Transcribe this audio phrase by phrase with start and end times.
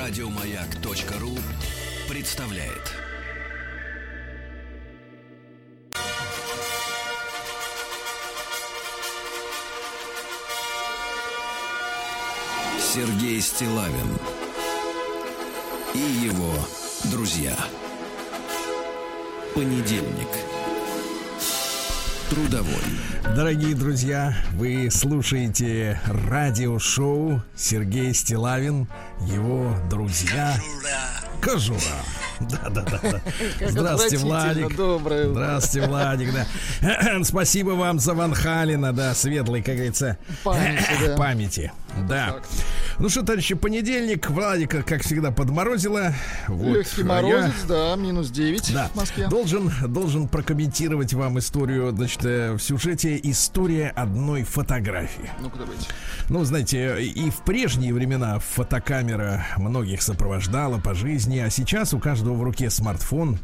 [0.00, 1.36] Радиомаяк.ру
[2.08, 2.94] представляет.
[12.78, 14.16] Сергей Стилавин
[15.92, 16.54] и его
[17.12, 17.54] друзья.
[19.54, 20.28] Понедельник.
[22.30, 23.10] Трудовой.
[23.36, 28.88] Дорогие друзья, вы слушаете радиошоу Сергей Стилавин,
[29.26, 30.56] его друзья.
[31.40, 31.80] Кожура.
[32.40, 33.20] Да, да, да, да.
[33.68, 34.76] Здравствуйте, Владик.
[34.76, 35.28] Доброе.
[35.28, 37.24] Здравствуйте, Владик, да.
[37.24, 41.16] Спасибо вам за Ван Халина, да, светлой, как говорится, Памяти, да.
[41.16, 41.72] памяти.
[42.08, 42.36] Да.
[43.00, 44.28] Ну что, товарищи, понедельник.
[44.28, 46.12] Владика, как всегда, подморозило.
[46.48, 46.76] Вот.
[46.76, 48.88] Легкий А морозец, я- да, минус 9 да.
[48.92, 49.26] в Москве.
[49.26, 55.30] Должен, должен прокомментировать вам историю, значит, э, в сюжете история одной фотографии.
[55.40, 55.86] Ну-ка, давайте.
[56.28, 62.34] Ну, знаете, и в прежние времена фотокамера многих сопровождала по жизни, а сейчас у каждого
[62.34, 63.38] в руке смартфон,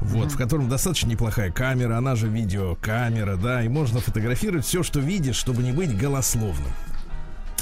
[0.00, 5.00] вот, в котором достаточно неплохая камера, она же видеокамера, да, и можно фотографировать все, что
[5.00, 6.70] видишь, чтобы не быть голословным.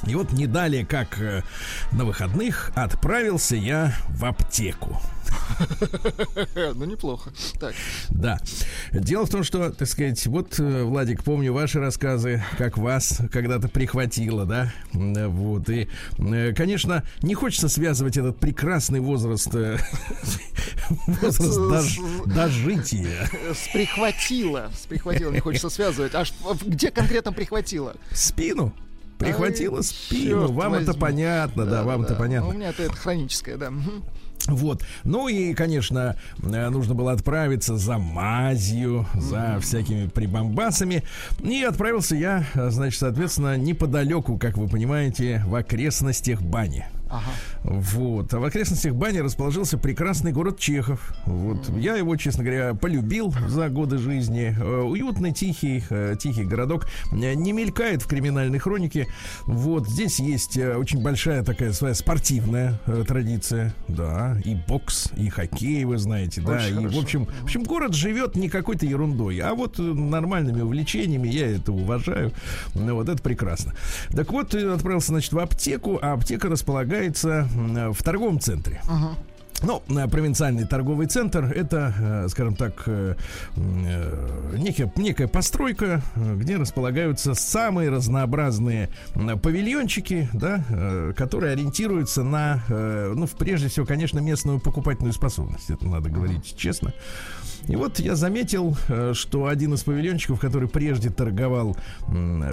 [0.07, 1.43] И вот не далее, как э,
[1.93, 5.01] на выходных, отправился я в аптеку.
[6.75, 7.31] Ну, неплохо.
[7.61, 7.75] Так,
[8.11, 8.39] Да.
[8.93, 13.69] Дело в том, что, так сказать, вот, э, Владик, помню ваши рассказы, как вас когда-то
[13.69, 14.73] прихватило, да?
[14.95, 15.69] Э, Вот.
[15.69, 15.89] И,
[16.57, 19.49] конечно, не хочется связывать этот прекрасный возраст,
[21.07, 23.29] возраст дож- дожития.
[23.53, 24.71] с прихватило.
[24.75, 26.15] С прихватило, не хочется связывать.
[26.15, 26.33] Аж
[26.65, 27.95] где конкретно прихватило?
[28.13, 28.73] Спину.
[29.19, 30.52] Прихватило Ай, спину.
[30.52, 31.00] Вам это возьми.
[31.00, 32.19] понятно, да, вам это да.
[32.19, 32.48] понятно.
[32.48, 33.72] У меня это хроническое, да.
[34.47, 34.83] Вот.
[35.05, 41.02] Ну и, конечно, э, нужно было отправиться за мазью, за всякими прибамбасами.
[41.42, 46.86] И отправился я, э, значит, соответственно, неподалеку, как вы понимаете, в окрестностях бани.
[47.11, 47.31] Ага.
[47.64, 48.33] Вот.
[48.34, 51.14] А в окрестностях бани расположился прекрасный город Чехов.
[51.25, 51.69] Вот.
[51.77, 54.55] Я его, честно говоря, полюбил за годы жизни.
[54.58, 56.86] Э, Уютный, тихий, э, тихий городок.
[57.13, 59.07] Э, Не мелькает в криминальной хронике.
[59.46, 59.89] Вот.
[59.89, 63.75] Здесь есть очень большая такая своя спортивная традиция.
[63.89, 64.36] Да.
[64.45, 66.42] И бокс, и хоккей, вы знаете.
[66.42, 66.57] Да.
[66.57, 67.01] Очень и, в хорошо.
[67.01, 71.29] общем, в общем, город живет не какой-то ерундой, а вот нормальными увлечениями.
[71.29, 72.33] Я это уважаю.
[72.75, 73.75] Ну, вот это прекрасно.
[74.11, 76.98] Так вот, отправился, значит, в аптеку, а аптека располагается
[77.29, 78.81] м, в торговом центре.
[79.63, 83.17] Ну, э, провинциальный торговый центр это, э, скажем так, э,
[83.57, 88.89] э, некая, некая постройка, э, где располагаются самые разнообразные
[89.42, 95.70] павильончики, да, э, которые ориентируются на, э, ну, прежде всего, конечно, местную покупательную способность.
[95.70, 96.92] Это надо говорить честно.
[97.68, 101.77] И вот я заметил, э, что один из павильончиков, который прежде торговал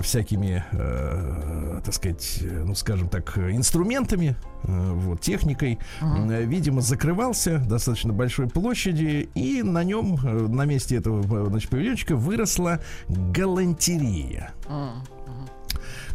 [0.02, 7.60] всякими, э, так сказать, э, ну, скажем так, инструментами, э, вот, техникой, э, видимо, закрывался
[7.60, 10.20] достаточно большой площади, и на нем,
[10.54, 14.52] на месте этого значит, павильончика выросла галантерея.
[14.68, 14.96] А,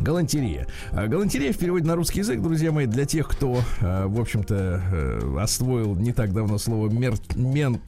[0.00, 0.66] Галантерея.
[0.92, 5.94] А, Галантерея в переводе на русский язык, друзья мои, для тех, кто, в общем-то, освоил
[5.94, 7.14] не так давно слово мер...
[7.34, 7.80] мен-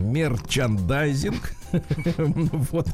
[0.00, 1.52] мерчандайзинг
[2.72, 2.88] вот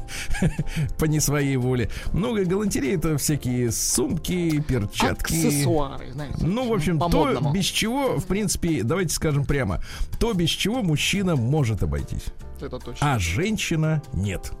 [0.99, 6.45] по не своей воле ну галантерея это всякие сумки перчатки Аксессуары, знаете.
[6.45, 9.81] ну, в общем, то, без чего, в принципе, давайте скажем прямо,
[10.19, 12.25] то, без чего мужчина может обойтись,
[12.61, 13.15] Это точно.
[13.15, 14.51] а женщина нет.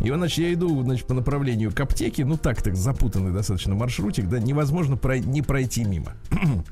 [0.00, 4.28] И значит, я иду, значит, по направлению к аптеке, ну так так запутанный достаточно маршрутик,
[4.28, 6.12] да, невозможно прой- не пройти мимо.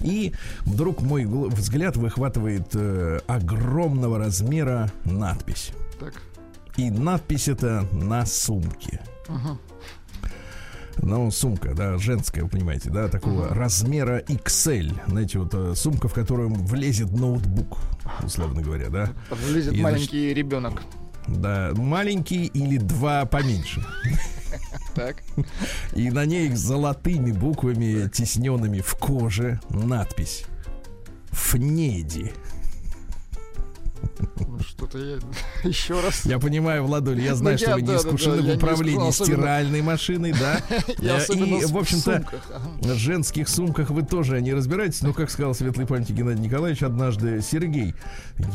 [0.00, 0.32] И
[0.64, 5.72] вдруг мой гл- взгляд выхватывает э, огромного размера надпись.
[6.00, 6.14] Так.
[6.76, 9.00] И надпись это на сумке.
[10.98, 14.94] Ну, сумка, да, женская, вы понимаете, да, такого размера XL.
[15.08, 17.78] Знаете, вот э, сумка, в которую влезет ноутбук,
[18.22, 19.10] условно говоря, да.
[19.48, 20.82] Влезет И, маленький ребенок.
[21.26, 23.84] Да, маленький или два поменьше.
[24.94, 25.22] Так.
[25.94, 30.44] И на ней золотыми буквами, тесненными в коже, надпись.
[31.30, 32.32] Фнеди.
[34.18, 35.18] Ну, что-то я...
[35.68, 36.24] Еще раз.
[36.24, 38.52] Я понимаю, Владуль, я знаю, Ну, что я- вы не да, искушены да, в не
[38.56, 40.60] управлении особенно- стиральной машиной, да.
[40.70, 42.24] Э, И, в общем-то.
[42.80, 47.40] В женских сумках вы тоже не разбираетесь, но, как сказал светлый памяти Геннадий Николаевич однажды,
[47.42, 47.94] Сергей,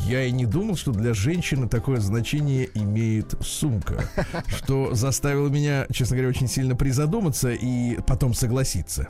[0.06, 4.04] я и не думал, что для женщины такое значение имеет сумка,
[4.48, 9.08] что заставило меня, честно говоря, очень сильно призадуматься и потом согласиться.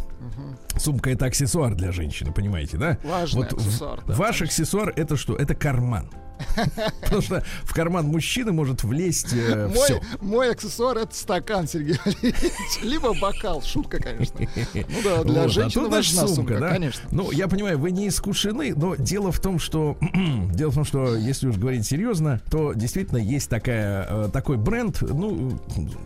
[0.78, 2.98] Сумка это аксессуар для женщины, понимаете, да?
[3.04, 5.36] Важный в- аксессуар, да, ваш аксессуар это что?
[5.36, 6.10] Это карман.
[7.02, 10.00] Потому что в карман мужчины может влезть э, Мой, все.
[10.20, 12.34] мой аксессуар это стакан, Сергей Валерьевич.
[12.82, 13.62] Либо бокал.
[13.62, 14.38] Шутка, конечно.
[14.74, 16.68] Ну да, для Вот, а женщины даже важна сумка, сумка, да?
[16.70, 17.08] конечно.
[17.10, 19.96] Ну, я понимаю, вы не искушены, но дело в том, что
[20.52, 25.00] дело в том, что если уж говорить серьезно, то действительно есть такая э, такой бренд,
[25.02, 25.58] ну,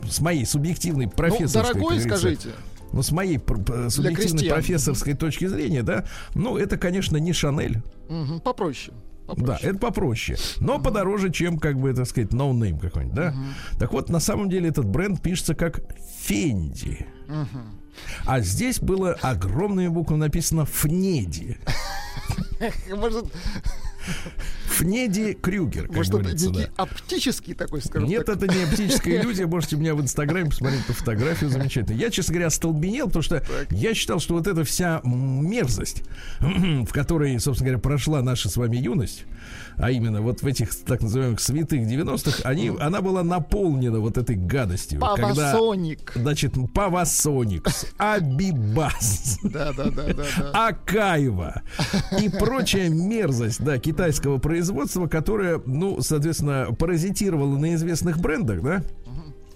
[0.08, 2.48] с моей субъективной Ну, профессорской, дорогой, как говорится, скажите.
[2.92, 3.40] ну, с моей
[3.88, 6.04] субъективной профессорской точки зрения, да,
[6.34, 7.82] ну, это, конечно, не Шанель.
[8.08, 8.96] Мгм, Попроще.
[9.26, 9.71] Да, попроще.
[9.71, 10.38] это попроще.
[10.61, 13.35] Но подороже, чем, как бы, так сказать, no name какой-нибудь, да?
[13.79, 15.81] Так вот, на самом деле этот бренд пишется как
[16.20, 17.06] Fendi.
[18.26, 21.58] А здесь было огромными буквами написано Fnedi.
[22.91, 23.26] Может,
[24.67, 26.61] Фнеди Крюгер, как может говорится, да.
[26.61, 28.37] некий оптический такой, скажем Нет, так.
[28.37, 29.47] это не оптическая иллюзия.
[29.55, 31.97] Можете у меня в Инстаграме посмотреть эту фотографию замечательно.
[31.97, 36.03] Я, честно говоря, остолбенел, потому что я считал, что вот эта вся мерзость,
[36.41, 39.25] в которой, собственно говоря, прошла наша с вами юность,
[39.76, 44.37] а именно вот в этих так называемых святых 90-х, они, она была наполнена вот этой
[44.37, 45.00] гадостью.
[45.00, 46.12] Когда, Павасоник.
[46.15, 50.69] значит, Павасоникс, Абибас, да, да, да, да.
[50.69, 51.62] Акаева
[52.21, 58.82] и прочая мерзость, да, китайского производства, которая, ну, соответственно, паразитировала на известных брендах, да.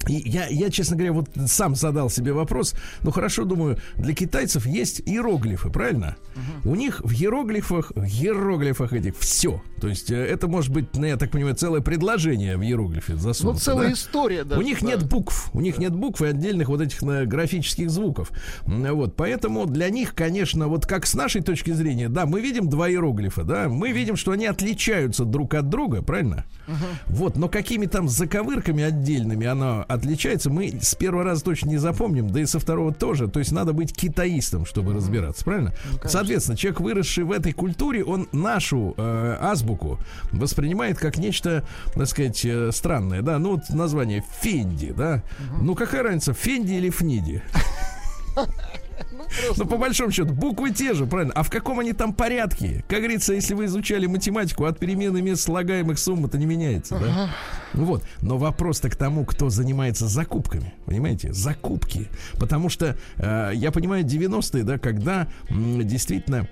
[0.06, 2.74] И я, я, честно говоря, вот сам задал себе вопрос.
[3.02, 6.16] Ну хорошо, думаю, для китайцев есть иероглифы, правильно?
[6.64, 9.62] У них в иероглифах, в иероглифах этих все.
[9.80, 13.18] То есть э, это может быть, ну, я так понимаю, целое предложение в иероглифе Ну,
[13.18, 13.60] засунуто.
[13.60, 13.92] целая да?
[13.94, 14.60] история даже.
[14.60, 14.86] У них да.
[14.86, 18.30] нет букв, у них нет букв и отдельных вот этих э, графических звуков.
[18.66, 22.88] Вот, поэтому для них, конечно, вот как с нашей точки зрения, да, мы видим два
[22.88, 26.44] иероглифа, да, мы видим, что они отличаются друг от друга, правильно?
[27.06, 32.30] Вот, но какими там заковырками отдельными она отличается, мы с первого раза точно не запомним,
[32.30, 33.28] да и со второго тоже.
[33.28, 35.72] То есть надо быть китаистом, чтобы разбираться, правильно?
[36.04, 39.98] Соответственно, человек, выросший в этой культуре, он нашу э, азбуку
[40.30, 43.38] воспринимает как нечто, так сказать, э, странное, да.
[43.38, 45.22] Ну вот название Фенди, да.
[45.60, 47.42] Ну какая разница, Фенди или Фниди?
[49.56, 51.32] Ну, по большому счету, буквы те же, правильно?
[51.34, 52.84] А в каком они там порядке?
[52.88, 57.30] Как говорится, если вы изучали математику, от перемены мест слагаемых сумма-то не меняется, да?
[57.74, 58.04] Ну Вот.
[58.22, 60.72] Но вопрос-то к тому, кто занимается закупками.
[60.86, 61.32] Понимаете?
[61.32, 62.08] Закупки.
[62.38, 66.48] Потому что э, я понимаю 90-е, да, когда м, действительно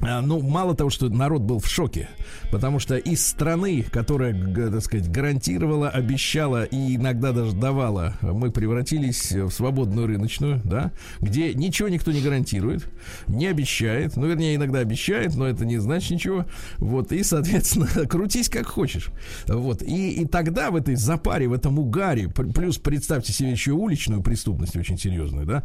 [0.00, 2.08] ну, мало того, что народ был в шоке,
[2.50, 9.30] потому что из страны, которая, так сказать, гарантировала, обещала и иногда даже давала, мы превратились
[9.30, 12.88] в свободную рыночную, да, где ничего никто не гарантирует,
[13.28, 16.46] не обещает, ну, вернее, иногда обещает, но это не значит ничего,
[16.78, 19.10] вот, и, соответственно, крутись как хочешь,
[19.46, 24.22] вот, и, и тогда в этой запаре, в этом угаре, плюс представьте себе еще уличную
[24.22, 25.62] преступность очень серьезную, да,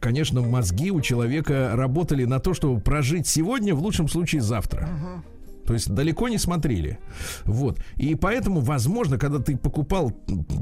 [0.00, 4.88] конечно, мозги у человека работали на то, чтобы прожить сегодня, в лучшем случае завтра.
[5.70, 6.98] То есть далеко не смотрели.
[7.44, 7.78] Вот.
[7.94, 10.12] И поэтому, возможно, когда ты покупал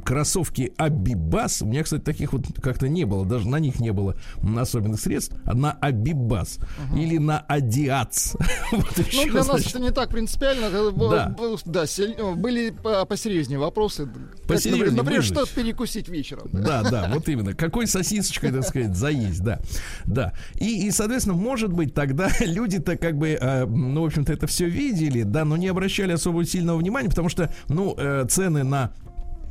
[0.04, 4.16] кроссовки Абибас, у меня, кстати, таких вот как-то не было, даже на них не было
[4.58, 6.58] особенных средств, а на Абибас
[6.94, 8.34] или на Адиац.
[8.70, 10.66] Вот Ну, еще, для нас это не так принципиально.
[10.90, 11.34] Было-
[11.64, 11.86] Да.
[11.86, 14.06] сель- были по- посерьезнее вопросы.
[14.46, 15.34] Посерьезнее например, выжить.
[15.38, 16.48] что перекусить вечером.
[16.52, 17.54] Да, да, вот именно.
[17.54, 19.58] Какой сосисочкой, так сказать, заесть, да.
[20.04, 20.34] Да.
[20.56, 24.68] И, и соответственно, может быть, тогда люди-то как бы, э, ну, в общем-то, это все
[24.98, 28.92] видели, да, но не обращали особо сильного внимания, потому что, ну, э, цены на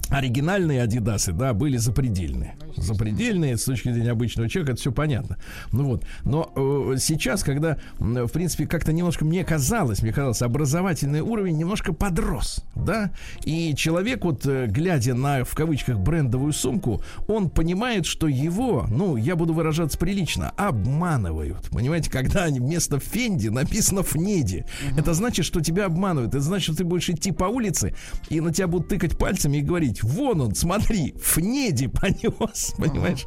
[0.09, 2.56] оригинальные Адидасы, да, были запредельные.
[2.75, 5.38] Запредельные с точки зрения обычного человека, это все понятно.
[5.71, 6.06] Ну вот.
[6.23, 11.94] Но э, сейчас, когда, в принципе, как-то немножко мне казалось, мне казалось, образовательный уровень немножко
[11.94, 13.11] подрос, да,
[13.44, 19.16] и человек, вот, э, глядя на, в кавычках, брендовую сумку, он понимает, что его, ну,
[19.16, 21.69] я буду выражаться прилично, обманывают.
[21.71, 24.66] Понимаете, когда они вместо Фенди написано Фнеди.
[24.95, 26.33] Это значит, что тебя обманывают.
[26.33, 27.94] Это значит, что ты будешь идти по улице,
[28.30, 33.25] и на тебя будут тыкать пальцами и говорить, вон он, смотри, Фнеди понес, понимаешь?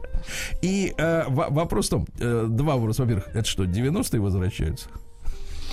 [0.63, 3.03] И э, во- вопрос в том, э, два вопроса.
[3.03, 4.89] Во-первых, это что, 90-е возвращаются?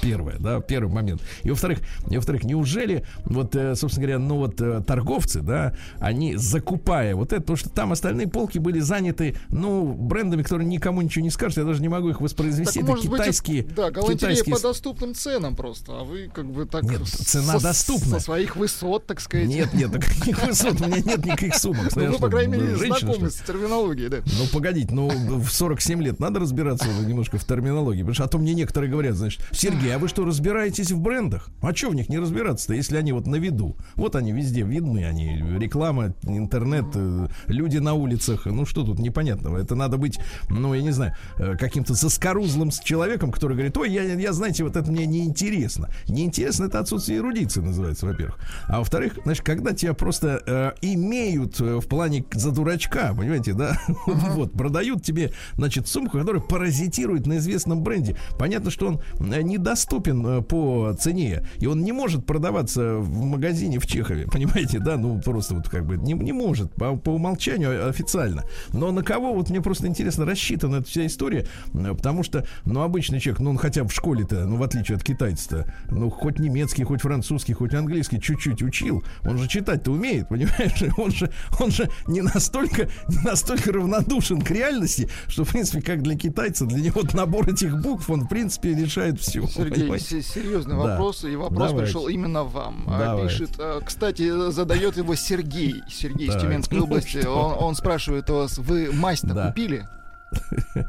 [0.02, 1.22] Первое, да, первый момент.
[1.44, 6.36] И во-вторых, и во-вторых, неужели вот, э, собственно говоря, ну вот э, торговцы, да, они
[6.36, 11.24] закупая вот это, потому что там остальные полки были заняты, ну, брендами, которые никому ничего
[11.24, 12.80] не скажут, я даже не могу их воспроизвести.
[12.80, 16.66] это может быть, китайские, это- да, китайские по доступным ценам просто, а вы как бы
[16.66, 16.84] так...
[16.84, 18.20] Нет, цена со- доступна.
[18.20, 19.48] Со своих высот, так сказать.
[19.48, 21.96] Нет, нет, да каких высот, у меня нет никаких сумок.
[21.96, 24.18] Ну, вы, по крайней мере, знакомы с терминологией, да.
[24.26, 28.02] Ну, погодите, ну, в 47 лет надо разбираться немножко в терминологии.
[28.02, 31.50] Потому что, а то мне некоторые говорят, значит, Сергей, а вы что, разбираетесь в брендах?
[31.62, 33.76] А что в них не разбираться-то, если они вот на виду?
[33.96, 38.46] Вот они везде видны, они реклама, интернет, э, люди на улицах.
[38.46, 39.58] Ну что тут непонятного?
[39.58, 43.92] Это надо быть, ну я не знаю, э, каким-то заскорузлым с человеком, который говорит, ой,
[43.92, 45.90] я, я знаете, вот это мне неинтересно.
[46.08, 48.40] Неинтересно это отсутствие эрудиции называется, во-первых.
[48.68, 53.80] А во-вторых, значит, когда тебя просто э, имеют э, в плане за дурачка, понимаете, да?
[54.08, 58.18] Вот, продают тебе, значит, сумку, которая паразитирует на известном бренде.
[58.38, 59.42] Понятно, что он э,
[59.78, 64.98] недоступен э, по цене, и он не может продаваться в магазине в Чехове, понимаете, да?
[64.98, 68.44] Ну, просто вот как бы не, не может по, по умолчанию официально.
[68.74, 73.20] Но на кого, вот мне просто интересно, рассчитана эта вся история, потому что, ну, обычный
[73.20, 76.84] человек, ну, он хотя бы в школе-то, ну, в отличие от китайца-то, ну, хоть немецкий,
[76.84, 80.84] хоть французский, хоть английский чуть-чуть учил, он же читать-то умеет, понимаешь?
[80.98, 86.02] Он же, он же не настолько, не настолько равнодушен к реальности, что, в принципе, как
[86.02, 89.46] для китайца, для него набор этих букв, он, в принципе, решает все.
[89.76, 90.82] Сергей, серьезный да.
[90.82, 91.86] вопрос, и вопрос Давайте.
[91.86, 92.84] пришел именно вам.
[92.88, 93.30] А, Давайте.
[93.30, 97.26] Пишет, а, кстати, задает его Сергей, Сергей из Тюменской области.
[97.26, 99.48] Он, он спрашивает у вас, вы мазь-то да.
[99.48, 99.88] купили?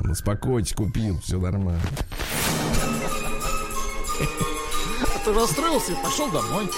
[0.00, 1.80] Ну, успокойтесь, купил, все нормально.
[4.20, 6.68] А ты расстроился и пошел домой.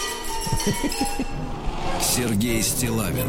[2.00, 3.28] Сергей Стилавин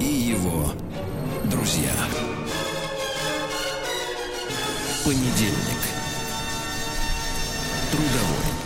[0.00, 0.72] и его
[1.50, 1.92] друзья.
[5.04, 5.95] Понедельник.
[7.90, 8.56] Трудовой.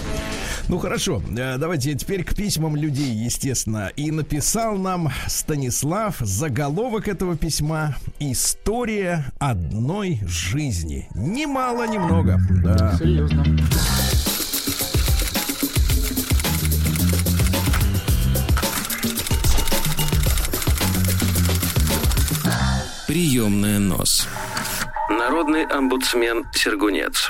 [0.70, 3.90] Ну хорошо, э, давайте теперь к письмам людей, естественно.
[3.96, 11.08] И написал нам Станислав заголовок этого письма «История одной жизни».
[11.16, 12.40] Ни мало, ни много.
[12.62, 12.96] Да.
[12.96, 13.44] Серьезно.
[23.08, 24.28] Приемная нос.
[25.08, 27.28] Народный омбудсмен Сергунец.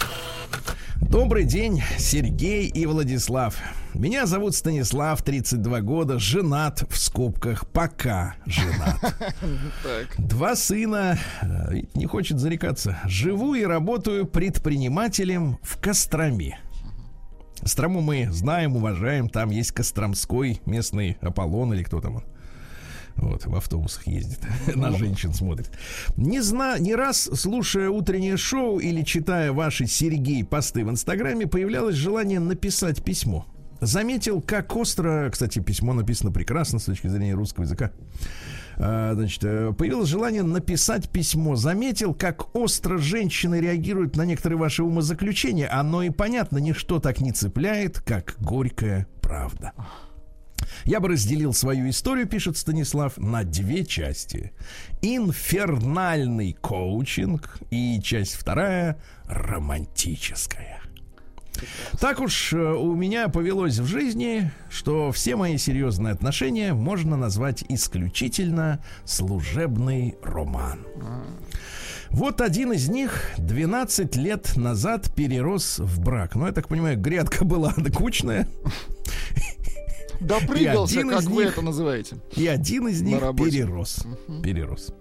[1.10, 3.56] Добрый день, Сергей и Владислав.
[3.94, 9.16] Меня зовут Станислав, 32 года, женат в скобках, пока женат.
[10.18, 13.00] Два сына, э, не хочет зарекаться.
[13.06, 16.60] Живу и работаю предпринимателем в Костроме.
[17.60, 22.24] Кострому мы знаем, уважаем, там есть Костромской местный Аполлон или кто там он.
[23.20, 24.40] Вот, в автобусах ездит,
[24.74, 25.70] на женщин смотрит.
[26.16, 31.96] Не знаю, не раз, слушая утреннее шоу или читая ваши Сергей посты в Инстаграме, появлялось
[31.96, 33.46] желание написать письмо.
[33.80, 37.90] Заметил, как остро, кстати, письмо написано прекрасно с точки зрения русского языка.
[38.76, 41.56] А, значит, э, появилось желание написать письмо.
[41.56, 45.68] Заметил, как остро женщины реагируют на некоторые ваши умозаключения.
[45.70, 49.72] Оно и понятно, ничто так не цепляет, как горькая правда.
[50.84, 54.52] Я бы разделил свою историю, пишет Станислав, на две части.
[55.02, 60.80] Инфернальный коучинг и часть вторая романтическая.
[62.00, 67.64] Так уж э, у меня повелось в жизни, что все мои серьезные отношения можно назвать
[67.68, 70.86] исключительно служебный роман.
[72.10, 76.34] Вот один из них 12 лет назад перерос в брак.
[76.34, 78.48] Ну, я так понимаю, грядка была кучная.
[80.20, 82.16] Допрыгался, как вы них, это называете.
[82.36, 84.04] И один из них перерос.
[84.28, 84.42] Угу.
[84.42, 84.92] Перерос.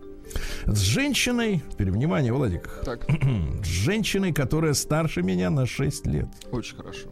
[0.66, 2.70] С женщиной, теперь внимание, Владик.
[2.86, 3.06] Так.
[3.64, 6.28] С женщиной, которая старше меня на 6 лет.
[6.52, 7.10] Очень хорошо.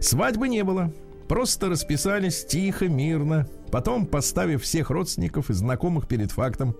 [0.00, 0.92] Свадьбы не было.
[1.28, 6.76] Просто расписались тихо, мирно, потом поставив всех родственников и знакомых перед фактом.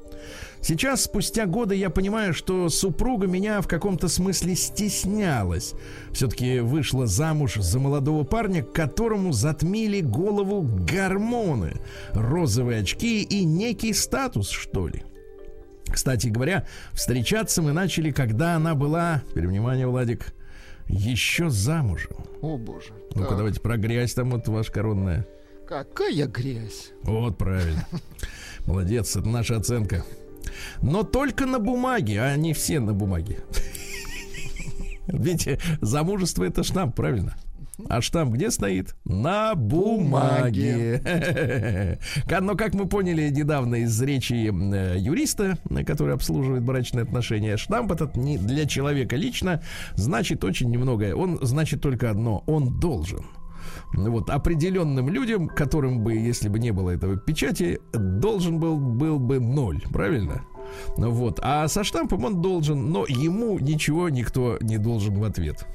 [0.60, 5.74] Сейчас, спустя годы, я понимаю, что супруга меня в каком-то смысле стеснялась.
[6.12, 11.74] Все-таки вышла замуж за молодого парня, которому затмили голову гормоны,
[12.12, 15.04] розовые очки и некий статус, что ли.
[15.86, 20.34] Кстати говоря, встречаться мы начали, когда она была, теперь внимание, Владик,
[20.86, 22.16] еще замужем.
[22.40, 22.92] О, боже.
[23.14, 25.26] Ну-ка, давайте про грязь там вот ваша коронная.
[25.68, 26.92] Какая грязь?
[27.02, 27.86] Вот, правильно.
[28.66, 30.02] Молодец, это наша оценка.
[30.80, 33.40] Но только на бумаге, а не все на бумаге.
[35.08, 37.36] Видите, замужество это штамп, правильно?
[37.86, 38.96] А штамп где стоит?
[39.04, 41.02] На бумаге.
[42.40, 48.16] Но, как мы поняли недавно из речи э, юриста, который обслуживает брачные отношения, штамп этот
[48.16, 49.62] не для человека лично
[49.96, 51.14] значит очень немногое.
[51.14, 52.42] Он значит только одно.
[52.46, 53.26] Он должен
[53.92, 59.40] вот определенным людям, которым бы, если бы не было этого печати, должен был, был бы
[59.40, 60.44] ноль, правильно?
[60.96, 61.40] Вот.
[61.42, 65.66] А со штампом он должен, но ему ничего никто не должен в ответ.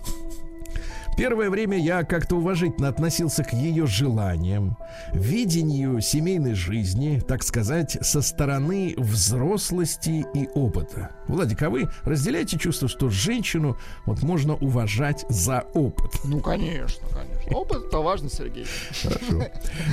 [1.16, 4.78] Первое время я как-то уважительно относился к ее желаниям,
[5.14, 11.12] видению семейной жизни, так сказать, со стороны взрослости и опыта.
[11.28, 16.12] Владик, а вы разделяете чувство, что женщину вот можно уважать за опыт?
[16.24, 17.43] Ну, конечно, конечно.
[17.52, 18.66] Опыт это важно, Сергей.
[19.02, 19.44] Хорошо.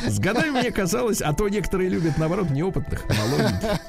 [0.07, 3.80] С годами мне казалось, а то некоторые любят, наоборот, неопытных, молоденьких.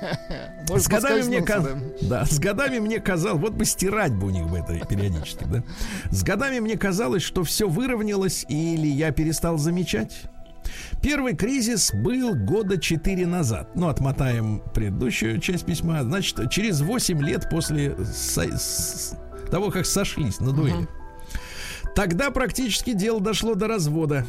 [0.70, 4.48] С годами мне казалось, да, с годами мне казалось, вот бы стирать бы у них
[4.48, 5.63] бы это периодически, да.
[6.10, 10.24] С годами мне казалось, что все выровнялось или я перестал замечать.
[11.01, 13.72] Первый кризис был года четыре назад.
[13.75, 16.03] Ну, отмотаем предыдущую часть письма.
[16.03, 17.96] Значит, через 8 лет после
[19.50, 20.88] того, как сошлись на дуэли.
[21.95, 24.25] Тогда практически дело дошло до развода.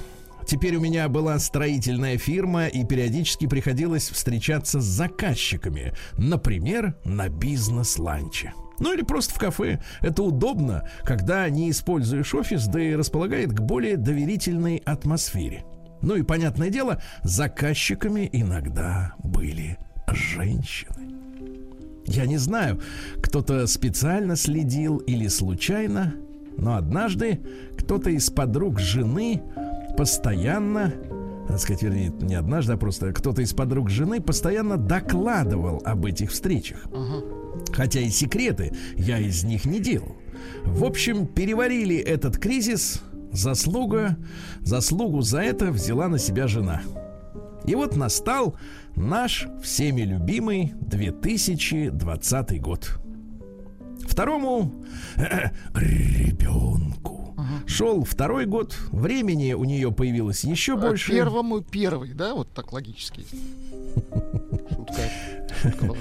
[0.47, 5.93] Теперь у меня была строительная фирма, и периодически приходилось встречаться с заказчиками.
[6.19, 8.53] Например, на бизнес-ланче.
[8.81, 9.81] Ну или просто в кафе.
[10.01, 15.65] Это удобно, когда не используешь офис, да и располагает к более доверительной атмосфере.
[16.01, 19.79] Ну и, понятное дело, заказчиками иногда были
[20.09, 21.13] женщины.
[22.07, 22.81] Я не знаю,
[23.23, 26.15] кто-то специально следил или случайно,
[26.57, 27.41] но однажды
[27.77, 29.43] кто-то из подруг жены
[29.97, 30.93] постоянно,
[31.49, 36.31] так сказать, вернее, не однажды, а просто кто-то из подруг жены постоянно докладывал об этих
[36.31, 36.87] встречах.
[37.73, 40.17] Хотя и секреты я из них не делал.
[40.65, 44.19] В общем, переварили этот кризис Заслуга,
[44.61, 46.83] заслугу за это взяла на себя жена.
[47.65, 48.57] И вот настал
[48.95, 53.02] наш всеми любимый 2020 год.
[54.07, 54.85] Второму
[55.75, 61.13] ребенку шел второй год, времени у нее появилось еще а больше.
[61.13, 63.25] Первому первый, да, вот так логически.
[64.71, 65.03] Шутка.
[65.63, 65.99] Шутка была.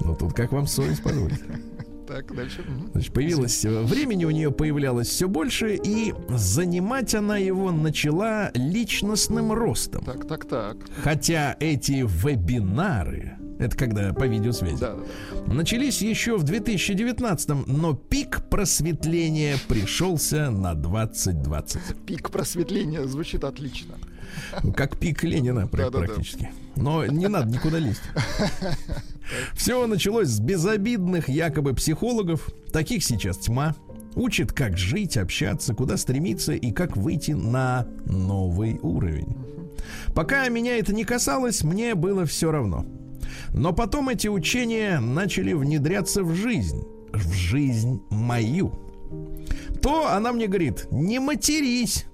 [0.00, 1.42] Ну тут как вам совесть позволит.
[2.06, 2.62] Так, дальше.
[2.92, 9.52] Значит, появилось, э, времени у нее появлялось все больше, и занимать она его начала личностным
[9.54, 10.04] ростом.
[10.04, 10.76] Так, так, так.
[11.02, 14.80] Хотя эти вебинары, это когда по видеосвязи.
[14.80, 15.02] Да, да,
[15.46, 15.52] да.
[15.52, 21.80] Начались еще в 2019, но пик просветления пришелся на 2020.
[22.06, 23.94] Пик просветления звучит отлично.
[24.76, 26.50] Как пик Ленина практически.
[26.76, 28.02] Но не надо никуда лезть.
[29.54, 32.50] Все началось с безобидных якобы психологов.
[32.72, 33.74] Таких сейчас тьма.
[34.16, 39.36] Учит, как жить, общаться, куда стремиться и как выйти на новый уровень.
[40.14, 42.86] Пока меня это не касалось, мне было все равно.
[43.52, 46.82] Но потом эти учения начали внедряться в жизнь.
[47.12, 48.72] В жизнь мою.
[49.82, 52.06] То она мне говорит, не матерись.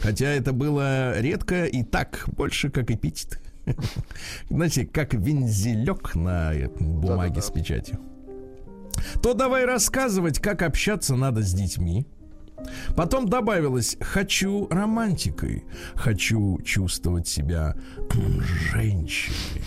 [0.00, 3.40] Хотя это было редко и так, больше как эпитет.
[4.50, 8.00] Знаете, как вензелек на бумаге с печатью.
[9.22, 12.06] То давай рассказывать, как общаться надо с детьми.
[12.96, 17.74] Потом добавилось «хочу романтикой», «хочу чувствовать себя
[18.72, 19.64] женщиной».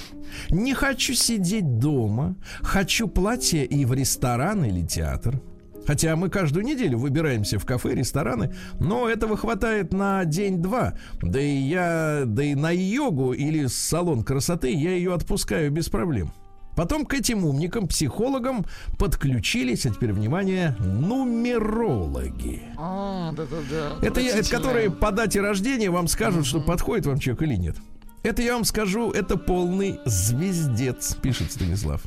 [0.50, 5.42] Не хочу сидеть дома, хочу платье и в ресторан или театр.
[5.86, 10.94] Хотя мы каждую неделю выбираемся в кафе, рестораны, но этого хватает на день-два.
[11.22, 16.32] Да и я, да и на йогу или салон красоты я ее отпускаю без проблем.
[16.76, 18.66] Потом к этим умникам, психологам
[18.98, 22.64] подключились, а теперь внимание, нумерологи.
[22.78, 24.06] А, да-да-да.
[24.06, 27.76] Это, это которые по дате рождения вам скажут, что подходит вам человек или нет.
[28.24, 32.02] Это я вам скажу, это полный звездец, пишет Станислав.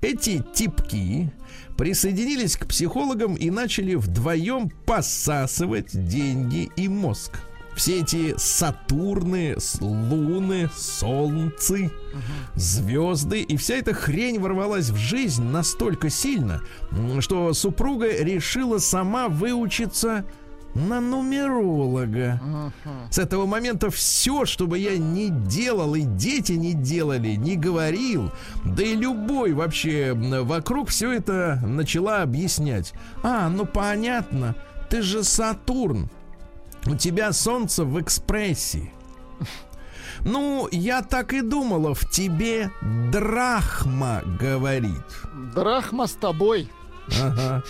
[0.00, 1.30] Эти типки
[1.78, 7.38] присоединились к психологам и начали вдвоем посасывать деньги и мозг.
[7.76, 11.90] Все эти Сатурны, Луны, Солнцы,
[12.54, 16.60] звезды и вся эта хрень ворвалась в жизнь настолько сильно,
[17.20, 20.26] что супруга решила сама выучиться
[20.74, 22.40] на нумеролога.
[22.42, 22.92] Uh-huh.
[23.10, 28.32] С этого момента все, что бы я не делал, и дети не делали, не говорил,
[28.64, 32.92] да и любой вообще вокруг все это начала объяснять.
[33.22, 34.56] А, ну понятно,
[34.88, 36.10] ты же Сатурн.
[36.86, 38.90] У тебя солнце в экспрессе.
[40.24, 42.70] Ну, я так и думала, в тебе
[43.10, 44.92] драхма говорит.
[45.54, 46.68] Драхма с тобой.
[47.20, 47.62] Ага.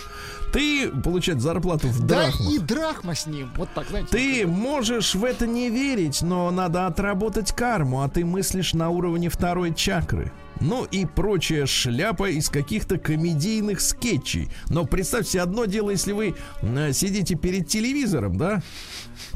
[0.51, 2.47] Ты, получать зарплату в да драхмах.
[2.47, 3.51] Да и драхма с ним.
[3.57, 4.09] Вот так, знаете.
[4.09, 9.29] Ты можешь в это не верить, но надо отработать карму, а ты мыслишь на уровне
[9.29, 10.31] второй чакры.
[10.59, 14.49] Ну и прочая шляпа из каких-то комедийных скетчей.
[14.69, 18.61] Но представьте, одно дело, если вы э, сидите перед телевизором, да,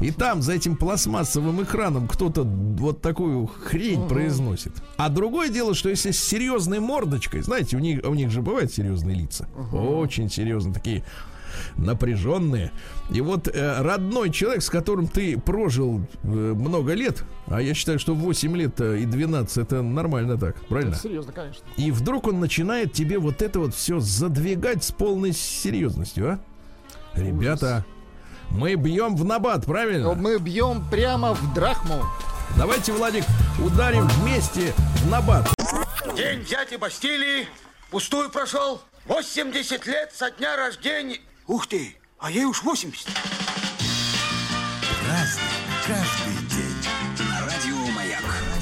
[0.00, 4.08] и там за этим пластмассовым экраном кто-то вот такую хрень uh-huh.
[4.08, 4.72] произносит.
[4.96, 8.72] А другое дело, что если с серьезной мордочкой, знаете, у них, у них же бывают
[8.72, 9.48] серьезные лица.
[9.54, 9.98] Uh-huh.
[9.98, 11.04] Очень серьезные такие
[11.78, 12.72] напряженные.
[13.10, 17.98] И вот э, родной человек, с которым ты прожил э, много лет, а я считаю,
[17.98, 20.92] что 8 лет и 12 это нормально так, правильно?
[20.92, 21.64] Это серьезно, конечно.
[21.76, 26.40] И вдруг он начинает тебе вот это вот все задвигать с полной серьезностью, а?
[27.14, 27.84] Ребята,
[28.50, 30.14] мы бьем в набат, правильно?
[30.14, 32.02] Мы бьем прямо в драхму.
[32.56, 33.24] Давайте, Владик,
[33.64, 35.48] ударим вместе в набат.
[36.16, 37.46] День дяди Бастилии
[37.90, 38.80] пустую прошел.
[39.06, 41.18] 80 лет со дня рождения.
[41.48, 43.08] Ух ты, а ей уж 80.
[45.08, 45.47] Разный,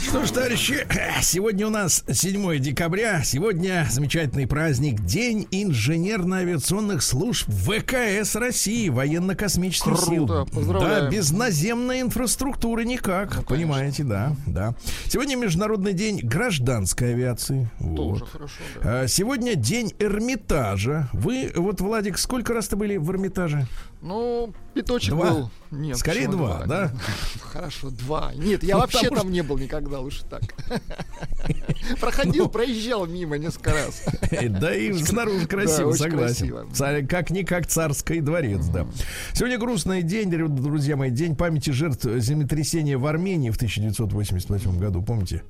[0.06, 0.86] что ж, товарищи,
[1.22, 3.24] сегодня у нас 7 декабря.
[3.24, 10.28] Сегодня замечательный праздник День инженерно-авиационных служб ВКС России, военно-космических сил.
[10.52, 11.04] Поздравляем.
[11.04, 13.36] Да, без наземной инфраструктуры никак.
[13.36, 14.74] Ну, понимаете, да, да.
[15.06, 17.68] Сегодня Международный день гражданской авиации.
[17.80, 18.28] Тоже вот.
[18.30, 19.00] хорошо, да.
[19.00, 21.08] А, сегодня день Эрмитажа.
[21.12, 23.66] Вы, вот, Владик, сколько раз-то были в Эрмитаже?
[24.02, 25.30] Ну, пяточек два.
[25.30, 25.50] был.
[25.70, 26.92] Нет, Скорее два, два, да?
[27.40, 28.32] Хорошо, два.
[28.34, 30.42] Нет, я ну, вообще там не был никогда, лучше так.
[32.00, 34.04] Проходил, ну, проезжал мимо несколько раз.
[34.48, 37.06] Да и снаружи красиво, согласен.
[37.06, 38.86] Как-никак царский дворец, да.
[39.32, 45.42] Сегодня грустный день, друзья мои, день памяти жертв землетрясения в Армении в 1988 году, помните?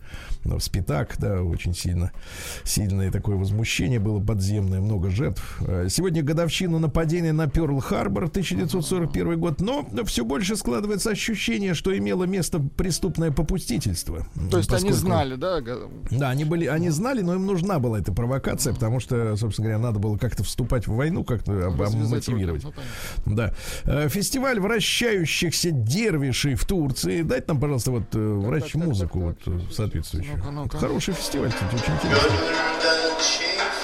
[0.45, 2.13] В Спитак, да, очень сильно,
[2.65, 5.59] сильное такое возмущение было подземное, много жертв.
[5.89, 12.61] Сегодня годовщина нападения на Перл-Харбор 1941 год, но все больше складывается ощущение, что имело место
[12.77, 14.27] преступное попустительство.
[14.51, 14.87] То есть поскольку...
[14.87, 15.61] они знали, да?
[16.11, 19.83] Да, они были, они знали, но им нужна была эта провокация, потому что, собственно говоря,
[19.83, 22.65] надо было как-то вступать в войну, как-то мотивировать.
[23.25, 23.53] Ну, да.
[23.85, 27.23] Э, фестиваль вращающихся дервишей в Турции.
[27.23, 30.43] Дайте нам, пожалуйста, вот э, врач музыку вот э, соответствующую.
[30.71, 33.76] Хороший фестиваль, кстати, очень интересный.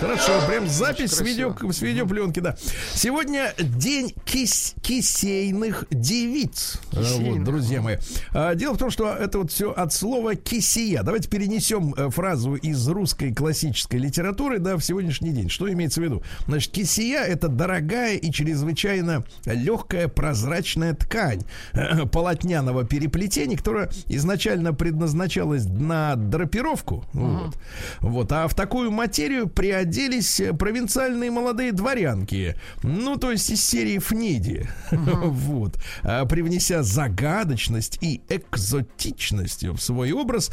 [0.00, 2.56] Хорошо, прям запись с, видео, с видеопленки, да.
[2.94, 6.80] Сегодня день кис, кисейных девиц.
[6.90, 7.36] Кисейных.
[7.38, 7.96] Вот, друзья мои.
[8.30, 11.02] А, дело в том, что это вот все от слова кисия.
[11.02, 15.48] Давайте перенесем э, фразу из русской классической литературы, да, в сегодняшний день.
[15.48, 16.22] Что имеется в виду?
[16.46, 25.64] Значит, кисия это дорогая и чрезвычайно легкая прозрачная ткань э, полотняного переплетения, которая изначально предназначалась
[25.66, 27.04] на драпировку.
[27.12, 27.44] Uh-huh.
[27.44, 27.58] Вот.
[28.00, 28.32] вот.
[28.32, 32.56] А в такую материю приоделись провинциальные молодые дворянки.
[32.82, 34.68] Ну, то есть из серии Фниди.
[34.90, 35.20] Uh-huh.
[35.28, 35.78] вот.
[36.02, 40.50] А, привнеся загадочность и экзотичность в свой образ.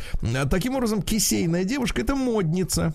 [0.51, 2.93] Таким образом, кисейная девушка это модница.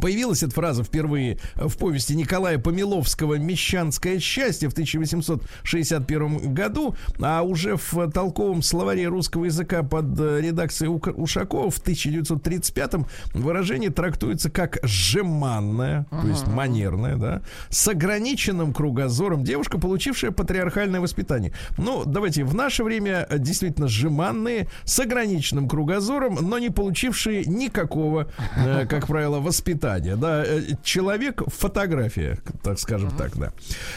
[0.00, 7.76] Появилась эта фраза впервые в повести Николая Помиловского «Мещанское счастье» в 1861 году, а уже
[7.76, 12.92] в толковом словаре русского языка под редакцией Ушакова в 1935
[13.34, 19.44] выражение трактуется как «жеманная», то есть манерная, да, с ограниченным кругозором.
[19.44, 21.52] Девушка, получившая патриархальное воспитание.
[21.76, 28.86] Ну, давайте, в наше время действительно жеманные, с ограниченным кругозором, но не получившие никакого, э,
[28.86, 33.18] как правило, воспитания, да, э, человек фотография, так скажем uh-huh.
[33.18, 33.52] так, да.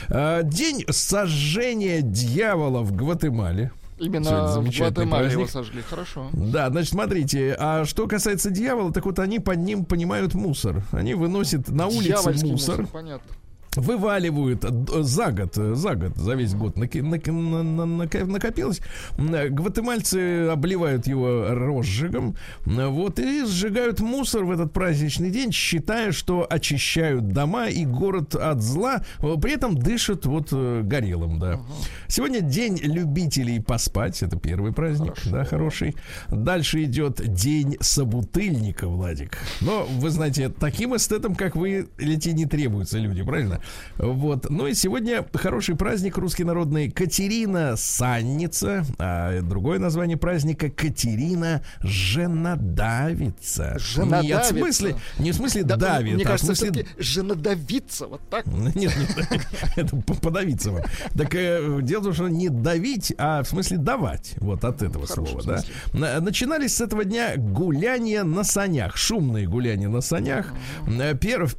[0.10, 3.72] А, день сожжения дьявола в Гватемале.
[4.00, 6.30] Именно в Гватемале его сожгли, хорошо.
[6.34, 10.84] Да, значит, смотрите, а что касается дьявола, так вот они под ним понимают мусор.
[10.92, 12.78] Они выносят на улице мусор.
[12.80, 13.32] мусор понятно
[13.76, 18.82] вываливают за год, за год, за весь год накопилось.
[19.18, 27.30] Гватемальцы обливают его розжигом, вот, и сжигают мусор в этот праздничный день, считая, что очищают
[27.30, 31.60] дома и город от зла, при этом дышат вот э, горелым, да.
[32.08, 35.32] Сегодня день любителей поспать, это первый праздник, Хорошо.
[35.32, 35.96] да, хороший.
[36.30, 39.38] Дальше идет день собутыльника, Владик.
[39.62, 43.62] Но, вы знаете, таким эстетом, как вы, эти не требуются люди, правильно?
[43.98, 44.50] Вот.
[44.50, 53.78] Ну и сегодня хороший праздник русский народный Катерина Санница, а другое название праздника Катерина Женодавица.
[53.80, 54.54] Женодавица.
[54.54, 56.86] Не в смысле, не в смысле да, давит, мне а кажется, в смысле...
[56.98, 58.46] женодавиться, вот так?
[58.76, 59.30] Нет, нет,
[59.76, 60.84] это подавиться вам.
[61.16, 64.34] Так э, дело в том, что не давить, а в смысле давать.
[64.38, 66.20] Вот от этого слова, да.
[66.20, 70.54] Начинались с этого дня гуляния на санях, шумные гуляния на санях.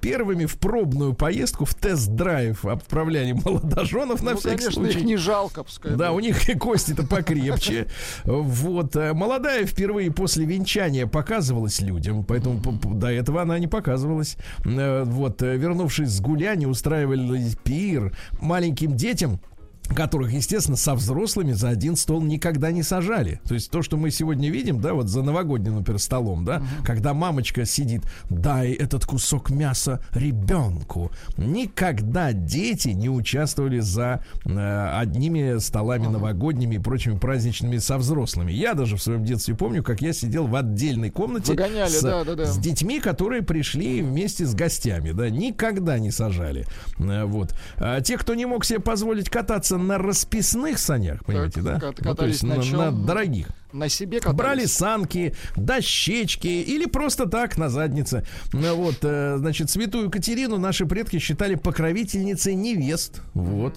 [0.00, 4.98] Первыми в пробную поездку в тест тест-драйв отправляли молодоженов на ну, всякий конечно, случай.
[4.98, 5.96] их не жалко, пускай.
[5.96, 7.86] Да, у них и кости-то покрепче.
[8.24, 8.96] Вот.
[8.96, 14.36] Э, молодая впервые после венчания показывалась людям, поэтому до этого она не показывалась.
[14.64, 15.42] Э, вот.
[15.42, 19.40] Э, вернувшись с гуляния, устраивали пир маленьким детям
[19.88, 23.40] которых, естественно, со взрослыми за один стол никогда не сажали.
[23.44, 26.86] То есть то, что мы сегодня видим, да, вот за новогодним, например, столом, да, uh-huh.
[26.86, 31.10] когда мамочка сидит, дай этот кусок мяса ребенку.
[31.36, 36.10] Никогда дети не участвовали за э, одними столами uh-huh.
[36.10, 38.52] новогодними и прочими праздничными со взрослыми.
[38.52, 42.24] Я даже в своем детстве помню, как я сидел в отдельной комнате Выгоняли, с, да,
[42.24, 42.46] да, да.
[42.46, 46.66] с детьми, которые пришли вместе с гостями, да, никогда не сажали.
[46.98, 47.54] Э, вот.
[47.76, 51.80] А те, кто не мог себе позволить кататься кататься на расписных санях, понимаете, так, да?
[51.80, 53.48] Кат- ну, то есть на, на, на дорогих.
[53.72, 54.38] На себе катались.
[54.38, 58.24] Брали санки, дощечки или просто так на заднице.
[58.52, 63.22] Ну, вот, э, значит, святую Катерину наши предки считали покровительницей невест.
[63.34, 63.76] Вот.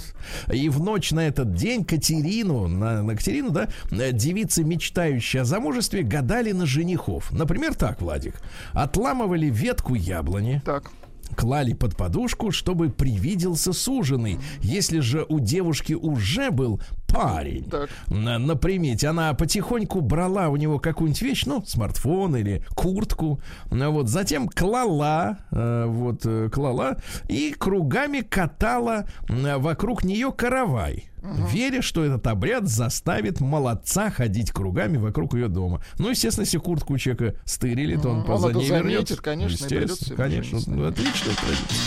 [0.53, 6.03] И в ночь на этот день Катерину, на, на Катерину, да, девицы, мечтающие о замужестве,
[6.03, 7.31] гадали на женихов.
[7.31, 8.35] Например, так, Владик.
[8.73, 10.61] Отламывали ветку яблони.
[10.63, 10.91] Так
[11.35, 14.39] клали под подушку, чтобы привиделся суженый.
[14.61, 17.89] Если же у девушки уже был парень так.
[18.07, 24.09] На, на примете, она потихоньку брала у него какую-нибудь вещь, ну, смартфон или куртку, вот,
[24.09, 26.97] затем клала, э, вот, э, клала
[27.29, 31.47] и кругами катала вокруг нее каравай угу.
[31.47, 35.81] веря, что этот обряд заставит молодца ходить кругами вокруг ее дома.
[35.99, 40.15] Ну, естественно, если куртку у человека стырили, то он, он за ней заметит, конечно, естественно,
[40.15, 40.59] конечно.
[40.67, 41.77] Ну, отличная традиция.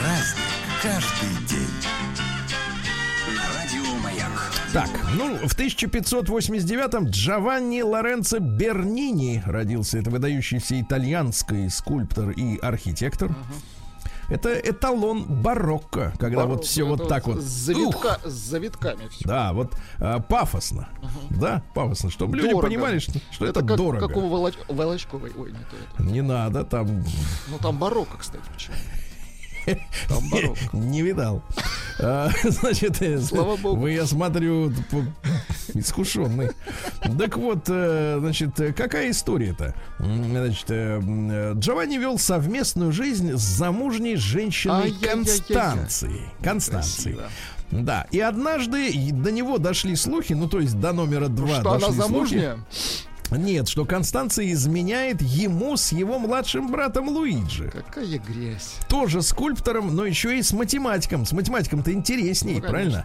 [0.00, 1.96] Праздник каждый день.
[4.72, 9.98] Так, ну, в 1589-м Джованни Лоренцо Бернини родился.
[9.98, 13.30] Это выдающийся итальянский скульптор и архитектор.
[13.30, 13.75] Uh-huh.
[14.28, 17.40] Это эталон барокко, когда Барокко, вот все вот так вот.
[17.40, 19.24] С, завитка, с завитками все.
[19.24, 20.88] Да, вот а, пафосно.
[21.02, 21.40] Угу.
[21.40, 22.10] Да, пафосно.
[22.10, 22.52] Чтобы дорого.
[22.52, 24.08] люди понимали, что, что это, это как, дорого.
[24.08, 24.54] Как у Волоч...
[24.68, 25.32] Волочковой.
[25.36, 26.02] Ой, не то это.
[26.02, 27.04] Не надо, там...
[27.48, 28.76] Ну, там барокко, кстати, почему?
[30.72, 31.42] Не видал.
[31.98, 33.80] А, значит, э, Слава Богу.
[33.80, 34.72] вы, я смотрю,
[35.74, 36.50] искушенный.
[37.18, 39.74] Так вот, э, значит, какая история-то?
[39.98, 46.22] Значит, э, Джованни вел совместную жизнь с замужней женщиной Констанцией.
[46.42, 47.18] Констанцией.
[47.70, 51.86] Да, и однажды до него дошли слухи, ну то есть до номера два что дошли
[51.86, 52.54] она замужняя?
[52.54, 53.15] слухи.
[53.30, 57.70] Нет, что Констанция изменяет ему с его младшим братом Луиджи.
[57.70, 58.74] Какая грязь.
[58.88, 61.26] Тоже скульптором, но еще и с математиком.
[61.26, 63.04] С математиком-то интересней, ну, правильно?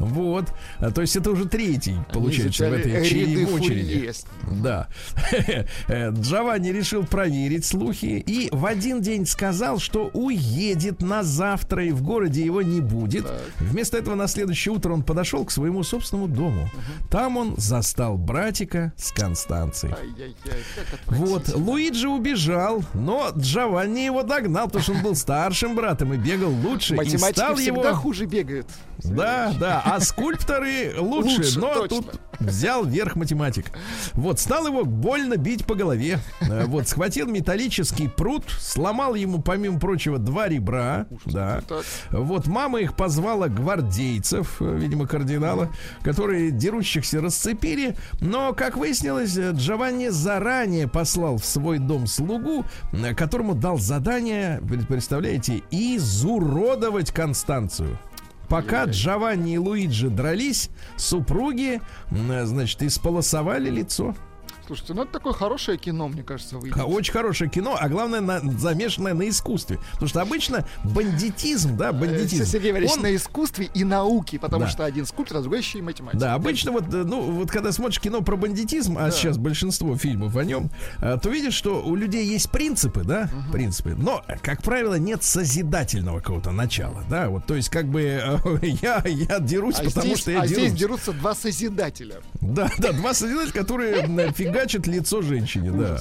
[0.00, 0.46] Вот.
[0.78, 4.12] А, то есть это уже третий, получается, в этой череде очереди.
[4.50, 4.88] Да.
[5.88, 11.90] Э, Джованни решил проверить слухи и в один день сказал, что уедет на завтра и
[11.90, 13.26] в городе его не будет.
[13.26, 13.40] Так.
[13.58, 16.62] Вместо этого на следующее утро он подошел к своему собственному дому.
[16.62, 17.08] Угу.
[17.10, 19.94] Там он застал братика с Констанцией.
[21.06, 21.48] Вот.
[21.54, 26.94] Луиджи убежал, но Джованни его догнал, потому что он был старшим братом и бегал лучше.
[26.94, 27.94] Математики и стал всегда его...
[27.94, 28.66] хуже бегают.
[29.02, 32.02] Да, да а скульпторы лучше, лучше но точно.
[32.02, 33.66] тут взял верх математик.
[34.12, 36.18] Вот, стал его больно бить по голове.
[36.40, 41.06] Э, вот, схватил металлический пруд, сломал ему, помимо прочего, два ребра.
[41.10, 41.62] Ужас, да.
[42.10, 45.70] Вот, мама их позвала гвардейцев, э, видимо, кардинала,
[46.02, 47.96] которые дерущихся расцепили.
[48.20, 55.62] Но, как выяснилось, Джованни заранее послал в свой дом слугу, э, которому дал задание, представляете,
[55.70, 57.98] изуродовать Констанцию.
[58.50, 64.16] Пока Джованни и Луиджи дрались, супруги, значит, исполосовали лицо.
[64.70, 66.78] Слушайте, ну это такое хорошее кино, мне кажется, выйдет.
[66.86, 69.80] Очень хорошее кино, а главное, на, замешанное на искусстве.
[69.94, 72.44] Потому что обычно бандитизм, да, бандитизм.
[72.44, 73.02] Сергей Валерьевич, он...
[73.02, 74.70] на искусстве и науке, потому да.
[74.70, 76.20] что один скульптор, а другой еще и математик.
[76.20, 79.10] Да, обычно вот, ну, вот когда смотришь кино про бандитизм, а да.
[79.10, 83.52] сейчас большинство фильмов о нем, а, то видишь, что у людей есть принципы, да, угу.
[83.52, 88.00] принципы, но, как правило, нет созидательного какого-то начала, да, вот, то есть, как бы,
[88.82, 90.68] я, я дерусь, а потому здесь, что я а дерусь.
[90.68, 92.18] здесь дерутся два созидателя.
[92.40, 95.98] Да, да, два созидателя, которые фига фигачит лицо женщине, да.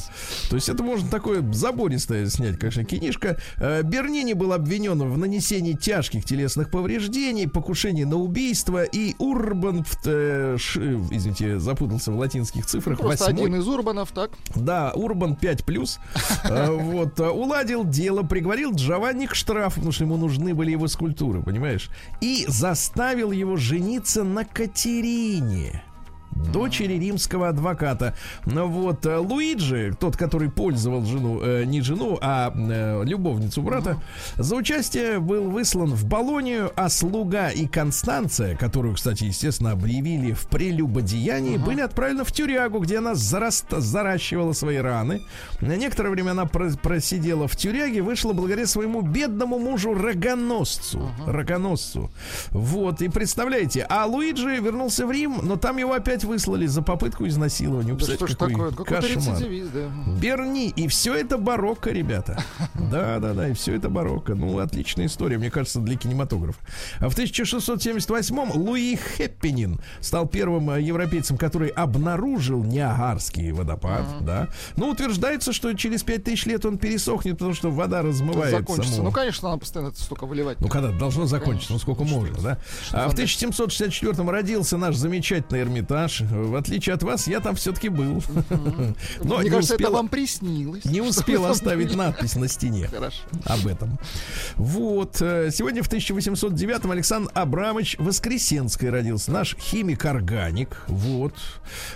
[0.50, 3.38] То есть это можно такое забористое снять, конечно, кинишка.
[3.58, 10.58] Э, Бернини был обвинен в нанесении тяжких телесных повреждений, покушении на убийство и Урбан, э,
[10.58, 13.00] извините, запутался в латинских цифрах.
[13.00, 13.46] Просто восьмой.
[13.46, 14.32] один из Урбанов, так?
[14.56, 16.00] Да, Урбан 5 плюс.
[16.44, 21.42] Э, вот, уладил дело, приговорил Джованни к штрафу, потому что ему нужны были его скульптуры,
[21.42, 21.90] понимаешь?
[22.22, 25.84] И заставил его жениться на Катерине.
[26.36, 28.16] Дочери римского адвоката.
[28.46, 34.02] Ну вот, э, Луиджи, тот, который пользовал жену, э, не жену, а э, любовницу брата,
[34.38, 40.48] за участие был выслан в Болонию, а слуга и Констанция, которую, кстати, естественно, объявили в
[40.48, 43.66] прелюбодеянии, uh были отправлены в тюрягу, где она зараст...
[43.70, 45.22] заращивала свои раны.
[45.62, 51.00] На некоторое время она просидела в тюряге, вышла благодаря своему бедному мужу рогоносцу.
[51.00, 52.12] uh Рогоносцу.
[52.52, 57.28] Вот, и представляете, а Луиджи вернулся в Рим, но там его опять выслали за попытку
[57.28, 57.94] изнасилования.
[57.94, 58.72] Да что ж такое?
[58.72, 59.38] Кошмар.
[59.74, 59.92] да.
[60.22, 60.70] Берни.
[60.70, 62.42] И все это барокко, ребята.
[62.90, 63.50] Да, да, да.
[63.50, 64.34] И все это барокко.
[64.34, 66.60] Ну, отличная история, мне кажется, для кинематографа.
[67.00, 74.02] А в 1678-м Луи Хеппинин стал первым э, европейцем, который обнаружил Ниагарский водопад.
[74.02, 74.26] Uh-huh.
[74.26, 74.48] Да.
[74.76, 79.04] Ну, утверждается, что через 5000 лет он пересохнет, потому что вода размывает саму.
[79.04, 80.60] Ну, конечно, надо постоянно столько выливать.
[80.62, 82.58] Ну, когда должно закончиться, ну, сколько можно, да?
[82.92, 86.09] А в 1764-м родился наш замечательный Эрмитаж.
[86.20, 88.24] В отличие от вас, я там все-таки был.
[89.24, 90.86] Но Мне кажется, успел, это вам приснилось.
[90.86, 93.22] Не успел оставить надпись на стене Хорошо.
[93.46, 94.00] об этом.
[94.56, 95.22] Вот.
[95.22, 99.32] Э, сегодня в 1809-м Александр Абрамович Воскресенский родился.
[99.32, 100.84] Наш химик-органик.
[100.88, 101.34] Вот.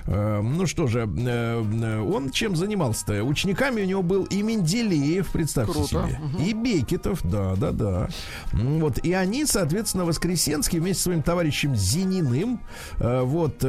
[0.06, 3.24] Э, ну что же, э, он чем занимался-то?
[3.24, 5.88] Учениками у него был и Менделеев, представьте Круто.
[5.88, 6.20] себе.
[6.24, 6.44] Угу.
[6.44, 8.10] И Бекетов, да, да, да.
[8.52, 9.00] Вот.
[9.00, 12.60] И они, соответственно, Воскресенский вместе с своим товарищем Зениным
[13.00, 13.64] вот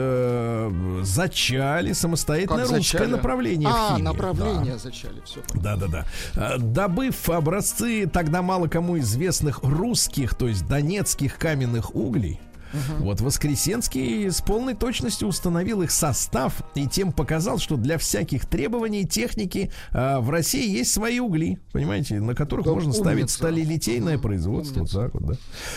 [1.03, 3.11] зачали самостоятельное русское зачали?
[3.11, 4.03] направление а, в химии.
[4.03, 4.79] направление да.
[4.79, 5.41] зачали, все.
[5.55, 5.87] Да, да,
[6.35, 6.59] да.
[6.59, 12.41] Добыв образцы тогда мало кому известных русских, то есть донецких каменных углей,
[12.75, 13.03] Uh-huh.
[13.05, 19.07] Вот Воскресенский с полной точностью установил их состав и тем показал, что для всяких требований
[19.07, 23.03] техники э, в России есть свои угли, понимаете, на которых да, можно умница.
[23.03, 24.23] ставить сталелитейное uh-huh.
[24.23, 24.81] производство.
[24.81, 25.35] Вот так вот, да.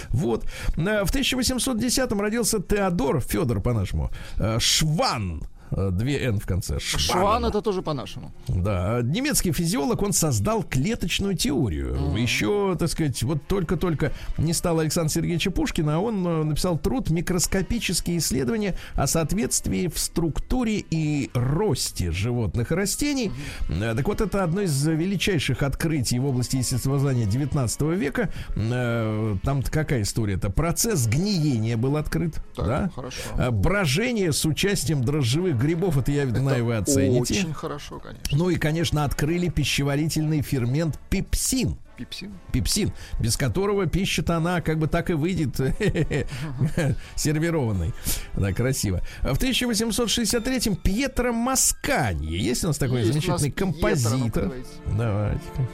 [0.09, 0.45] Вот.
[0.77, 6.79] Э, в 1810-м родился Теодор Федор, по-нашему, э, Шван две Н в конце.
[6.79, 6.99] Шван.
[6.99, 8.31] Шван это тоже по-нашему.
[8.47, 9.01] Да.
[9.03, 11.95] Немецкий физиолог, он создал клеточную теорию.
[11.95, 12.19] Mm-hmm.
[12.19, 17.09] Еще, так сказать, вот только-только не стал Александр Сергеевича Пушкина, а он э, написал труд
[17.09, 23.31] «Микроскопические исследования о соответствии в структуре и росте животных и растений».
[23.69, 23.95] Mm-hmm.
[23.95, 28.29] Так вот, это одно из величайших открытий в области естествознания 19 века.
[28.55, 30.35] Там какая история?
[30.35, 32.35] Это процесс гниения был открыт.
[32.55, 32.91] Так, да?
[32.95, 33.51] Хорошо.
[33.51, 37.33] Брожение с участием дрожжевых грибов, это я знаю, вы оцените.
[37.33, 38.37] Очень хорошо, конечно.
[38.37, 41.77] Ну и, конечно, открыли пищеварительный фермент пепсин.
[41.97, 42.31] Пепсин?
[42.51, 45.55] Пепсин, без которого пища-то она как бы так и выйдет
[47.15, 47.91] сервированной.
[48.35, 49.01] Да, красиво.
[49.23, 52.37] В 1863-м Пьетро Масканье.
[52.37, 54.53] Есть у нас такой Есть замечательный композитор?
[54.85, 55.67] Давайте-ка.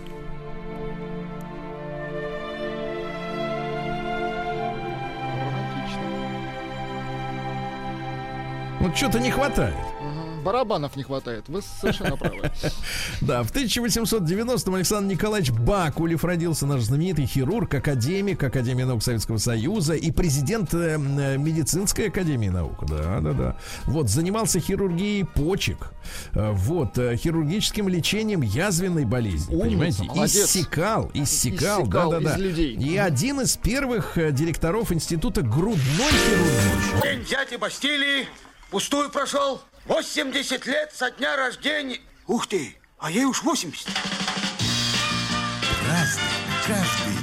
[8.80, 9.76] Вот что-то не хватает
[10.44, 11.46] барабанов не хватает.
[11.48, 12.52] Вы совершенно правы.
[13.22, 19.94] Да, в 1890-м Александр Николаевич Бакулев родился, наш знаменитый хирург, академик Академии наук Советского Союза
[19.94, 22.86] и президент э, э, медицинской академии наук.
[22.86, 23.56] Да, да, да.
[23.86, 25.94] Вот, занимался хирургией почек.
[26.34, 29.56] Э, вот, хирургическим лечением язвенной болезни.
[29.56, 30.04] Умница, понимаете?
[30.04, 30.50] Молодец.
[30.50, 32.38] Иссекал, иссекал, да, да, да.
[32.38, 37.02] И один из первых директоров Института грудной хирургии.
[37.04, 38.28] День дяди Бастилии
[38.74, 39.62] пустую прошел.
[39.86, 42.00] 80 лет со дня рождения.
[42.26, 43.88] Ух ты, а ей уж 80.
[45.88, 46.24] Разный,
[46.66, 47.14] каждый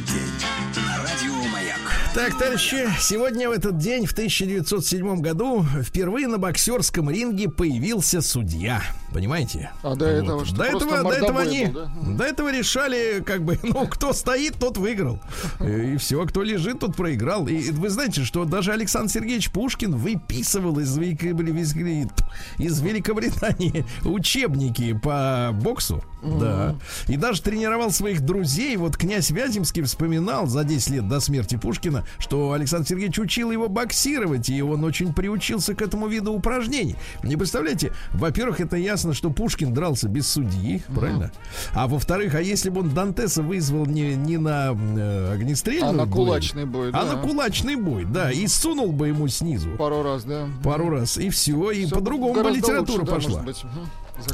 [2.12, 8.82] так, товарищи, сегодня в этот день, в 1907 году, впервые на боксерском ринге появился судья.
[9.12, 9.70] Понимаете?
[9.82, 10.46] А до этого вот.
[10.46, 10.56] что?
[10.56, 11.90] До этого, до этого они, был, да?
[12.18, 15.20] до этого решали, как бы, ну, кто стоит, тот выиграл.
[15.60, 17.46] И все, кто лежит, тот проиграл.
[17.48, 26.02] И вы знаете, что даже Александр Сергеевич Пушкин выписывал из, из Великобритании учебники по боксу.
[26.22, 26.76] Да.
[27.08, 28.76] И даже тренировал своих друзей.
[28.76, 33.68] Вот князь Вяземский вспоминал за 10 лет до смерти Пушкина, что Александр Сергеевич учил его
[33.68, 36.96] боксировать, и он очень приучился к этому виду упражнений.
[37.22, 41.32] Не представляете, во-первых, это ясно, что Пушкин дрался без судьи, правильно?
[41.72, 46.06] А во-вторых, а если бы он Дантеса вызвал не, не на э, огнестрельный а на
[46.06, 47.14] кулачный бой, а да.
[47.14, 49.70] на кулачный бой, да, и сунул бы ему снизу.
[49.78, 50.48] Пару раз, да.
[50.62, 53.42] Пару раз, и все, и по-другому бы литература лучше, пошла.
[53.42, 53.52] Да,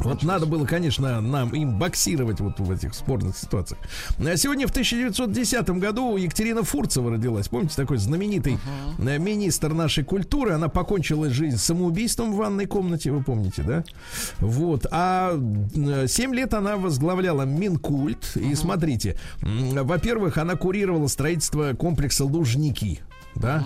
[0.01, 3.79] вот надо было, конечно, нам им боксировать вот в этих спорных ситуациях.
[4.19, 7.47] А сегодня в 1910 году Екатерина Фурцева родилась.
[7.47, 8.57] Помните, такой знаменитый
[8.97, 9.19] uh-huh.
[9.19, 10.53] министр нашей культуры.
[10.53, 13.83] Она покончила жизнь самоубийством в ванной комнате, вы помните, да?
[14.39, 14.85] Вот.
[14.91, 15.37] А
[16.07, 18.35] 7 лет она возглавляла Минкульт.
[18.35, 18.51] Uh-huh.
[18.51, 23.01] И смотрите, во-первых, она курировала строительство комплекса Лужники
[23.39, 23.63] да.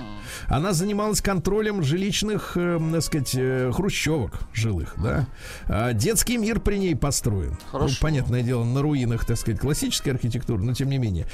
[0.48, 5.28] Она занималась контролем жилищных, э, так сказать, э, хрущевок жилых, да.
[5.68, 7.52] А детский мир при ней построен.
[7.52, 7.94] Ну, Хорошо.
[7.94, 11.26] Ну, понятное дело, на руинах, так сказать, классической архитектуры, но тем не менее.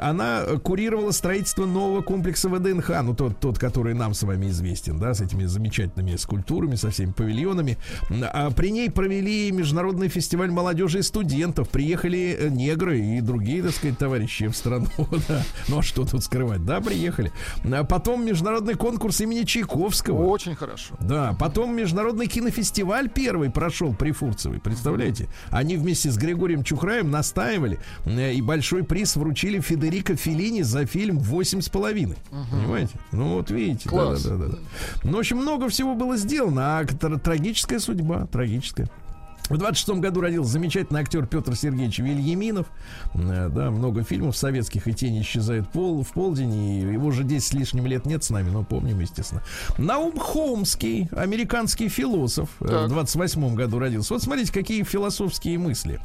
[0.00, 5.14] Она курировала строительство нового комплекса ВДНХ, ну тот, тот, который нам с вами известен, да,
[5.14, 7.78] с этими замечательными скульптурами, со всеми павильонами.
[8.32, 11.68] А при ней провели международный фестиваль молодежи и студентов.
[11.68, 14.86] Приехали э, негры и другие, так сказать, товарищи в страну.
[15.28, 15.42] Да.
[15.68, 16.64] Ну а что тут скрывать?
[16.64, 17.32] Да, приехали.
[17.72, 20.24] А потом международный конкурс имени Чайковского.
[20.26, 20.94] Очень хорошо.
[21.00, 24.60] Да, потом международный кинофестиваль первый прошел при Фурцевой.
[24.60, 25.28] Представляете?
[25.50, 31.18] Они вместе с Григорием Чухраем настаивали э, и большой приз вручили Федерико Феллини за фильм
[31.18, 32.16] «Восемь с половиной».
[32.50, 32.94] Понимаете?
[33.12, 33.88] Ну вот видите.
[33.88, 34.22] Класс.
[34.22, 34.58] Да, да, да, да.
[35.04, 38.88] Ну, в общем, много всего было сделано, а трагическая судьба, трагическая.
[39.48, 42.66] В 26 году родился замечательный актер Петр Сергеевич Вильяминов.
[43.14, 47.46] Э, да, много фильмов советских, и тень исчезает пол, в полдень, и его уже 10
[47.46, 49.42] с лишним лет нет с нами, но помним, естественно.
[49.78, 52.86] Наум Холмский, американский философ, э, так.
[52.86, 54.14] в 28 году родился.
[54.14, 56.00] Вот смотрите, какие философские мысли.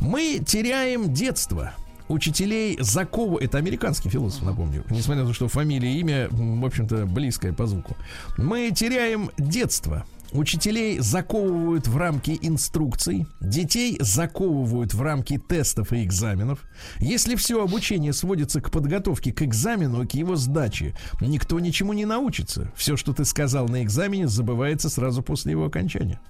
[0.00, 1.74] Мы теряем детство,
[2.08, 7.06] учителей Закова, это американский философ, напомню, несмотря на то, что фамилия и имя, в общем-то,
[7.06, 7.96] близкое по звуку.
[8.36, 10.04] Мы теряем детство,
[10.34, 16.58] Учителей заковывают в рамки инструкций, детей заковывают в рамки тестов и экзаменов.
[16.98, 22.04] Если все обучение сводится к подготовке к экзамену и к его сдаче, никто ничему не
[22.04, 22.72] научится.
[22.74, 26.20] Все, что ты сказал на экзамене, забывается сразу после его окончания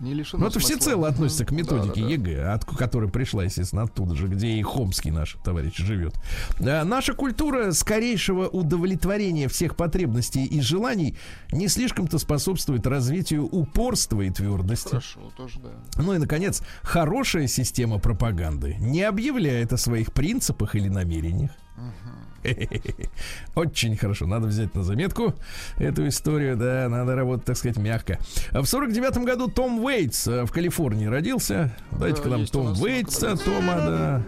[0.00, 0.76] не лишено Ну, это смысла.
[0.76, 4.62] всецело относится к методике да, да, ЕГЭ, от которой пришла, естественно, оттуда же, где и
[4.62, 6.14] Хомский наш товарищ живет.
[6.60, 11.16] А, наша культура скорейшего удовлетворения всех потребностей и желаний
[11.52, 14.88] не слишком-то способствует развитию упорства и твердости.
[14.88, 15.70] Хорошо, тоже да.
[16.02, 21.50] Ну и, наконец, хорошая система пропаганды не объявляет о своих принципах или намерениях.
[21.76, 22.29] Угу.
[23.54, 24.26] Очень хорошо.
[24.26, 25.34] Надо взять на заметку
[25.78, 26.56] эту историю.
[26.56, 28.18] Да, надо работать, так сказать, мягко.
[28.52, 31.74] В сорок девятом году Том Уэйтс э, в Калифорнии родился.
[31.92, 34.22] Дайте-ка нам Том Уэйтса, Тома, да.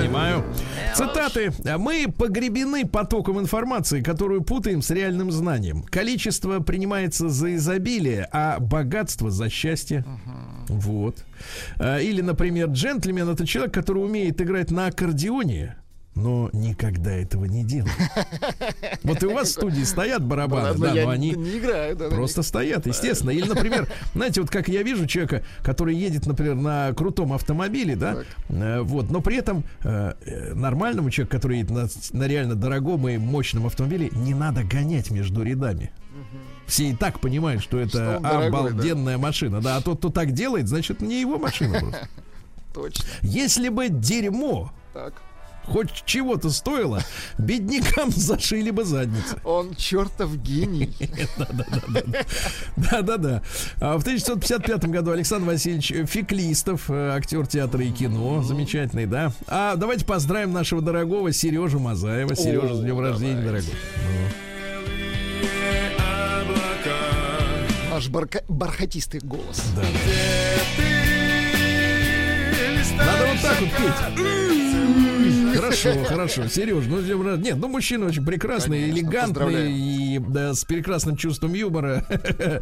[0.00, 0.44] Понимаю.
[0.94, 1.52] Цитаты.
[1.78, 5.82] Мы погребены потоком информации, которую путаем с реальным знанием.
[5.82, 10.04] Количество принимается за изобилие, а богатство за счастье.
[10.68, 11.24] Вот.
[11.78, 15.76] А, или, например, джентльмен это человек, который умеет играть на аккордеоне,
[16.20, 17.94] но никогда этого не делают.
[19.02, 21.34] Вот и у вас в студии стоят барабаны, да, но они
[22.10, 23.30] просто стоят, естественно.
[23.30, 28.18] Или, например, знаете, вот как я вижу человека, который едет, например, на крутом автомобиле, да,
[28.48, 33.16] э, вот, но при этом э, э, нормальному человеку, который едет на, реально дорогом и
[33.16, 35.90] мощном автомобиле, не надо гонять между рядами.
[36.66, 39.60] Все и так понимают, что это обалденная машина.
[39.60, 42.08] Да, а тот, кто так делает, значит, не его машина просто.
[42.74, 43.04] Точно.
[43.22, 45.14] Если бы дерьмо так
[45.64, 47.00] хоть чего-то стоило,
[47.38, 49.36] беднякам зашили бы задницу.
[49.44, 50.94] Он чертов гений.
[52.76, 53.42] Да-да-да.
[53.80, 59.32] А в 1955 году Александр Васильевич Феклистов, э, актер театра и кино, замечательный, да.
[59.46, 62.34] А давайте поздравим нашего дорогого Сережу Мазаева.
[62.34, 63.74] Сережа, с днем рождения, дорогой.
[67.90, 69.62] Наш бархатистый голос.
[69.76, 69.82] Да.
[72.96, 75.09] Надо вот так вот петь.
[75.56, 76.48] Хорошо, хорошо.
[76.48, 82.04] Сереж, ну нет, ну мужчина очень прекрасный, Конечно, элегантный и да, с прекрасным чувством юмора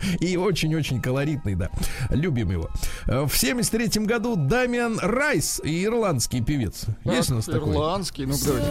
[0.20, 1.70] и очень-очень колоритный, да.
[2.11, 2.70] Любим его.
[3.07, 6.86] В 73 году Дамиан Райс, ирландский певец.
[7.05, 7.74] Так, Есть у нас такой?
[7.74, 8.68] Ирландский, ну давайте.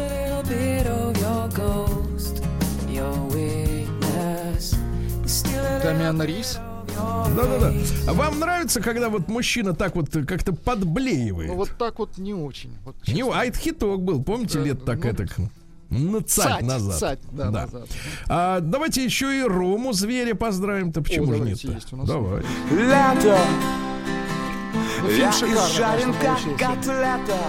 [5.84, 6.59] Дамиан Рис?
[6.98, 8.14] Да-да-да.
[8.14, 11.50] Вам нравится, когда вот мужчина так вот как-то подблеивает?
[11.50, 12.72] Ну, вот так вот не очень.
[12.84, 15.28] Вот, не, а это хиток был, помните, да, лет так ну, это
[15.89, 17.00] на цать, назад.
[17.00, 17.62] Цать, да, да.
[17.62, 17.88] назад.
[18.28, 21.02] А, давайте еще и Рому зверя поздравим-то.
[21.02, 21.60] Почему О, же нет?
[22.06, 22.43] Давай.
[22.72, 23.39] Лето
[25.02, 27.39] ну, фильм шикарный, жарен, как котлета.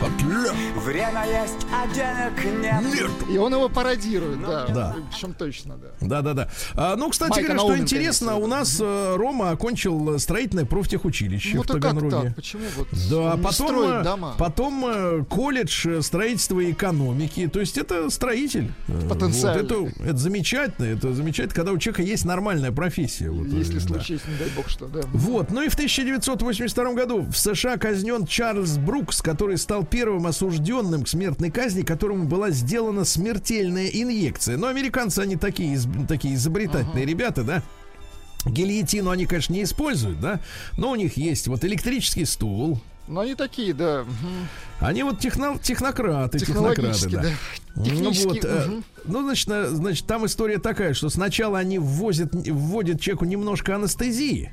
[0.00, 0.52] Котлет.
[0.76, 2.82] Время есть, а денег нет.
[2.82, 3.10] нет.
[3.30, 4.66] И он его пародирует, ну, да.
[4.68, 4.96] да.
[5.10, 5.88] Причем точно, да.
[6.00, 6.50] Да, да, да.
[6.74, 11.62] А, ну, кстати Майка говоря, что интересно, у нас э, Рома окончил строительное профтехучилище ну,
[11.62, 12.28] в Таганроге.
[12.28, 12.36] Так?
[12.36, 12.88] Почему вот?
[13.10, 14.34] Да, потом, э, дома.
[14.38, 17.48] потом э, колледж строительства и экономики.
[17.48, 18.72] То есть это строитель.
[19.08, 19.62] Потенциально.
[19.62, 20.86] Вот, это, это замечательно.
[20.86, 23.30] Это замечательно, когда у человека есть нормальная профессия.
[23.30, 23.80] Вот, Если да.
[23.80, 25.00] случится, не дай бог что, да.
[25.12, 25.50] Вот.
[25.50, 31.08] Ну и в 1982 году в США казнен Чарльз Брукс, который стал первым осужденным к
[31.08, 34.56] смертной казни, которому была сделана смертельная инъекция.
[34.56, 35.78] Но американцы, они такие,
[36.08, 37.08] такие изобретательные uh-huh.
[37.08, 37.62] ребята, да?
[38.46, 40.40] Гильотину они, конечно, не используют, да,
[40.76, 44.04] но у них есть вот электрический стул, Ну, они такие, да.
[44.80, 47.22] Они вот техно, технократы, технократы, да.
[47.22, 47.30] да.
[47.74, 48.82] Ну вот, угу.
[49.04, 54.52] ну значит, значит, там история такая, что сначала они ввозят, вводят человеку немножко анестезии,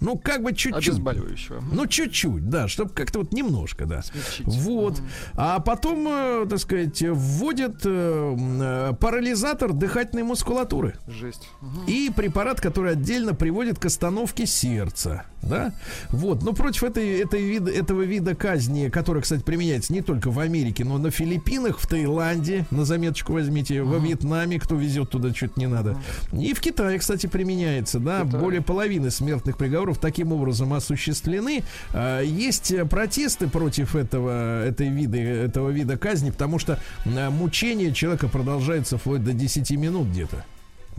[0.00, 0.88] ну, как бы чуть-чуть.
[0.88, 1.62] Обезболивающего.
[1.72, 4.02] Ну, чуть-чуть, да, чтобы как-то вот немножко, да.
[4.02, 4.46] Смягчить.
[4.46, 5.00] Вот.
[5.34, 10.94] А потом, э, так сказать, вводят э, э, парализатор дыхательной мускулатуры.
[11.06, 11.48] Жесть.
[11.86, 15.24] И препарат, который отдельно приводит к остановке сердца.
[15.42, 15.72] Да?
[16.10, 16.42] Вот.
[16.42, 20.84] Но против этой, этой вида, этого вида казни, который, кстати, применяется не только в Америке,
[20.84, 23.92] но на Филиппинах, в Таиланде, на заметочку возьмите, угу.
[23.92, 25.96] во Вьетнаме, кто везет туда, что-то не надо.
[26.32, 26.40] Угу.
[26.40, 28.40] И в Китае, кстати, применяется, да, Китай.
[28.40, 31.62] более половины смертных приговоров таким образом осуществлены.
[31.92, 38.28] А, есть протесты против этого, этой вида, этого вида казни, потому что а, мучение человека
[38.28, 40.44] продолжается вплоть до 10 минут где-то.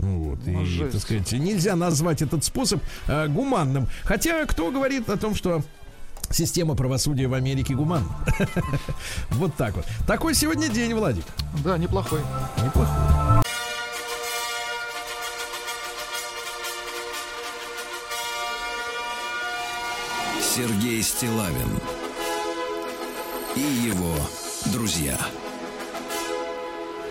[0.00, 0.92] Вот, ну, и, жесть.
[0.92, 3.86] так сказать, нельзя назвать этот способ э, гуманным.
[4.04, 5.62] Хотя кто говорит о том, что
[6.32, 8.04] Система правосудия в Америке гуман.
[9.30, 9.84] Вот так вот.
[10.06, 11.24] Такой сегодня день, Владик.
[11.64, 12.20] Да, неплохой.
[12.64, 13.42] Неплохой.
[20.40, 21.80] Сергей Стилавин
[23.56, 24.14] и его
[24.66, 25.18] друзья.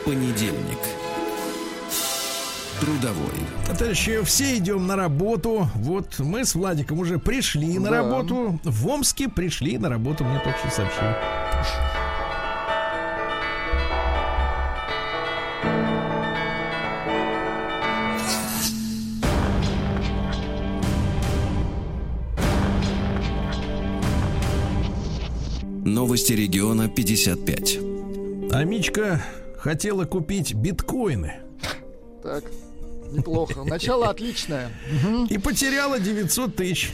[0.06, 0.99] Понедельник.
[2.80, 3.34] Трудовой.
[3.78, 5.68] Товарищи, все идем на работу.
[5.76, 7.82] Вот мы с Владиком уже пришли да.
[7.82, 8.60] на работу.
[8.64, 11.16] В Омске пришли на работу, мне только что сообщили.
[25.84, 27.80] Новости региона 55.
[28.54, 29.22] Амичка
[29.58, 31.34] хотела купить биткоины.
[32.24, 32.44] Так,
[33.12, 33.64] неплохо.
[33.64, 34.72] Начало отличное.
[35.30, 36.93] И потеряла 900 тысяч.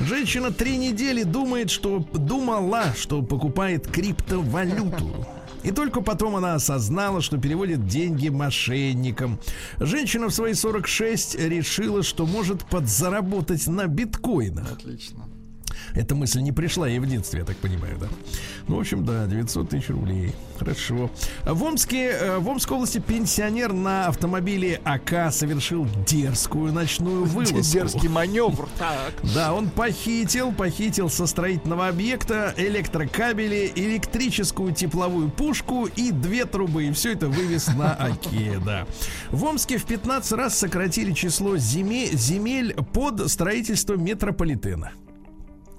[0.00, 5.26] Женщина три недели думает, что думала, что покупает криптовалюту.
[5.62, 9.40] И только потом она осознала, что переводит деньги мошенникам.
[9.78, 14.72] Женщина в свои 46 решила, что может подзаработать на биткоинах.
[14.72, 15.24] Отлично.
[15.94, 18.06] Эта мысль не пришла ей в детстве, я так понимаю, да?
[18.68, 20.32] Ну, в общем, да, 900 тысяч рублей.
[20.58, 21.10] Хорошо.
[21.44, 27.60] В Омске, э, в Омской области пенсионер на автомобиле АК совершил дерзкую ночную вылазку.
[27.60, 29.12] Дерзкий маневр, так.
[29.34, 36.84] Да, он похитил, похитил со строительного объекта электрокабели, электрическую тепловую пушку и две трубы.
[36.84, 38.86] И все это вывез на АКе, да.
[39.30, 44.92] В Омске в 15 раз сократили число земель, земель под строительство метрополитена.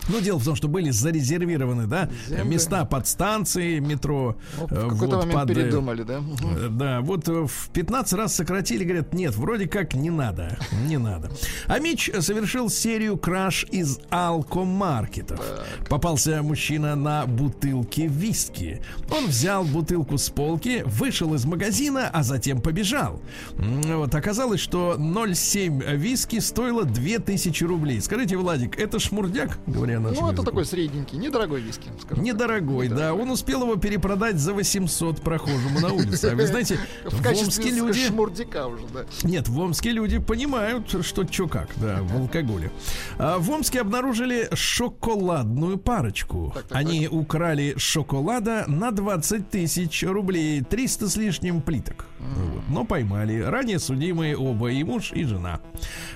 [0.08, 2.44] Ну, дело в том, что были зарезервированы, да, Земли.
[2.44, 4.36] места под станции метро.
[4.60, 6.20] Ну, в э, какой-то вот, момент под, э, передумали, да?
[6.20, 6.70] Угу.
[6.72, 11.32] Да, вот в 15 раз сократили, говорят, нет, вроде как не надо, не надо.
[11.66, 15.40] А Мич совершил серию краж из алкомаркетов.
[15.40, 15.90] Так.
[15.90, 18.82] Попался мужчина на бутылке виски.
[19.10, 23.22] Он взял бутылку с полки, вышел из магазина, а затем побежал.
[23.58, 28.02] Вот оказалось, что 0,7 виски стоило 2000 рублей.
[28.02, 31.90] Скажите, Владик, это шмурдяк, говорят нашим Ну, это такой средненький, недорогой виски.
[32.16, 32.98] Недорогой, так.
[32.98, 33.14] да.
[33.14, 36.26] Он успел его перепродать за 800 прохожему на улице.
[36.26, 38.12] А вы знаете, в Омске люди...
[38.12, 39.06] уже, да.
[39.24, 42.72] Нет, в Омске люди понимают, что что как, да, в алкоголе.
[43.18, 46.52] А в Омске обнаружили шоколадную парочку.
[46.54, 47.14] Так, так, Они так.
[47.14, 52.06] украли шоколада на 20 тысяч рублей, 300 с лишним плиток.
[52.20, 52.64] Вот.
[52.70, 53.40] Но поймали.
[53.40, 55.60] Ранее судимые оба, и муж, и жена.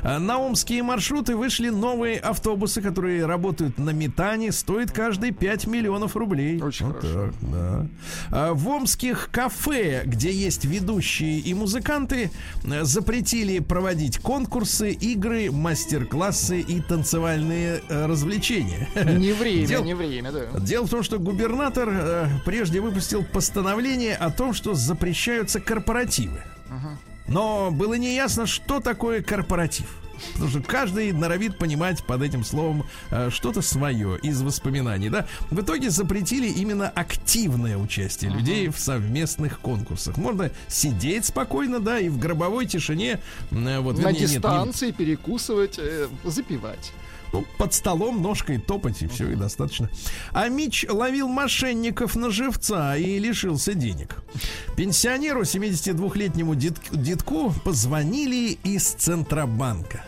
[0.01, 6.15] А на омские маршруты вышли новые автобусы, которые работают на метане, стоит каждый 5 миллионов
[6.15, 6.61] рублей.
[6.61, 7.25] Очень вот хорошо.
[7.25, 7.87] Так, да.
[8.31, 12.31] а в омских кафе, где есть ведущие и музыканты,
[12.63, 18.87] э, запретили проводить конкурсы, игры, мастер-классы и танцевальные э, развлечения.
[18.95, 19.83] Не время, Дел...
[19.83, 20.59] не время, да.
[20.59, 26.41] Дело в том, что губернатор э, прежде выпустил постановление о том, что запрещаются корпоративы.
[27.27, 29.87] Но было неясно, что такое корпоратив.
[30.33, 35.27] Потому что каждый норовит понимать под этим словом э, что-то свое из воспоминаний, да.
[35.49, 38.37] В итоге запретили именно активное участие uh-huh.
[38.37, 40.17] людей в совместных конкурсах.
[40.17, 43.21] Можно сидеть спокойно, да, и в гробовой тишине
[43.51, 45.05] э, вот на вернее, дистанции нет, не...
[45.05, 46.91] перекусывать, э, запивать.
[47.31, 49.89] Ну, под столом ножкой топать, и все, и достаточно.
[50.31, 54.15] А Мич ловил мошенников на живца и лишился денег.
[54.75, 60.03] Пенсионеру, 72-летнему дед, детку, позвонили из Центробанка.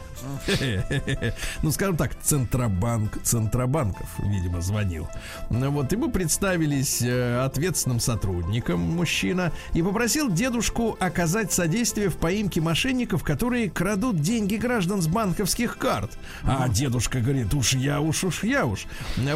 [1.63, 5.07] Ну, скажем так, Центробанк, Центробанков, видимо, звонил.
[5.49, 12.61] Вот, и мы представились э, ответственным сотрудником, мужчина, и попросил дедушку оказать содействие в поимке
[12.61, 16.11] мошенников, которые крадут деньги граждан с банковских карт.
[16.43, 18.85] А дедушка говорит, уж я уж, уж я уж.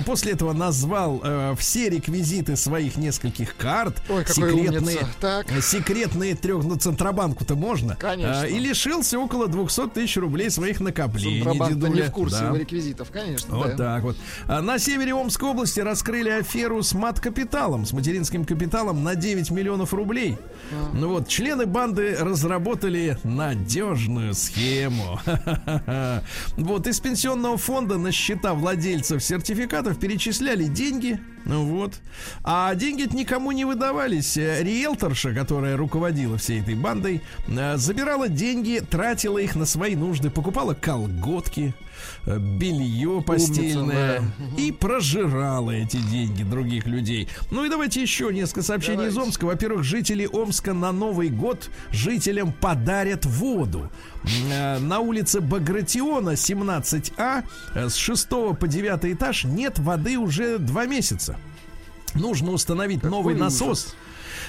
[0.05, 4.01] После этого назвал э, все реквизиты своих нескольких карт.
[4.09, 5.47] Ой, секретные, так.
[5.61, 7.95] секретные трех, ну, Центробанку-то можно.
[7.95, 8.45] Конечно.
[8.45, 11.43] Э, и лишился около 200 тысяч рублей своих накоплений.
[11.43, 12.57] Центробанк не в курсе да.
[12.57, 13.55] реквизитов, конечно.
[13.55, 13.95] Вот да.
[13.95, 14.17] так вот.
[14.47, 19.93] А на севере Омской области раскрыли аферу с мат-капиталом, с материнским капиталом на 9 миллионов
[19.93, 20.37] рублей.
[20.71, 20.95] А.
[20.95, 25.19] Ну вот, члены банды разработали надежную схему.
[26.57, 31.93] Вот, из пенсионного фонда на счета владельцев сертификатов перечисляли деньги, вот.
[32.43, 34.35] А деньги никому не выдавались.
[34.35, 40.73] Риэлторша, которая руководила всей этой бандой, э, забирала деньги, тратила их на свои нужды, покупала
[40.73, 41.84] колготки, Э,
[42.25, 44.61] белье постельное Умница, да.
[44.61, 47.27] и прожирала эти деньги других людей.
[47.51, 49.15] Ну и давайте еще несколько сообщений давайте.
[49.15, 49.45] из Омска.
[49.45, 53.89] Во-первых, жители Омска на Новый год жителям подарят воду.
[54.51, 57.43] Э, на улице Багратиона 17А
[57.73, 58.29] э, с 6
[58.59, 61.37] по 9 этаж нет воды уже два месяца.
[62.13, 63.69] Нужно установить Какой новый насос.
[63.69, 64.05] Ужас Э,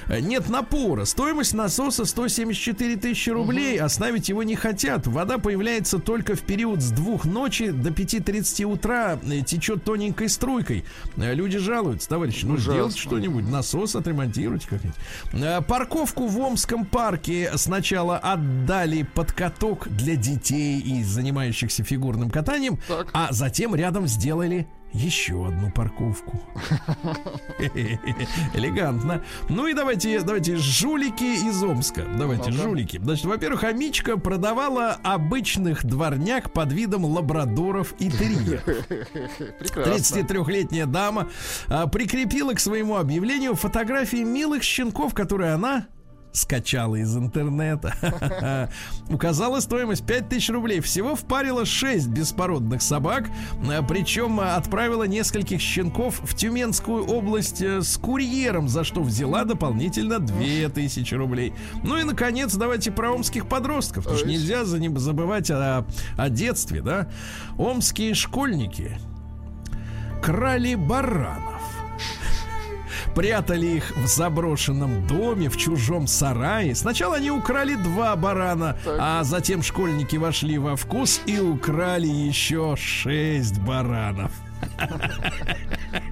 [0.08, 1.04] нет напора.
[1.04, 3.78] Стоимость насоса 174 тысячи рублей.
[3.78, 3.86] Угу.
[3.86, 5.06] Оставить его не хотят.
[5.06, 9.18] Вода появляется только в период с двух ночи до 5.30 утра.
[9.22, 10.84] Э, течет тоненькой струйкой.
[11.16, 12.08] Э, люди жалуются.
[12.08, 13.48] Товарищи, ну сделайте что-нибудь.
[13.48, 15.66] Насос отремонтируйте как-нибудь.
[15.66, 23.08] Парковку в Омском парке сначала отдали под каток для детей и занимающихся фигурным катанием, так.
[23.12, 26.40] а затем рядом сделали еще одну парковку.
[28.54, 29.22] Элегантно.
[29.48, 32.04] Ну и давайте, давайте жулики из Омска.
[32.16, 32.98] Давайте ну жулики.
[33.02, 38.62] Значит, во-первых, Амичка продавала обычных дворняк под видом лабрадоров и терьеров.
[39.60, 41.28] 33-летняя дама
[41.68, 45.86] а, прикрепила к своему объявлению фотографии милых щенков, которые она
[46.36, 48.68] скачала из интернета.
[49.08, 50.80] Указала стоимость 5000 рублей.
[50.80, 53.28] Всего впарила 6 беспородных собак.
[53.70, 60.18] Э, Причем отправила нескольких щенков в Тюменскую область э, с курьером, за что взяла дополнительно
[60.18, 61.54] 2000 рублей.
[61.82, 64.04] Ну и, наконец, давайте про омских подростков.
[64.04, 67.08] Потому что нельзя забывать о, о детстве, да?
[67.56, 68.98] Омские школьники
[70.22, 71.55] крали баранов
[73.16, 76.74] прятали их в заброшенном доме, в чужом сарае.
[76.74, 78.98] Сначала они украли два барана, так.
[79.00, 84.30] а затем школьники вошли во вкус и украли еще шесть баранов.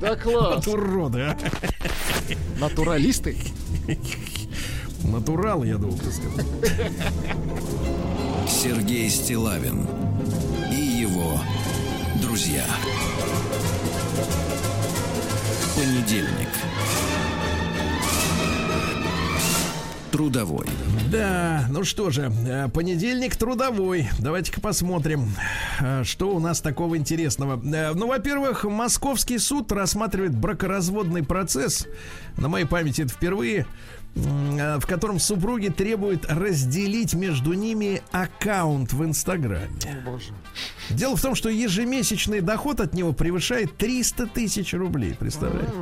[0.00, 0.66] Да класс.
[0.66, 1.36] Вот уроды, а.
[2.58, 3.36] Натуралисты.
[5.02, 6.46] Натурал, я думал, ты сказал.
[8.48, 9.86] Сергей Стилавин
[10.72, 11.38] и его
[12.22, 12.64] друзья.
[15.76, 16.48] Понедельник.
[20.14, 20.66] трудовой.
[21.10, 24.08] Да, ну что же, э, понедельник трудовой.
[24.20, 25.34] Давайте-ка посмотрим,
[25.80, 27.60] э, что у нас такого интересного.
[27.64, 31.88] Э, ну, во-первых, московский суд рассматривает бракоразводный процесс.
[32.36, 33.66] На моей памяти это впервые
[34.14, 39.68] в котором супруги требуют разделить между ними аккаунт в Инстаграме.
[40.04, 40.32] боже.
[40.90, 45.72] Дело в том, что ежемесячный доход от него превышает 300 тысяч рублей, представляете?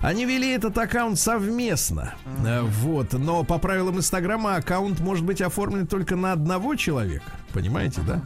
[0.00, 2.14] Они вели этот аккаунт совместно,
[2.62, 8.22] вот, но по правилам Инстаграма аккаунт может быть оформлен только на одного человека, понимаете, да?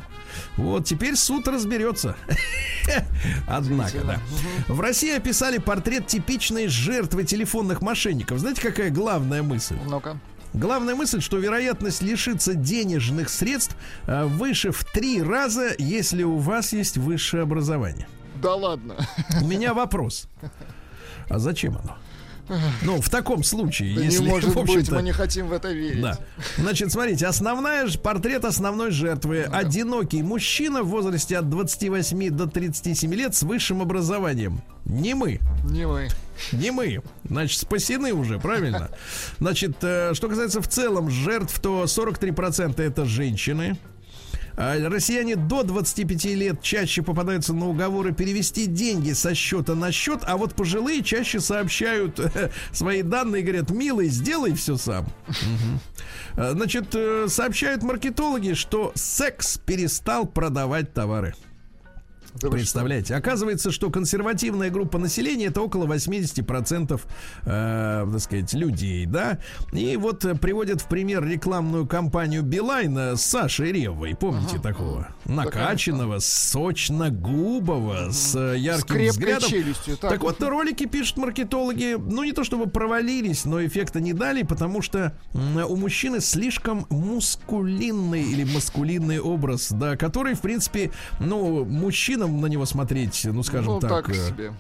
[0.56, 2.16] Вот, теперь суд разберется.
[3.46, 4.20] Однако, да.
[4.68, 8.38] В России описали портрет типичной жертвы телефонных мошенников.
[8.38, 9.76] Знаете, какая главная мысль?
[9.86, 10.18] Ну-ка.
[10.54, 13.76] Главная мысль, что вероятность лишиться денежных средств
[14.06, 18.08] э, выше в три раза, если у вас есть высшее образование.
[18.40, 18.96] Да ладно.
[19.42, 20.26] У меня вопрос.
[21.28, 21.96] А зачем оно?
[22.82, 24.22] Ну, в таком случае, да если...
[24.22, 26.00] Не может быть, мы не хотим в это верить.
[26.00, 26.18] Да.
[26.56, 29.46] Значит, смотрите, основная, портрет основной жертвы.
[29.48, 29.58] Да.
[29.58, 34.62] Одинокий мужчина в возрасте от 28 до 37 лет с высшим образованием.
[34.84, 35.40] Не мы.
[35.64, 36.08] Не мы.
[36.52, 37.02] Не мы.
[37.24, 38.90] Значит, спасены уже, правильно?
[39.38, 43.76] Значит, э, что касается в целом жертв, то 43% это женщины.
[44.60, 50.22] А россияне до 25 лет чаще попадаются на уговоры перевести деньги со счета на счет,
[50.26, 52.20] а вот пожилые чаще сообщают
[52.72, 55.06] свои данные и говорят, милый, сделай все сам.
[56.36, 61.34] Значит, э, сообщают маркетологи, что секс перестал продавать товары.
[62.34, 63.14] Да Представляете?
[63.14, 67.00] Оказывается, что консервативная группа населения это около 80%
[67.44, 69.38] э, так сказать, людей, да.
[69.72, 74.14] И вот э, приводят в пример рекламную кампанию Билайна с Сашей Ревой.
[74.14, 74.62] Помните ага.
[74.62, 75.08] такого?
[75.24, 78.12] Накачанного, сочно-губого, ага.
[78.12, 79.48] с ярким с взглядом.
[79.48, 80.10] Челюстью, так.
[80.10, 84.82] так вот, ролики пишут маркетологи, ну не то чтобы провалились, но эффекта не дали, потому
[84.82, 92.46] что у мужчины слишком мускулинный или маскулинный образ, да, который, в принципе, ну, мужчина на
[92.46, 94.06] него смотреть, ну, скажем ну, так.
[94.06, 94.52] так э, себе.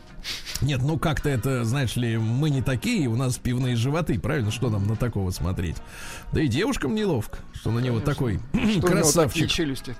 [0.60, 4.50] Нет, ну как-то это, знаешь ли, мы не такие, у нас пивные животы, правильно?
[4.50, 5.76] Что нам на такого смотреть?
[6.32, 8.40] Да и девушкам неловко, что на него такой
[8.72, 9.44] что красавчик.
[9.44, 9.96] У челюсти.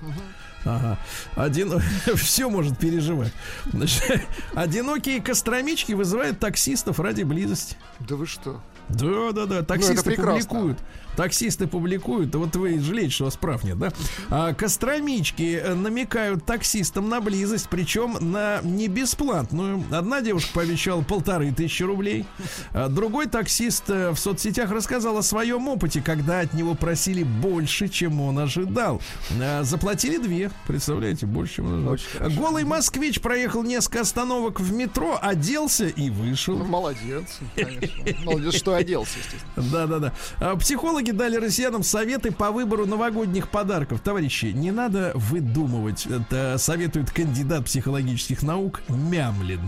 [0.65, 0.97] Ага.
[1.35, 1.79] Один...
[2.15, 3.31] Все может переживать.
[3.71, 7.77] Значит, одинокие костромички вызывают таксистов ради близости.
[7.99, 8.61] Да вы что?
[8.89, 9.63] Да, да, да.
[9.63, 10.79] Таксисты ну, публикуют.
[11.15, 12.33] Таксисты публикуют.
[12.35, 13.91] Вот вы жалеете, что вас прав нет, да?
[14.29, 19.83] А, костромички э, намекают таксистам на близость, причем на не бесплатную.
[19.91, 22.25] Одна девушка пообещала полторы тысячи рублей.
[22.71, 27.89] А другой таксист э, в соцсетях рассказал о своем опыте, когда от него просили больше,
[27.89, 29.01] чем он ожидал.
[29.41, 30.51] А, заплатили две.
[30.67, 32.29] Представляете, больше, чем он ожидал.
[32.29, 36.57] Голый москвич проехал несколько остановок в метро, оделся и вышел.
[36.57, 38.23] Ну, молодец, конечно.
[38.23, 39.87] Молодец, что оделся, естественно.
[39.87, 40.55] Да, да, да.
[40.55, 44.01] Психологи дали россиянам советы по выбору новогодних подарков.
[44.01, 46.05] Товарищи, не надо выдумывать.
[46.05, 49.61] Это советует кандидат психологических наук Мямлин.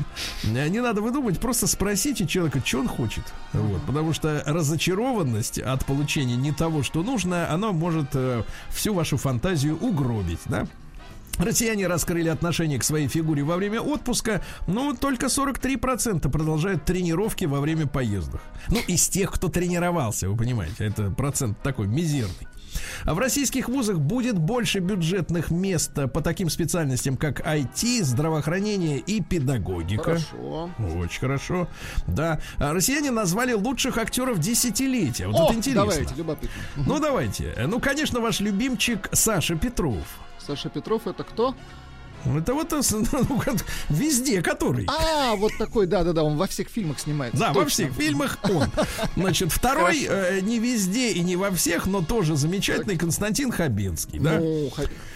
[0.43, 3.23] Не надо выдумывать, просто спросите человека, что он хочет.
[3.53, 9.17] Вот, потому что разочарованность от получения не того, что нужно, оно может э, всю вашу
[9.17, 10.67] фантазию угробить, да?
[11.37, 17.59] Россияне раскрыли отношение к своей фигуре во время отпуска, но только 43% продолжают тренировки во
[17.59, 18.41] время поездок.
[18.67, 22.47] Ну, из тех, кто тренировался, вы понимаете, это процент такой мизерный.
[23.03, 29.21] А в российских вузах будет больше бюджетных мест по таким специальностям, как IT, здравоохранение и
[29.21, 30.03] педагогика.
[30.03, 30.69] Хорошо.
[30.97, 31.67] Очень хорошо.
[32.07, 32.39] Да.
[32.57, 35.27] А россияне назвали лучших актеров десятилетия.
[35.27, 35.85] Вот О, это интересно.
[35.85, 36.61] Давайте, любопытно.
[36.77, 37.53] Ну, давайте.
[37.67, 40.05] Ну, конечно, ваш любимчик Саша Петров.
[40.51, 41.55] Саша Петров это кто?
[42.25, 43.41] Это вот ну,
[43.89, 44.85] везде, который.
[44.89, 47.39] А, вот такой, да-да-да, он во всех фильмах снимается.
[47.39, 47.61] Да, точно.
[47.61, 48.69] во всех фильмах он.
[49.15, 52.99] Значит, второй э, не везде и не во всех, но тоже замечательный так.
[52.99, 54.39] Константин Хабенский, да?
[54.39, 54.69] Ну,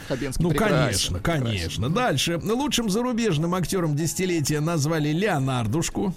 [0.07, 1.89] Хабенский Ну, прекрасен, конечно, конечно.
[1.89, 2.39] Дальше.
[2.41, 6.15] Лучшим зарубежным актером десятилетия назвали Леонардушку.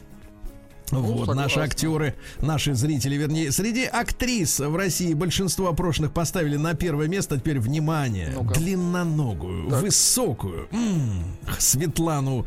[0.91, 1.43] Ну, вот, согласна.
[1.43, 7.39] наши актеры, наши зрители, вернее, среди актрис в России большинство опрошенных поставили на первое место,
[7.39, 9.83] теперь внимание, ну длинноногую, так.
[9.83, 11.25] высокую, м-м,
[11.59, 12.47] Светлану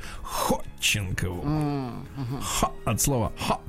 [0.82, 1.44] Ходченкову.
[1.44, 2.42] Mm-hmm.
[2.42, 3.60] Ха, от слова hot.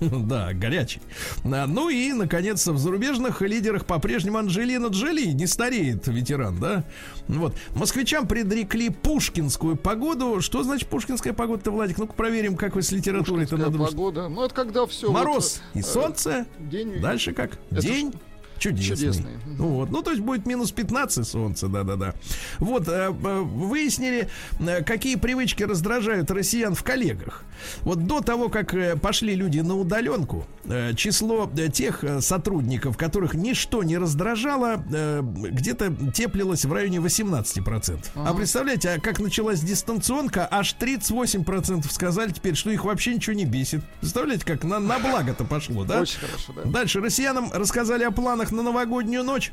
[0.26, 1.00] да, горячий.
[1.44, 6.84] А, ну и, наконец, в зарубежных лидерах по-прежнему Анджелина Джоли, не стареет ветеран, да?
[7.28, 7.54] Вот.
[7.74, 10.40] Москвичам предрекли пушкинскую погоду.
[10.40, 11.98] Что значит пушкинская погода-то, Владик?
[11.98, 13.78] Ну-ка проверим, как вы с литературой-то надо.
[13.78, 14.28] погода.
[14.28, 15.10] Ну, это когда все...
[15.10, 16.46] Мороз вот, и солнце.
[16.58, 17.00] Э, день...
[17.00, 17.58] Дальше как?
[17.70, 18.12] Это день.
[18.12, 18.16] Ж
[18.58, 18.96] Чудесный.
[18.96, 19.32] Чудесный.
[19.58, 19.90] Вот.
[19.90, 22.14] Ну, то есть будет минус 15 солнце, да-да-да.
[22.58, 24.28] Вот, э, э, выяснили,
[24.60, 27.44] э, какие привычки раздражают россиян в коллегах.
[27.82, 30.46] Вот до того, как пошли люди на удаленку,
[30.94, 38.04] число тех сотрудников, которых ничто не раздражало, где-то теплилось в районе 18%.
[38.14, 38.30] Ага.
[38.30, 43.46] А представляете, а как началась дистанционка, аж 38% сказали теперь, что их вообще ничего не
[43.46, 43.82] бесит.
[44.00, 46.02] Представляете, как на, на благо-то пошло, да?
[46.02, 46.62] Очень хорошо, да.
[46.70, 49.52] Дальше россиянам рассказали о планах планах на новогоднюю ночь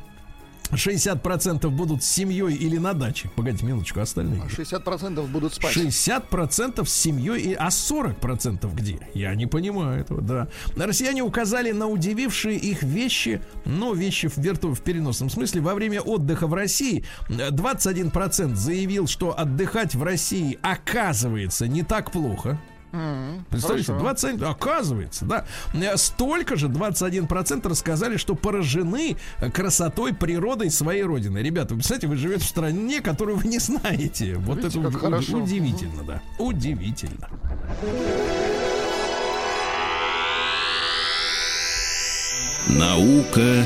[0.72, 3.30] 60% будут с семьей или на даче.
[3.36, 4.42] Погодите минуточку, остальные.
[4.42, 5.76] 60% а будут спать.
[5.76, 8.98] 60% с семьей, а 40% где?
[9.14, 10.48] Я не понимаю этого, да.
[10.76, 15.62] Россияне указали на удивившие их вещи, но вещи в, верту, в переносном смысле.
[15.62, 22.60] Во время отдыха в России 21% заявил, что отдыхать в России оказывается не так плохо.
[22.94, 23.42] Mm-hmm.
[23.50, 24.04] Представляете, Хорошо.
[24.06, 29.18] 21, оказывается, да, э, столько же, 21% рассказали, что поражены
[29.52, 31.40] красотой, природой своей родины.
[31.40, 34.36] Ребята, вы представляете, вы живете в стране, которую вы не знаете.
[34.36, 35.38] Вот Видите, это хорошо.
[35.40, 36.08] удивительно, mm-hmm.
[36.08, 37.30] да, удивительно.
[42.68, 43.66] Наука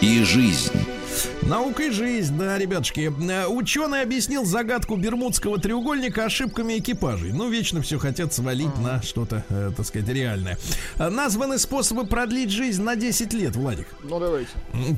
[0.00, 0.97] и жизнь.
[1.42, 3.12] Наука и жизнь, да, ребятушки.
[3.30, 7.32] Э, ученый объяснил загадку Бермудского треугольника ошибками экипажей.
[7.32, 10.58] Ну, вечно все хотят свалить на что-то, э, так сказать, реальное.
[10.96, 13.88] Э, названы способы продлить жизнь на 10 лет, Владик.
[14.02, 14.50] Ну, давайте.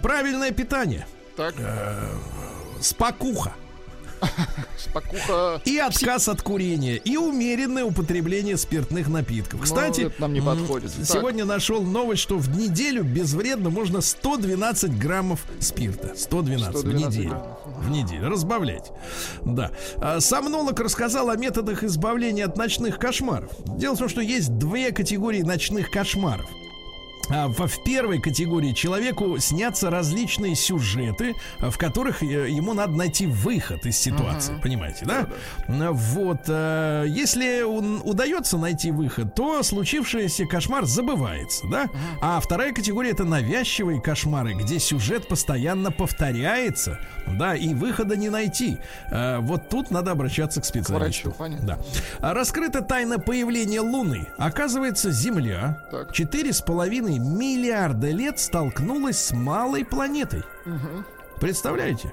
[0.02, 1.06] Правильное питание.
[1.36, 1.54] Так.
[2.80, 3.54] Спокуха.
[4.76, 5.60] Спокуха.
[5.64, 6.96] И отказ от курения.
[6.96, 9.60] И умеренное употребление спиртных напитков.
[9.60, 10.90] Ну, Кстати, это нам не подходит.
[11.04, 11.54] Сегодня так.
[11.54, 16.14] нашел новость, что в неделю безвредно можно 112 граммов спирта.
[16.16, 17.30] 112, 112 в неделю.
[17.30, 17.58] Граммов.
[17.80, 18.28] В неделю.
[18.28, 18.90] Разбавлять.
[19.42, 19.70] Да.
[19.96, 23.50] А, сомнолог рассказал о методах избавления от ночных кошмаров.
[23.76, 26.46] Дело в том, что есть две категории ночных кошмаров.
[27.30, 33.86] А, в первой категории человеку снятся различные сюжеты, в которых э, ему надо найти выход
[33.86, 34.54] из ситуации.
[34.54, 34.62] Uh-huh.
[34.62, 35.28] Понимаете, да?
[35.68, 35.92] да?
[35.92, 36.40] Вот.
[36.48, 41.84] Э, если удается найти выход, то случившийся кошмар забывается, да?
[41.84, 42.18] Uh-huh.
[42.20, 46.98] А вторая категория это навязчивые кошмары, где сюжет постоянно повторяется,
[47.38, 48.78] да, и выхода не найти.
[49.10, 51.32] Э, вот тут надо обращаться к специалисту.
[51.32, 51.78] К врачу, да.
[52.20, 54.26] Раскрыта тайна появления Луны.
[54.38, 60.42] Оказывается, Земля четыре с половиной миллиарда лет столкнулась с малой планетой.
[60.66, 61.04] Угу.
[61.40, 62.12] Представляете?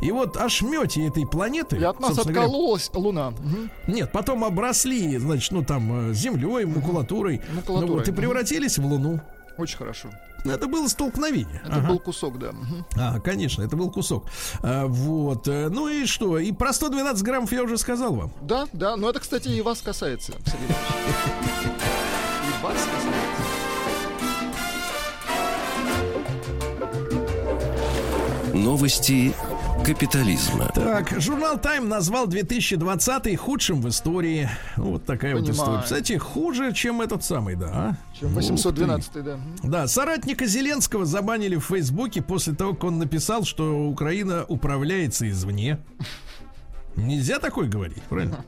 [0.00, 1.76] И вот ошмете этой планеты...
[1.76, 3.28] И от нас откололась говоря, Луна.
[3.28, 3.92] Угу.
[3.92, 7.42] Нет, потом обросли, значит, ну там, э, землей, макулатурой.
[7.54, 7.88] макулатурой.
[7.88, 9.20] Ну, вот, и превратились в Луну.
[9.56, 10.10] Очень хорошо.
[10.44, 11.60] Это было столкновение.
[11.64, 11.88] Это ага.
[11.88, 12.52] был кусок, да.
[12.96, 14.24] А, конечно, это был кусок.
[14.62, 15.46] А, вот.
[15.46, 16.38] Ну и что?
[16.38, 18.32] И про 112 граммов я уже сказал вам.
[18.40, 18.96] Да, да.
[18.96, 23.38] Но это, кстати, и вас касается, Сергей И вас касается.
[28.54, 29.34] Новости
[29.88, 30.70] капитализма.
[30.74, 34.46] Так, журнал Time назвал 2020 худшим в истории.
[34.76, 35.54] Ну, вот такая Понимаю.
[35.54, 35.82] вот история.
[35.82, 37.70] Кстати, хуже, чем этот самый, да.
[37.72, 37.96] А?
[38.14, 39.40] Чем 812, да.
[39.62, 45.78] Да, соратника Зеленского забанили в Фейсбуке после того, как он написал, что Украина управляется извне.
[46.94, 48.44] Нельзя такое говорить, правильно?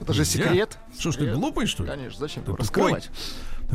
[0.00, 0.76] Это же секрет.
[0.98, 1.88] Что ж ты глупый, что ли?
[1.88, 3.10] Конечно, зачем ты раскрывать?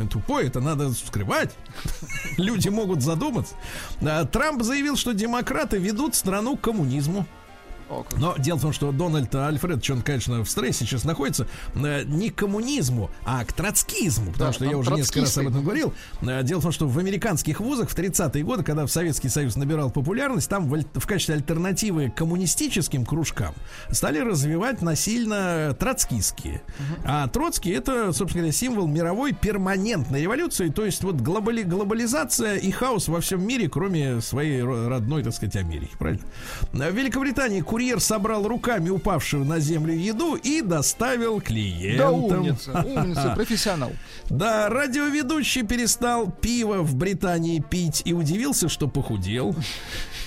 [0.08, 1.54] Тупой, это надо скрывать.
[2.36, 3.54] Люди могут задуматься.
[4.32, 7.26] Трамп заявил, что демократы ведут страну к коммунизму.
[8.16, 12.30] Но дело в том, что Дональд Альфредович, он, конечно, в стрессе сейчас находится э, не
[12.30, 15.92] к коммунизму, а к троцкизму, потому да, что я уже несколько раз об этом говорил.
[16.22, 19.56] Э, дело в том, что в американских вузах в 30-е годы, когда в Советский Союз
[19.56, 23.54] набирал популярность, там в, в качестве альтернативы коммунистическим кружкам
[23.90, 26.62] стали развивать насильно троцкистские.
[26.78, 27.02] Угу.
[27.04, 32.70] А Троцкий это, собственно говоря, символ мировой перманентной революции, то есть вот глобали, глобализация и
[32.70, 36.22] хаос во всем мире, кроме своей родной, так сказать, Америки, правильно?
[36.72, 42.28] В Великобритании курьер собрал руками упавшую на землю еду и доставил клиентам.
[42.28, 43.92] Да, умница, умница, профессионал.
[44.28, 49.56] Да, радиоведущий перестал пиво в Британии пить и удивился, что похудел.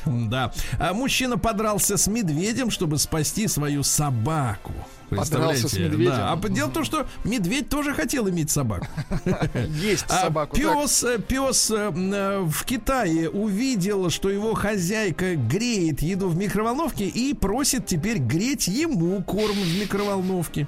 [0.06, 0.52] Да.
[0.80, 4.74] А мужчина подрался с медведем, чтобы спасти свою собаку.
[5.18, 6.12] Подрался с медведем.
[6.12, 6.32] Да.
[6.32, 8.88] А дело в том, что медведь тоже хотел иметь собаку.
[9.70, 10.56] Есть а собаку.
[10.56, 17.34] Пес, пес э, э, в Китае увидел, что его хозяйка греет еду в микроволновке и
[17.34, 20.68] просит теперь греть ему корм в микроволновке.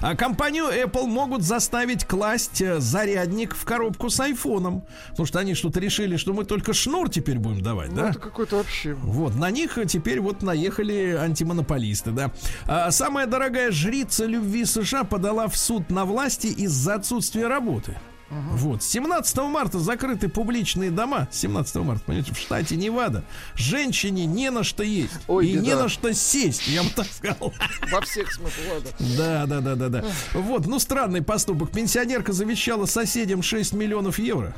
[0.00, 4.84] А компанию Apple могут заставить класть э, зарядник в коробку с айфоном.
[5.10, 8.10] Потому что они что-то решили, что мы только шнур теперь будем давать, ну, да?
[8.10, 8.94] Это какой-то вообще.
[8.94, 12.30] Вот, на них теперь вот наехали антимонополисты, да.
[12.66, 17.96] А самая дорогая жрица любви США подала в суд на власти из-за отсутствия работы.
[18.30, 18.56] Угу.
[18.56, 18.82] Вот.
[18.82, 21.28] 17 марта закрыты публичные дома.
[21.30, 23.24] 17 марта, понимаете, в штате Невада.
[23.54, 25.12] Женщине не на что есть.
[25.28, 25.62] Ой, и беда.
[25.62, 27.52] не на что сесть, я бы так сказал.
[27.92, 29.46] Во всех смыслах, да.
[29.46, 30.04] Да, да, да, да.
[30.34, 31.70] Вот, ну странный поступок.
[31.70, 34.54] Пенсионерка завещала соседям 6 миллионов евро.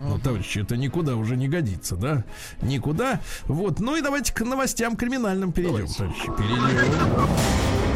[0.00, 2.24] Ну, товарищи, это никуда уже не годится, да?
[2.62, 3.20] Никуда.
[3.44, 3.80] Вот.
[3.80, 5.94] Ну и давайте к новостям криминальным перейдем, давайте.
[5.94, 6.26] товарищи.
[6.38, 7.89] Перейдем.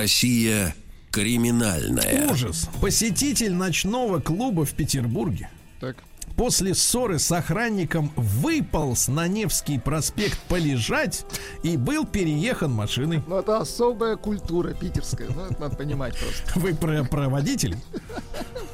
[0.00, 0.74] Россия
[1.10, 2.30] криминальная.
[2.30, 2.70] Ужас.
[2.80, 5.50] Посетитель ночного клуба в Петербурге.
[5.78, 5.96] Так.
[6.36, 11.26] После ссоры с охранником выполз на Невский проспект полежать
[11.62, 13.22] и был переехан машиной.
[13.26, 15.28] Ну, это особая культура питерская.
[15.28, 16.42] Ну, это надо понимать просто.
[16.58, 17.76] Вы про, про водителей?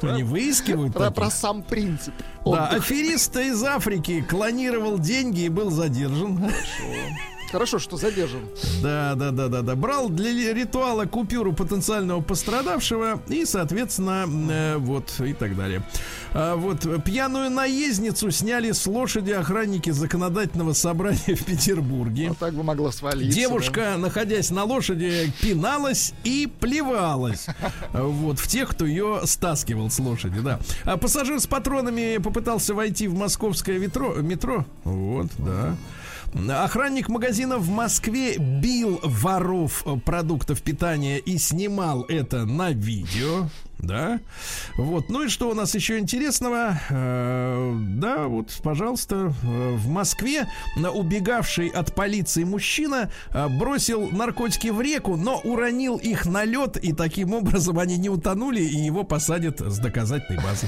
[0.01, 2.13] Они выискивают про, про сам принцип.
[2.45, 6.37] Да, аферист из Африки клонировал деньги и был задержан.
[6.37, 6.83] Хорошо.
[7.51, 8.41] Хорошо, что задержан.
[8.81, 9.75] Да, да, да, да, да.
[9.75, 15.81] Брал для ритуала купюру потенциального пострадавшего и, соответственно, э, вот и так далее.
[16.33, 22.29] А, вот пьяную наездницу сняли с лошади охранники законодательного собрания в Петербурге.
[22.29, 23.37] Вот так бы могла свалиться.
[23.37, 23.97] Девушка, да?
[23.97, 27.47] находясь на лошади, пиналась и плевалась.
[27.93, 30.59] Вот в тех, кто ее стаскивал с лошади, да.
[30.83, 34.15] А пассажир с патронами попытался войти в московское метро.
[34.15, 34.65] метро.
[34.83, 35.75] Вот, да.
[36.33, 43.47] Охранник магазина в Москве бил воров продуктов питания и снимал это на видео.
[43.79, 44.19] Да.
[44.77, 45.09] Вот.
[45.09, 46.79] Ну и что у нас еще интересного?
[46.89, 54.81] Э, да, вот, пожалуйста, э, в Москве убегавший от полиции мужчина э, бросил наркотики в
[54.81, 59.59] реку, но уронил их на лед, и таким образом они не утонули, и его посадят
[59.59, 60.67] с доказательной базы.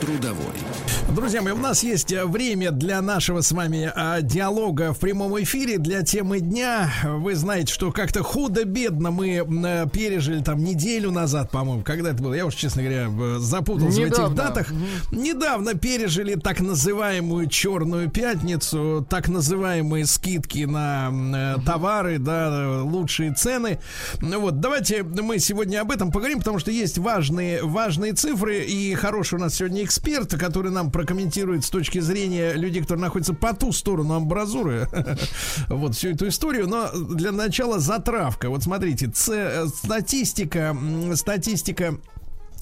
[0.00, 0.54] трудовой.
[1.14, 5.42] Друзья мои, у нас есть э, время для нашего с вами а, диалога в прямом
[5.42, 6.92] эфире, для темы дня.
[7.04, 12.34] Вы знаете, что как-то худо-бедно мы а, пережили там неделю назад, по-моему, когда это было,
[12.34, 14.26] я уж, честно говоря, запутался Недавно.
[14.26, 14.70] в этих датах.
[14.70, 15.20] Угу.
[15.20, 23.80] Недавно пережили так называемую черную пятницу, так называемые скидки на товары, да, лучшие цены.
[24.20, 28.94] Ну вот, давайте мы сегодня об этом поговорим, потому что есть важные, важные цифры, и
[28.94, 33.52] хороший у нас сегодня эксперт, который нам прокомментирует с точки зрения людей, которые находятся по
[33.54, 34.88] ту сторону амбразуры,
[35.68, 36.68] вот всю эту историю.
[36.68, 38.50] Но для начала затравка.
[38.50, 40.76] Вот смотрите, статистика,
[41.14, 41.96] статистика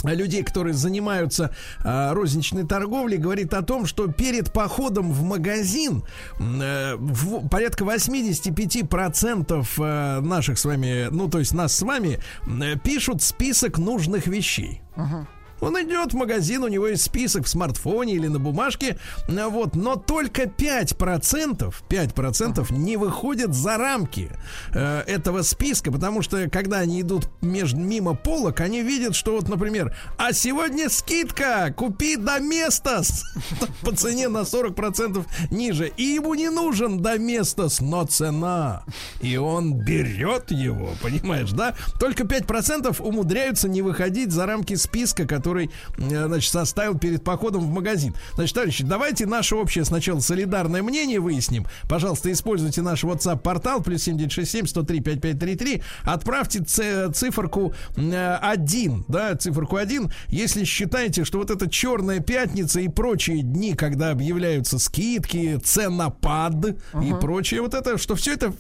[0.04, 1.54] людей, которые занимаются
[1.84, 6.04] э, розничной торговлей, говорит о том, что перед походом в магазин
[6.38, 12.76] э, в, порядка 85% э, наших с вами, ну то есть нас с вами, э,
[12.78, 14.80] пишут список нужных вещей.
[14.96, 15.26] Uh-huh.
[15.60, 18.98] Он идет в магазин, у него есть список в смартфоне или на бумажке,
[19.28, 24.30] вот, но только 5%, 5% не выходят за рамки
[24.72, 29.48] э, этого списка, потому что когда они идут между, мимо полок, они видят, что вот,
[29.48, 33.02] например, а сегодня скидка, купи до места
[33.82, 38.84] по цене на 40% ниже, и ему не нужен до места, но цена,
[39.20, 41.74] и он берет его, понимаешь, да?
[41.98, 47.62] Только 5% умудряются не выходить за рамки списка, который который, э, значит, составил перед походом
[47.62, 48.14] в магазин.
[48.34, 51.66] Значит, товарищи, давайте наше общее сначала солидарное мнение выясним.
[51.88, 55.82] Пожалуйста, используйте наш WhatsApp-портал плюс 7967 103 5533.
[56.02, 62.88] Отправьте циферку 1, э, да, циферку 1, если считаете, что вот эта черная пятница и
[62.88, 67.04] прочие дни, когда объявляются скидки, ценопад ага.
[67.04, 68.52] и прочее, вот это, что все это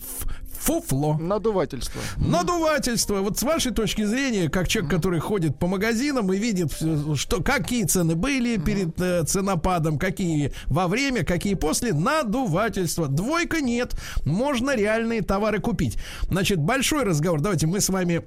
[0.58, 1.16] фуфло.
[1.18, 2.00] Надувательство.
[2.16, 3.20] Надувательство.
[3.20, 6.72] Вот с вашей точки зрения, как человек, который ходит по магазинам и видит,
[7.16, 13.08] что, какие цены были перед э, ценопадом, какие во время, какие после, надувательство.
[13.08, 13.94] Двойка нет.
[14.24, 15.98] Можно реальные товары купить.
[16.22, 17.40] Значит, большой разговор.
[17.40, 18.24] Давайте мы с вами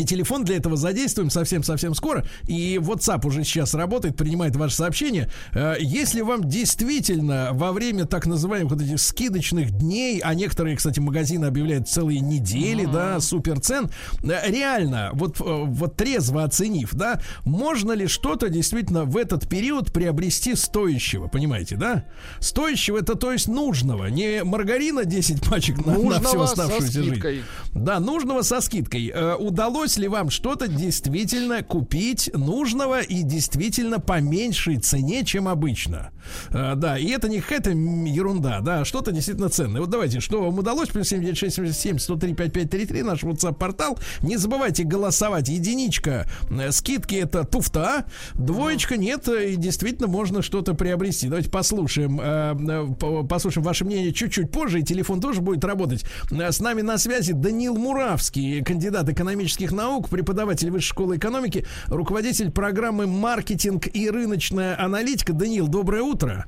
[0.00, 2.24] и телефон для этого задействуем совсем-совсем скоро.
[2.46, 5.30] И WhatsApp уже сейчас работает, принимает ваши сообщения.
[5.52, 11.00] Э, если вам действительно во время так называемых вот этих скидочных дней, а некоторые, кстати,
[11.00, 12.92] магазины объявляют целые недели, mm-hmm.
[12.92, 13.90] да, супер цен,
[14.22, 19.92] э, реально, вот, э, вот трезво оценив, да, можно ли что-то действительно в этот период
[19.92, 22.04] приобрести стоящего, понимаете, да?
[22.40, 27.42] Стоящего это то есть нужного, не маргарина 10 пачек на, на всю оставшуюся жизнь.
[27.74, 29.12] Да, нужного со скидкой.
[29.38, 36.12] Удалось удалось ли вам что-то действительно купить нужного и действительно по меньшей цене, чем обычно?
[36.50, 39.80] А, да, и это не какая-то ерунда, да, а что-то действительно ценное.
[39.80, 40.88] Вот давайте, что вам удалось?
[40.90, 43.98] Плюс 7967 103 5533, наш WhatsApp-портал.
[44.20, 45.48] Не забывайте голосовать.
[45.48, 48.04] Единичка э, скидки это туфта,
[48.34, 51.26] двоечка нет, и действительно можно что-то приобрести.
[51.26, 56.04] Давайте послушаем, э, послушаем ваше мнение чуть-чуть позже, и телефон тоже будет работать.
[56.30, 63.06] С нами на связи Данил Муравский, кандидат экономических наук, преподаватель Высшей школы экономики, руководитель программы
[63.06, 65.32] «Маркетинг и рыночная аналитика».
[65.32, 66.46] Даниил, доброе утро.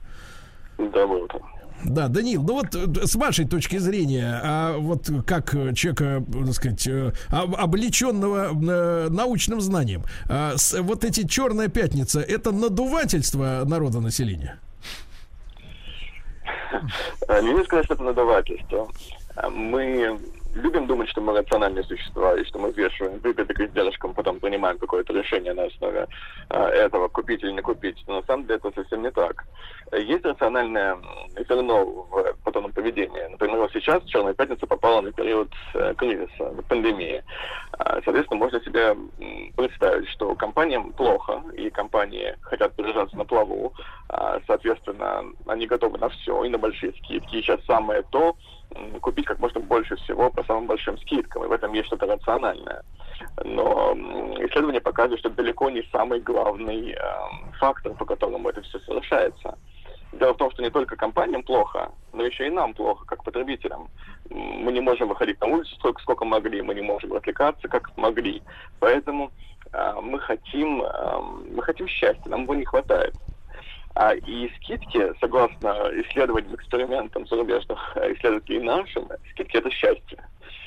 [0.79, 1.41] Доброе утро.
[1.85, 6.87] Да, Данил, ну вот э, с вашей точки зрения, а вот как человека, так сказать,
[6.87, 14.59] э, облеченного э, научным знанием, а вот эти черная пятница, это надувательство народа населения?
[17.29, 18.89] Не сказать, что это надувательство.
[19.51, 20.18] Мы
[20.55, 24.79] любим думать, что мы рациональные существа, и что мы взвешиваем выгоды к издержкам, потом принимаем
[24.79, 26.07] какое-то решение на основе
[26.51, 28.03] э, этого, купить или не купить.
[28.07, 29.45] Но на самом деле это совсем не так.
[29.93, 30.97] Есть рациональное
[31.49, 33.31] зерно в подобном поведении.
[33.31, 37.23] Например, вот сейчас Черная Пятница попала на период э, кризиса, пандемии.
[37.79, 38.97] Э, соответственно, можно себе
[39.57, 43.73] представить, что компаниям плохо, и компании хотят держаться на плаву.
[44.09, 47.37] Э, соответственно, они готовы на все, и на большие скидки.
[47.37, 48.37] И сейчас самое то,
[49.01, 52.83] купить как можно больше всего по самым большим скидкам, и в этом есть что-то рациональное.
[53.45, 53.93] Но
[54.39, 56.99] исследования показывают, что далеко не самый главный э,
[57.59, 59.57] фактор, по которому это все совершается.
[60.12, 63.89] Дело в том, что не только компаниям плохо, но еще и нам плохо, как потребителям.
[64.31, 68.43] Мы не можем выходить на улицу столько, сколько могли, мы не можем отвлекаться, как могли.
[68.79, 69.33] Поэтому
[69.72, 71.20] э, мы хотим, э,
[71.51, 73.14] мы хотим счастья, нам его не хватает.
[73.95, 80.19] А, и скидки, согласно исследованиям, экспериментам зарубежных исследователей нашим, скидки это счастье.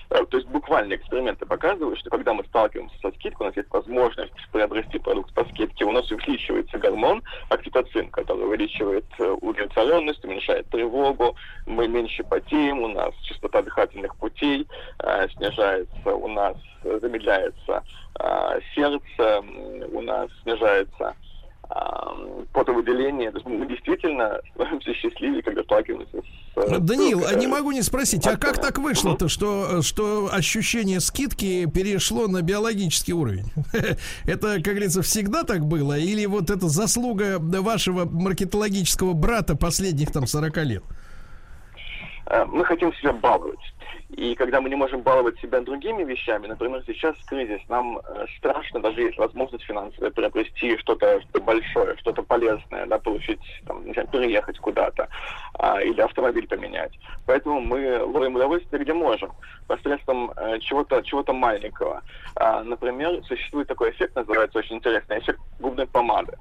[0.09, 3.69] Э, то есть буквально эксперименты показывают, что когда мы сталкиваемся со скидкой, у нас есть
[3.71, 10.69] возможность приобрести продукт по скидке, у нас увеличивается гормон окситоцин, который увеличивает э, удовлетворенность, уменьшает
[10.69, 14.67] тревогу, мы меньше потеем, у нас частота дыхательных путей
[14.99, 17.83] э, снижается, у нас замедляется
[18.19, 19.43] э, сердце,
[19.91, 21.15] у нас снижается
[22.53, 23.31] потовыделение.
[23.31, 26.57] То есть мы действительно становимся счастливее, когда сталкиваемся с...
[26.57, 31.69] Э, Даниил, а не могу не спросить, а как так вышло-то, что, что ощущение скидки
[31.69, 33.51] перешло на биологический уровень?
[34.25, 35.97] Это, как говорится, всегда так было?
[35.97, 40.83] Или вот это заслуга вашего маркетологического брата последних там 40 лет?
[42.27, 43.59] Э, мы хотим себя баловать.
[44.09, 48.79] И когда мы не можем баловать себя другими вещами, например, сейчас кризис, нам э, страшно,
[48.79, 54.59] даже есть возможность финансовая, приобрести что-то что большое, что-то полезное, да, получить, там, не переехать
[54.59, 55.09] куда-то
[55.55, 56.97] а, или автомобиль поменять.
[57.25, 59.33] Поэтому мы ловим удовольствие где можем,
[59.67, 62.01] посредством э, чего-то чего маленького.
[62.35, 66.37] А, например, существует такой эффект, называется очень интересный эффект губной помады.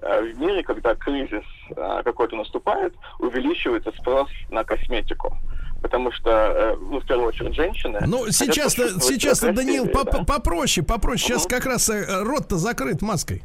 [0.00, 1.44] А, в мире, когда кризис
[1.76, 5.36] а, какой-то наступает, увеличивается спрос на косметику
[5.80, 7.98] потому что, э, ну, в первую очередь, женщины.
[8.06, 10.24] Ну, сейчас-то, сейчас Даниил, да.
[10.24, 11.18] попроще, попроще.
[11.18, 13.42] Сейчас как раз э, рот-то закрыт маской.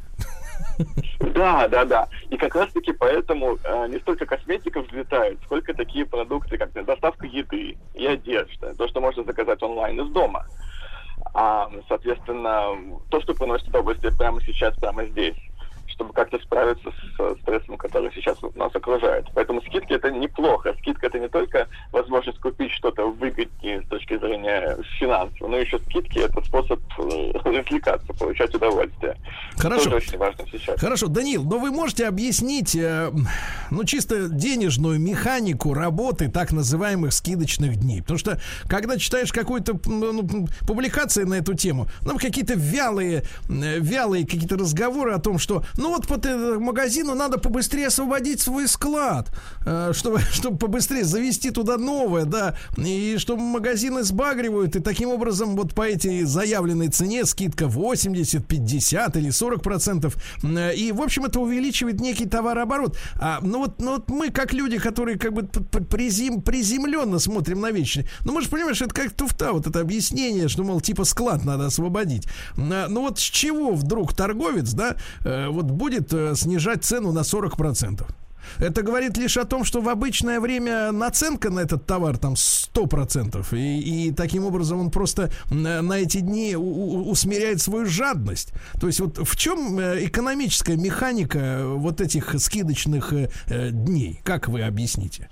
[1.33, 2.07] Да, да, да.
[2.29, 7.77] И как раз-таки поэтому э, не столько косметика взлетает, сколько такие продукты, как доставка еды
[7.93, 10.45] и одежды, то, что можно заказать онлайн из дома.
[11.33, 15.35] А, соответственно, то, что приносит удовольствие прямо сейчас, прямо здесь
[15.95, 19.25] чтобы как-то справиться с стрессом, который сейчас нас окружает.
[19.33, 20.75] Поэтому скидки это неплохо.
[20.79, 26.19] Скидка это не только возможность купить что-то выгоднее с точки зрения финансов, но еще скидки
[26.19, 29.15] это способ э, развлекаться, получать удовольствие.
[29.57, 29.87] Хорошо.
[29.87, 30.79] Это очень важно сейчас.
[30.79, 33.11] Хорошо, Данил, но вы можете объяснить, э,
[33.71, 38.01] ну, чисто денежную механику работы так называемых скидочных дней?
[38.01, 44.25] Потому что, когда читаешь какую-то ну, публикацию на эту тему, нам какие-то вялые, э, вялые
[44.25, 46.17] какие-то разговоры о том, что ну вот по
[46.59, 49.29] магазину надо побыстрее освободить свой склад,
[49.65, 55.55] э, чтобы, чтобы побыстрее завести туда новое, да, и чтобы магазины сбагривают, и таким образом
[55.55, 61.25] вот по этой заявленной цене скидка 80, 50 или 40 процентов, э, и, в общем,
[61.25, 62.97] это увеличивает некий товарооборот.
[63.19, 67.71] А, ну, вот, ну вот мы, как люди, которые как бы призем, приземленно смотрим на
[67.71, 71.45] вещи, ну мы же что это как туфта, вот это объяснение, что, мол, типа склад
[71.45, 72.27] надо освободить.
[72.57, 77.19] А, ну вот с чего вдруг торговец, да, э, вот будет э, снижать цену на
[77.19, 78.05] 40%.
[78.59, 83.45] Это говорит лишь о том, что в обычное время наценка на этот товар там 100%.
[83.57, 88.53] И, и таким образом он просто на эти дни усмиряет свою жадность.
[88.79, 93.27] То есть вот в чем э, экономическая механика вот этих скидочных э,
[93.71, 94.21] дней?
[94.23, 95.29] Как вы объясните?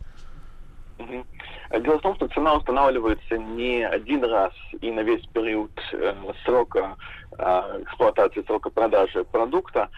[1.81, 6.13] Дело в том, что цена устанавливается не один раз и на весь период э,
[6.45, 6.95] срока
[7.35, 9.89] э, эксплуатации, срока продажи продукта,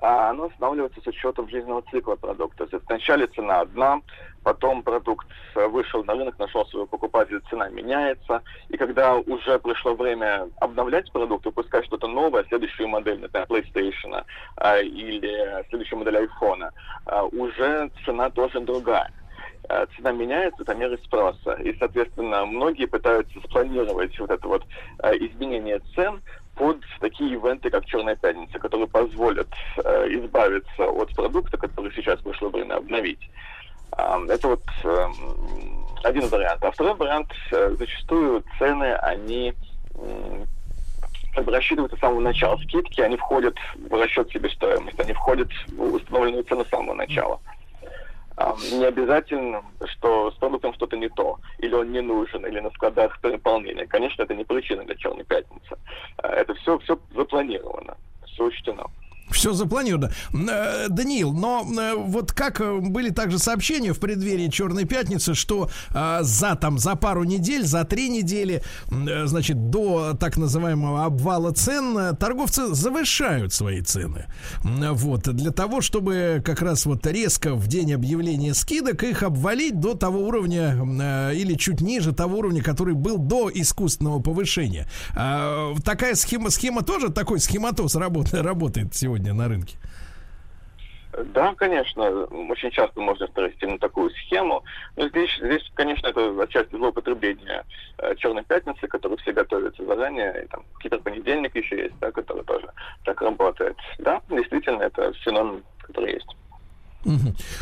[0.00, 2.66] оно устанавливается с учетом жизненного цикла продукта.
[2.66, 4.00] То есть вначале цена одна,
[4.42, 10.48] потом продукт вышел на рынок, нашел своего покупателя, цена меняется, и когда уже пришло время
[10.60, 14.24] обновлять продукт, выпускать что-то новое, следующую модель, например, PlayStation
[14.56, 16.70] а, или следующую модель iPhone,
[17.06, 19.10] а, уже цена тоже другая
[19.68, 21.54] а, цена меняется, это меры спроса.
[21.54, 24.64] И, соответственно, многие пытаются спланировать вот это вот
[24.98, 26.20] а, изменение цен
[26.54, 32.48] под такие ивенты, как Черная пятница, которые позволят э, избавиться от продукта, который сейчас пришло
[32.48, 33.30] время обновить.
[33.96, 35.06] Э, это вот э,
[36.04, 36.62] один вариант.
[36.62, 39.54] А второй вариант, э, зачастую цены, они
[39.94, 40.44] э,
[41.34, 42.56] как бы рассчитываются с самого начала.
[42.58, 43.56] Скидки, они входят
[43.88, 47.40] в расчет себестоимости, они входят в установленную цену с самого начала.
[47.44, 47.53] Mm
[48.72, 53.20] не обязательно, что с продуктом что-то не то, или он не нужен, или на складах
[53.20, 53.86] переполнение.
[53.86, 55.76] Конечно, это не причина для Черной пятницы.
[56.18, 58.86] А, это все, все запланировано, все учтено.
[59.30, 60.12] Все запланировано.
[60.32, 65.70] Э, Даниил, но э, вот как э, были также сообщения в преддверии Черной пятницы, что
[65.92, 72.74] за там за пару недель, за три недели, значит, до так называемого обвала цен торговцы
[72.74, 74.26] завышают свои цены.
[74.62, 79.94] Вот для того, чтобы как раз вот резко в день объявления скидок их обвалить до
[79.94, 84.88] того уровня или чуть ниже того уровня, который был до искусственного повышения.
[85.84, 89.76] Такая схема схема тоже такой схематоз работает работает сегодня на рынке?
[91.26, 94.64] Да, конечно, очень часто можно провести на такую схему.
[94.96, 97.64] Но здесь, здесь, конечно, это отчасти злоупотребление
[97.98, 100.44] э, Черной пятницы, которую все готовятся заранее.
[100.44, 102.68] И там киберпонедельник еще есть, да, который тоже
[103.04, 103.76] так работает.
[103.98, 106.36] Да, действительно, это феномен, который есть.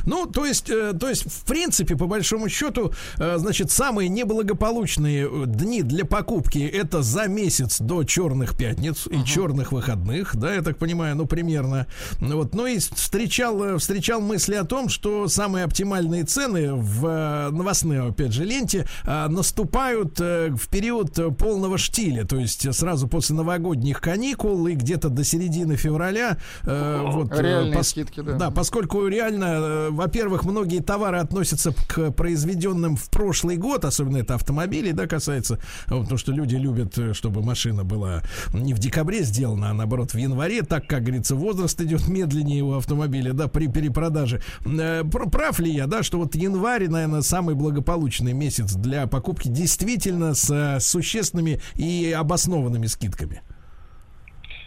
[0.04, 5.28] Ну, то есть, э, то есть, в принципе, по большому счету, э, значит, самые неблагополучные
[5.30, 10.62] э, дни для покупки это за месяц до черных пятниц и черных выходных, да, я
[10.62, 11.86] так понимаю, ну, примерно.
[12.18, 18.32] Вот, ну и встречал, встречал мысли о том, что самые оптимальные цены в новостной, опять
[18.32, 25.08] же, ленте наступают в период полного штиля, то есть сразу после новогодних каникул и где-то
[25.08, 26.38] до середины февраля.
[26.62, 27.88] Вот, Реальные пос...
[27.88, 28.32] скидки, да.
[28.32, 34.18] Да, поскольку реально реально, э, во-первых, многие товары относятся к произведенным в прошлый год, особенно
[34.18, 38.22] это автомобили, да, касается, потому что люди любят, э, чтобы машина была
[38.52, 42.74] не в декабре сделана, а наоборот в январе, так, как говорится, возраст идет медленнее у
[42.74, 44.42] автомобиля, да, при перепродаже.
[44.64, 50.34] Э, прав ли я, да, что вот январь, наверное, самый благополучный месяц для покупки действительно
[50.34, 53.42] с существенными и обоснованными скидками?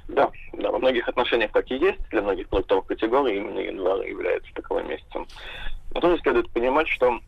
[0.07, 1.99] Да, да, во многих отношениях так и есть.
[2.09, 5.25] Для многих продуктовых категорий именно январь является таковым месяцем.
[5.93, 7.19] Но тоже следует понимать, что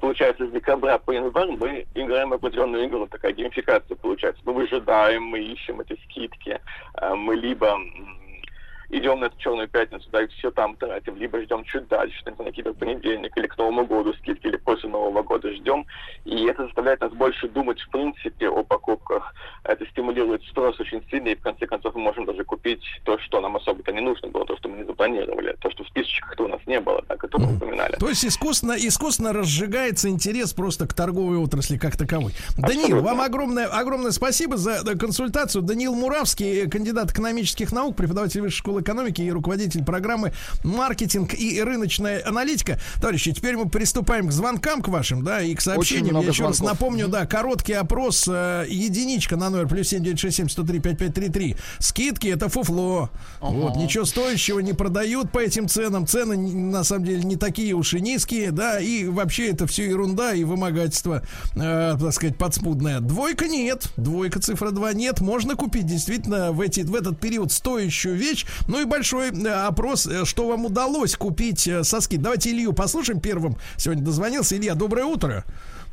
[0.00, 4.42] получается с декабря по январь мы играем определенную игру, такая геймификация получается.
[4.44, 6.60] Мы выжидаем, мы ищем эти скидки,
[6.94, 7.78] а мы либо
[8.88, 12.44] идем на эту черную пятницу, да, и все там тратим, либо ждем чуть дальше, на
[12.44, 15.86] какие-то понедельник, или к Новому году скидки, или после Нового года ждем.
[16.24, 19.34] И это заставляет нас больше думать, в принципе, о покупках.
[19.64, 23.40] Это стимулирует спрос очень сильно, и в конце концов мы можем даже купить то, что
[23.40, 26.48] нам особо-то не нужно было, то, что мы не запланировали, то, что в списочках у
[26.48, 27.96] нас не было, да, которые мы упоминали.
[27.96, 32.32] То есть искусственно, искусственно разжигается интерес просто к торговой отрасли как таковой.
[32.48, 32.68] Абсолютно.
[32.68, 35.62] Даниил, вам огромное, огромное спасибо за консультацию.
[35.62, 40.32] Даниил Муравский, кандидат экономических наук, преподаватель высшей школы экономики и руководитель программы
[40.64, 42.78] маркетинг и рыночная аналитика.
[43.00, 46.16] Товарищи, теперь мы приступаем к звонкам к вашим, да, и к сообщениям.
[46.16, 46.60] Я еще звонков.
[46.60, 51.56] раз напомню, да, короткий опрос э, единичка на номер плюс 7967 103 5533.
[51.78, 53.10] Скидки это фуфло.
[53.40, 53.52] Ага.
[53.52, 56.06] Вот, ничего стоящего не продают по этим ценам.
[56.06, 60.34] Цены на самом деле не такие уж и низкие, да, и вообще это все ерунда
[60.34, 61.22] и вымогательство,
[61.54, 63.00] э, так сказать, подспудное.
[63.00, 65.20] Двойка нет, двойка цифра 2 нет.
[65.20, 70.06] Можно купить действительно в, эти, в этот период стоящую вещь, ну и большой э, опрос,
[70.06, 72.22] э, что вам удалось купить э, со скид.
[72.22, 73.56] Давайте Илью послушаем первым.
[73.76, 74.56] Сегодня дозвонился.
[74.56, 75.44] Илья, доброе утро.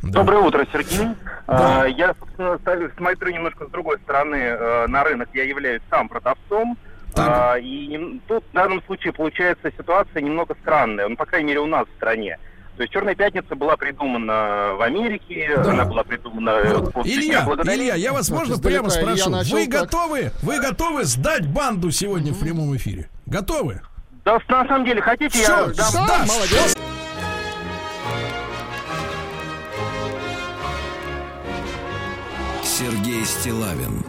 [0.01, 0.19] Да.
[0.19, 1.15] Доброе утро, Сергей.
[1.47, 1.83] Да.
[1.83, 2.59] А, я, собственно,
[2.97, 5.29] смотрю немножко с другой стороны на рынок.
[5.33, 6.77] Я являюсь сам продавцом.
[7.15, 11.67] А, и тут в данном случае получается ситуация немного странная, ну, по крайней мере, у
[11.67, 12.39] нас в стране.
[12.75, 15.71] То есть Черная пятница была придумана в Америке, да.
[15.71, 16.59] она была придумана
[16.95, 17.05] вот.
[17.05, 19.81] Илья, Илья, я вас можно прямо спрошу, вы так...
[19.81, 23.09] готовы, вы готовы сдать банду сегодня в прямом эфире?
[23.27, 23.81] Готовы?
[24.25, 25.67] Да, на самом деле, хотите, Все, я...
[25.67, 26.75] Да, да, молодец.
[32.63, 34.03] Сергей Стилавин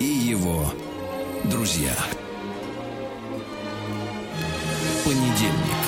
[0.00, 0.72] и его
[1.44, 1.92] друзья.
[5.04, 5.85] Понедельник.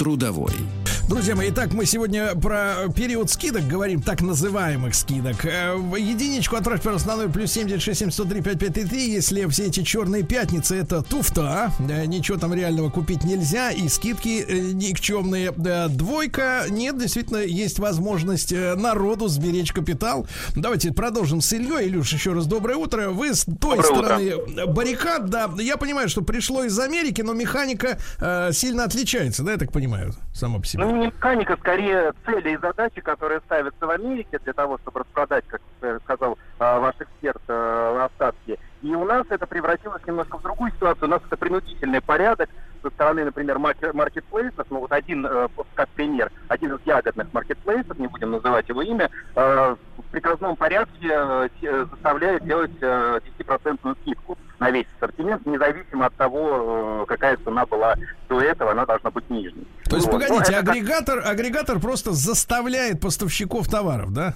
[0.00, 0.79] Трудовой.
[1.10, 5.44] Друзья мои, итак, мы сегодня про период скидок говорим, так называемых скидок.
[5.44, 11.72] Э, единичку отправь, пожалуйста, на 0 плюс 7967 если все эти черные пятницы это туфта,
[11.80, 11.82] а?
[12.06, 15.50] ничего там реального купить нельзя, и скидки э, никчемные.
[15.50, 20.28] Двойка, нет, действительно, есть возможность э, народу сберечь капитал.
[20.54, 21.88] Давайте продолжим с Ильей.
[21.88, 23.10] Илюш, еще раз доброе утро.
[23.10, 24.66] Вы с той доброе стороны утро.
[24.66, 29.58] баррикад, да, я понимаю, что пришло из Америки, но механика э, сильно отличается, да, я
[29.58, 30.84] так понимаю, сама по себе.
[30.84, 35.44] Ну, не механика, скорее цели и задачи, которые ставятся в Америке для того, чтобы распродать,
[35.48, 35.60] как
[36.04, 38.58] сказал а, ваш эксперт, а, остатки.
[38.82, 41.08] И у нас это превратилось немножко в другую ситуацию.
[41.08, 42.48] У нас это принудительный порядок
[42.82, 44.66] со стороны, например, маркетплейсов.
[44.70, 49.10] Ну вот один, э, как пример, один из ягодных маркетплейсов, не будем называть его имя,
[49.34, 51.48] э, в приказном порядке э,
[51.90, 57.94] заставляет делать 10% скидку на весь ассортимент, независимо от того, какая цена была
[58.28, 59.66] до этого, она должна быть нижней.
[59.84, 60.20] То есть, вот.
[60.20, 61.30] погодите, ну, агрегатор, как...
[61.30, 64.34] агрегатор просто заставляет поставщиков товаров, да?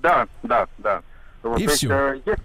[0.00, 1.02] Да, да, да.
[1.42, 2.14] Вот, И все.
[2.24, 2.42] Есть,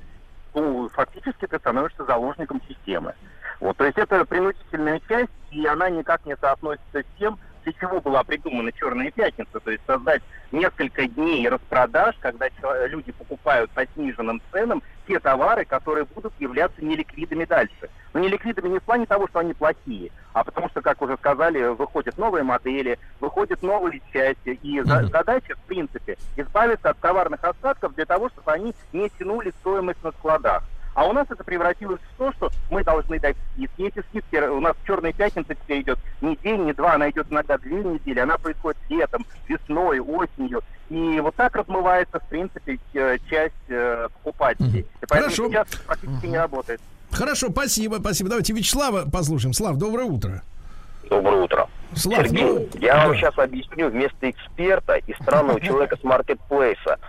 [0.53, 3.13] то фактически ты становишься заложником системы.
[3.59, 7.99] Вот, то есть это принудительная часть, и она никак не соотносится с тем, для чего
[7.99, 10.21] была придумана Черная пятница, то есть создать
[10.51, 12.47] несколько дней распродаж, когда
[12.87, 17.89] люди покупают по сниженным ценам те товары, которые будут являться неликвидами дальше.
[18.13, 21.67] Но неликвидами не в плане того, что они плохие, а потому что, как уже сказали,
[21.67, 28.05] выходят новые модели, выходят новые части, и задача, в принципе, избавиться от товарных остатков для
[28.05, 30.63] того, чтобы они не тянули стоимость на складах.
[30.99, 33.83] А у нас это превратилось в то, что мы должны дать скидки.
[33.83, 37.57] Эти скидки у нас черная пятница теперь идет не день, не два, она идет иногда
[37.57, 38.19] две недели.
[38.19, 40.61] Она происходит летом, весной, осенью.
[40.89, 42.77] И вот так размывается, в принципе,
[43.29, 44.81] часть э, покупателей.
[44.81, 45.47] И поэтому Хорошо.
[45.47, 46.81] сейчас практически не работает.
[47.11, 48.29] Хорошо, спасибо, спасибо.
[48.31, 49.53] Давайте Вячеслава послушаем.
[49.53, 50.41] Слав, доброе утро.
[51.09, 51.69] Доброе утро.
[51.95, 53.07] Слав, Сергей, ну, я да.
[53.07, 56.99] вам сейчас объясню вместо эксперта и странного человека с маркетплейса.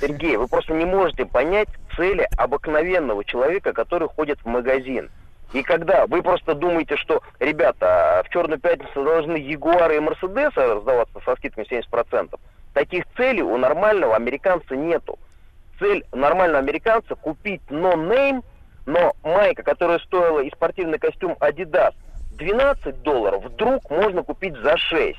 [0.00, 5.10] Сергей, вы просто не можете понять цели обыкновенного человека, который ходит в магазин.
[5.52, 11.20] И когда вы просто думаете, что, ребята, в Черную пятницу должны Ягуары и Мерседесы раздаваться
[11.24, 12.38] со скидками 70%,
[12.74, 15.18] таких целей у нормального американца нету.
[15.78, 18.42] Цель нормального американца купить но-нейм,
[18.86, 21.94] но майка, которая стоила и спортивный костюм Adidas
[22.32, 25.18] 12 долларов, вдруг можно купить за 6.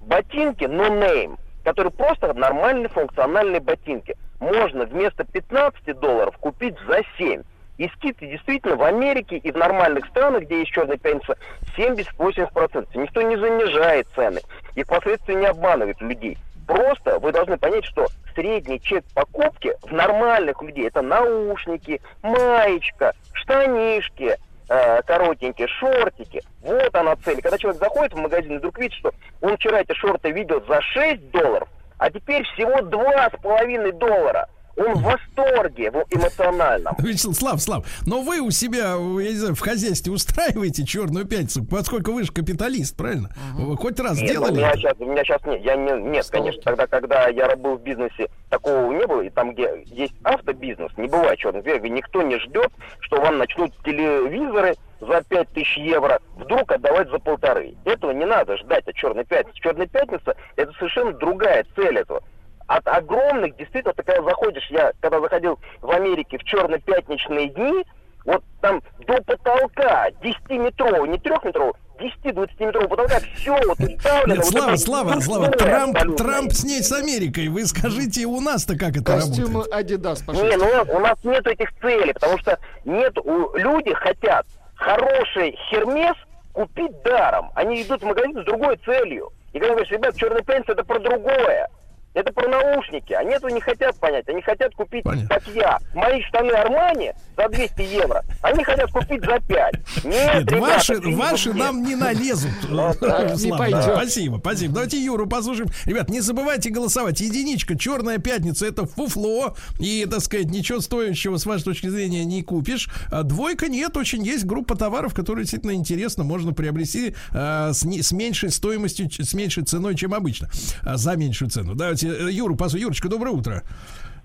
[0.00, 7.42] Ботинки no-name, которые просто нормальные функциональные ботинки, можно вместо 15 долларов купить за 7.
[7.76, 11.36] И скидки действительно в Америке и в нормальных странах, где есть черная пятница,
[11.76, 12.86] 70-80%.
[12.94, 14.40] Никто не занижает цены
[14.76, 16.38] и впоследствии не обманывает людей.
[16.68, 24.36] Просто вы должны понять, что средний чек покупки в нормальных людей это наушники, маечка, штанишки,
[24.68, 26.42] э, коротенькие, шортики.
[26.62, 27.40] Вот она цель.
[27.40, 30.80] Когда человек заходит в магазин и вдруг видит, что он вчера эти шорты видел за
[30.80, 31.68] 6 долларов,
[31.98, 34.48] а теперь всего 2,5 доллара.
[34.76, 36.94] Он в восторге в эмоциональном.
[36.98, 42.12] Вячеслав, Слав, но вы у себя, я не знаю, в хозяйстве устраиваете черную пятницу, поскольку
[42.12, 43.30] вы же капиталист, правильно?
[43.54, 44.52] Вы хоть раз Нет, ну, делали?
[44.52, 45.60] у меня сейчас, у меня сейчас нет.
[45.62, 49.22] Я не, нет, конечно, тогда, когда я был в бизнесе, такого не было.
[49.22, 51.90] И там, где есть автобизнес, не бывает черных дверей.
[51.90, 57.74] Никто не ждет, что вам начнут телевизоры за 5000 евро вдруг отдавать за полторы.
[57.84, 59.58] Этого не надо ждать от Черной Пятницы.
[59.60, 62.22] Черная Пятница– это совершенно другая цель этого.
[62.66, 67.84] От огромных, действительно, ты когда заходишь, я когда заходил в Америке в черно-пятничные дни,
[68.24, 74.34] вот там до потолка 10-метрового, не трехметрового, 10-20-метрового потолка, все вот уставлено.
[74.34, 76.24] Нет, вот Слава, это Слава, Слава, Трамп, абсолютно.
[76.24, 77.48] Трамп с ней с Америкой.
[77.48, 79.90] Вы скажите, у нас-то как это Костюмы работает?
[79.90, 80.58] Adidas, Не, пожалуйста.
[80.58, 85.56] ну у нас- у нас нет этих целей, потому что нет, у- люди хотят хороший
[85.68, 86.14] хермес
[86.54, 87.50] купить даром.
[87.54, 89.30] Они идут в магазин с другой целью.
[89.52, 91.68] И когда говоришь, ребят, черный пенс это про другое.
[92.14, 93.12] Это про наушники.
[93.12, 94.28] Они этого не хотят понять.
[94.28, 95.28] Они хотят купить, Понятно.
[95.28, 98.22] как я, мои штаны Армани за 200 евро.
[98.40, 99.74] Они хотят купить за 5.
[100.04, 101.58] Нет, Нет, ребята, ваши, ваши нет.
[101.58, 102.52] нам не налезут.
[102.64, 103.82] Слава, пойдет.
[103.82, 104.74] Спасибо, спасибо.
[104.74, 105.68] Давайте Юру послушаем.
[105.86, 107.20] Ребят, не забывайте голосовать.
[107.20, 109.56] Единичка, черная пятница, это фуфло.
[109.80, 112.88] И, так сказать, ничего стоящего с вашей точки зрения не купишь.
[113.10, 118.50] А двойка нет, очень есть группа товаров, которые действительно интересно можно приобрести а, с, меньшей
[118.50, 120.48] стоимостью, с меньшей ценой, чем обычно.
[120.82, 121.74] А, за меньшую цену.
[121.74, 122.84] Давайте э, Юру послушаем.
[122.84, 123.62] Юрочка, доброе утро.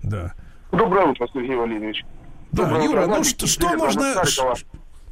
[0.02, 0.32] Да.
[0.72, 2.04] Доброе утро, Сергей Валерьевич.
[2.52, 4.14] Да, Доброе Юра, утро, ну что, что можно,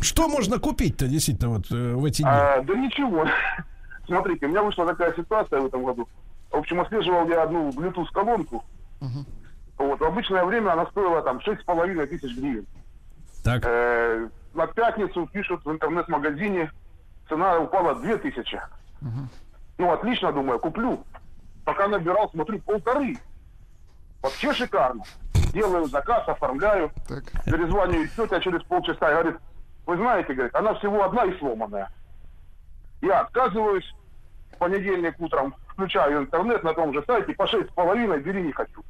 [0.01, 2.31] что можно купить-то действительно вот э, в эти дни?
[2.31, 3.27] А, да ничего.
[4.07, 6.09] Смотрите, у меня вышла такая ситуация в этом году.
[6.51, 8.65] В общем, отслеживал я одну Bluetooth-колонку.
[9.77, 12.67] Вот, в обычное время она стоила там 6,5 тысяч гривен.
[13.45, 13.63] Так.
[13.65, 16.73] Э, на пятницу пишут в интернет-магазине,
[17.29, 18.61] цена упала 2000.
[19.79, 21.05] Ну, отлично, думаю, куплю.
[21.69, 23.19] Пока набирал, смотрю, полторы.
[24.23, 25.03] Вообще шикарно.
[25.53, 26.91] Делаю заказ, оформляю.
[27.07, 27.25] Так.
[27.45, 29.37] Перезваниваю тетя через полчаса и говорит,
[29.85, 31.93] вы знаете, говорит, она всего одна и сломанная.
[33.03, 33.85] Я отказываюсь,
[34.55, 38.53] в понедельник утром включаю интернет на том же сайте, по шесть с половиной, бери не
[38.53, 38.83] хочу.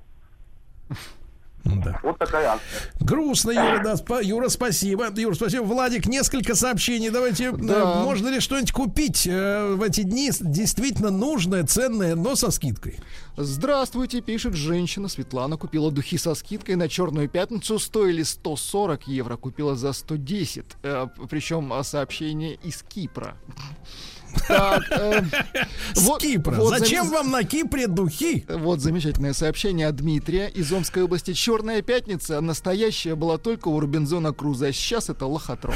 [1.64, 2.00] Да.
[2.02, 2.80] Вот такая акция.
[3.00, 3.94] Грустно, Юра, да.
[3.94, 5.08] спа- Юра, спасибо.
[5.14, 5.64] Юра, спасибо.
[5.64, 7.10] Владик, несколько сообщений.
[7.10, 7.96] Давайте, э, Да.
[8.02, 12.98] можно ли что-нибудь купить э, в эти дни действительно нужное, ценное, но со скидкой?
[13.36, 15.08] Здравствуйте, пишет женщина.
[15.08, 17.78] Светлана купила духи со скидкой на Черную пятницу.
[17.78, 20.64] Стоили 140 евро, купила за 110.
[20.82, 23.36] Э, причем а, сообщение из Кипра.
[24.46, 25.22] Так, э,
[25.94, 26.60] С Кипра.
[26.66, 28.44] Зачем вам на Кипре духи?
[28.48, 31.32] Вот замечательное сообщение от Дмитрия из Омской области.
[31.32, 35.74] Черная пятница настоящая была только у Робинзона Круза, а сейчас это лохотрон.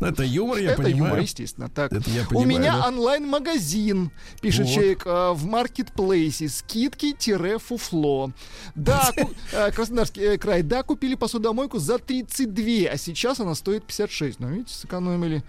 [0.00, 0.94] Ну, это юмор, я понимаю.
[0.94, 1.68] Это юмор, естественно.
[1.68, 1.92] Так.
[2.32, 4.10] У меня онлайн-магазин,
[4.40, 6.48] пишет человек, э, в маркетплейсе.
[6.48, 8.32] Скидки-фуфло.
[8.74, 9.12] Да,
[9.52, 10.62] э, Краснодарский край.
[10.62, 14.40] Да, купили посудомойку за 32, а сейчас она стоит 56.
[14.40, 15.42] Ну, видите, сэкономили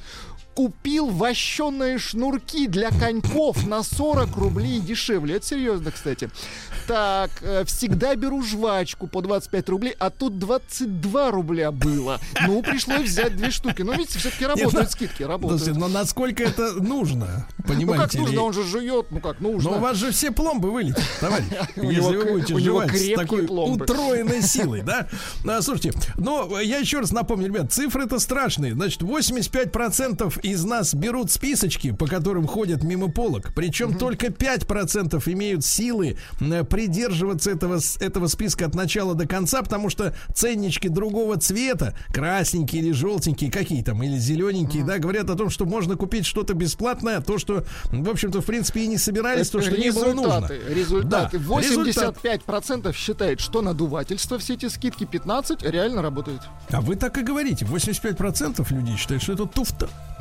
[0.53, 5.37] купил вощеные шнурки для коньков на 40 рублей дешевле.
[5.37, 6.29] Это серьезно, кстати.
[6.87, 12.19] Так, э, всегда беру жвачку по 25 рублей, а тут 22 рубля было.
[12.47, 13.83] Ну, пришлось взять две штуки.
[13.83, 15.61] Ну, видите, все-таки работают Нет, скидки, работают.
[15.61, 17.47] Слушайте, но насколько это нужно?
[17.67, 19.71] Понимаете Ну, как нужно, он же жует, ну как нужно.
[19.71, 21.45] Но у вас же все пломбы вылетят, товарищ.
[21.75, 25.07] Если вы будете жевать с такой утроенной силой, да?
[25.47, 28.73] А, слушайте, ну, я еще раз напомню, ребят, цифры-то страшные.
[28.73, 33.53] Значит, 85% из нас берут списочки, по которым ходят мимо полок.
[33.55, 33.99] Причем угу.
[33.99, 40.15] только 5% имеют силы э, придерживаться этого, этого списка от начала до конца, потому что
[40.33, 44.91] ценнички другого цвета, красненькие или желтенькие, какие там, или зелененькие, угу.
[44.91, 48.81] да, говорят о том, что можно купить что-то бесплатное, то, что, в общем-то, в принципе,
[48.81, 50.49] и не собирались, то, что не было нужно.
[50.69, 51.39] Результаты.
[51.39, 56.41] Да, 85% считает, что надувательство, все эти скидки, 15% реально работают.
[56.69, 57.65] А вы так и говорите.
[57.65, 59.89] 85% людей считают, что это туфта.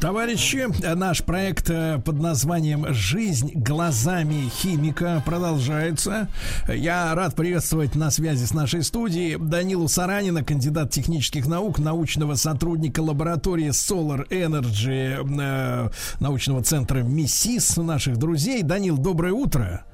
[0.00, 6.28] Товарищи, наш проект э, под названием «Жизнь глазами химика» продолжается.
[6.68, 13.00] Я рад приветствовать на связи с нашей студией Данилу Саранина, кандидат технических наук, научного сотрудника
[13.00, 15.90] лаборатории Solar Energy э,
[16.20, 18.62] научного центра МИСИС, наших друзей.
[18.62, 19.84] Данил, доброе утро.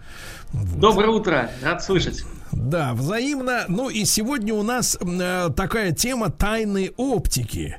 [0.53, 2.25] Доброе утро, рад слышать.
[2.53, 3.65] Да, взаимно.
[3.69, 7.77] Ну и сегодня у нас э, такая тема тайны оптики.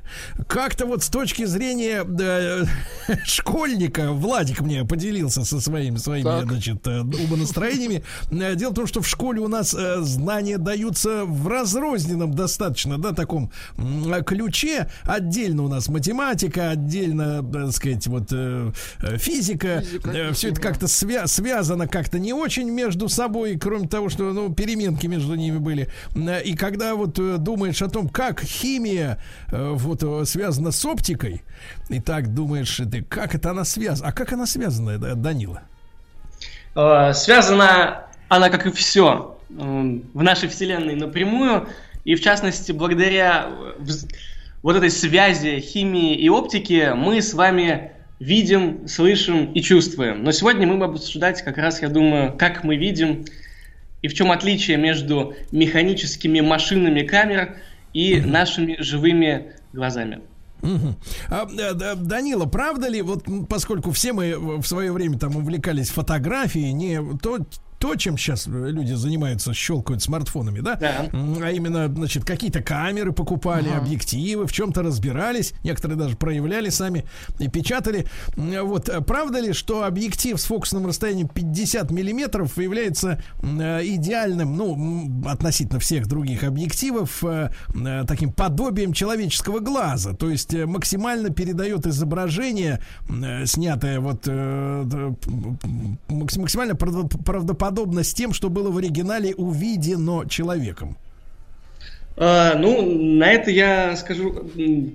[0.48, 2.66] Как-то вот с точки зрения э,
[3.26, 6.46] школьника Владик мне поделился со своими своими так.
[6.46, 8.04] значит э, умонастроениями.
[8.32, 12.98] Э, дело в том, что в школе у нас э, знания даются в разрозненном достаточно,
[12.98, 14.90] да, таком э, ключе.
[15.04, 18.72] Отдельно у нас математика, отдельно, так сказать, вот э
[19.18, 19.82] физика.
[19.82, 24.34] физика э, все это как-то свя- связано как-то не очень между собой, кроме того, что
[24.34, 25.90] ну переменки между ними были.
[26.46, 29.18] И когда вот э, думаешь о том, как химия
[29.52, 31.42] э, вот э, связана с оптикой,
[31.90, 34.10] и так думаешь, ты, как это она связана?
[34.10, 35.64] А как она связана, Данила?
[36.74, 41.68] Связана она, как и все, в нашей Вселенной напрямую,
[42.06, 43.50] и в частности, благодаря
[44.64, 50.24] вот этой связи химии и оптики мы с вами видим, слышим и чувствуем.
[50.24, 53.26] Но сегодня мы будем обсуждать как раз, я думаю, как мы видим
[54.04, 57.56] и в чем отличие между механическими машинами камер
[57.94, 60.20] и нашими живыми глазами.
[60.62, 60.96] Угу.
[61.30, 61.46] А,
[61.96, 67.40] Данила, правда ли, вот поскольку все мы в свое время там увлекались фотографией, не то
[67.84, 70.76] то, чем сейчас люди занимаются, щелкают смартфонами, да?
[70.76, 71.10] да.
[71.12, 73.80] А именно, значит, какие-то камеры покупали, ага.
[73.80, 77.04] объективы, в чем-то разбирались, некоторые даже проявляли сами
[77.40, 78.06] и печатали.
[78.38, 86.08] Вот, правда ли, что объектив с фокусным расстоянием 50 миллиметров является идеальным, ну, относительно всех
[86.08, 92.80] других объективов, э, э, таким подобием человеческого глаза, то есть э, максимально передает изображение,
[93.44, 94.26] снятое вот
[96.08, 100.96] максимально правдоподобно подобно с тем, что было в оригинале увидено человеком?
[102.16, 104.32] А, ну, на это я скажу,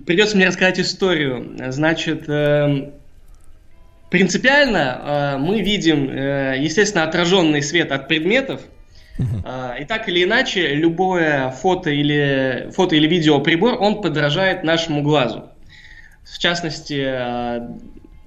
[0.07, 1.57] придется мне рассказать историю.
[1.71, 2.93] Значит, э,
[4.11, 8.61] принципиально э, мы видим, э, естественно, отраженный свет от предметов,
[9.19, 15.51] uh И так или иначе, любое фото или, фото или видеоприбор, он подражает нашему глазу.
[16.23, 16.95] В частности,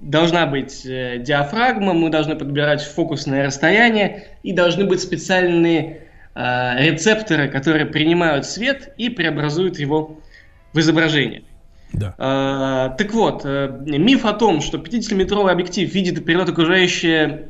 [0.02, 7.48] должна быть э, диафрагма, мы должны подбирать фокусное расстояние и должны быть специальные э, рецепторы,
[7.48, 10.18] которые принимают свет и преобразуют его
[10.72, 11.44] в изображение.
[11.92, 12.14] Да.
[12.18, 17.48] Э, так вот, э, миф о том, что 50-метровый объектив видит передает окружающее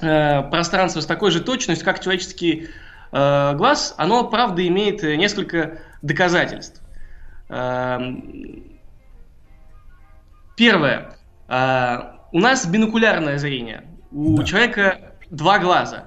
[0.00, 2.68] э, пространство с такой же точностью, как человеческий
[3.10, 6.80] э, глаз, оно, правда, имеет несколько доказательств.
[7.48, 7.98] Э,
[10.56, 11.16] первое.
[11.50, 13.82] А, у нас бинокулярное зрение.
[14.12, 14.44] У да.
[14.44, 14.98] человека
[15.30, 16.04] два глаза.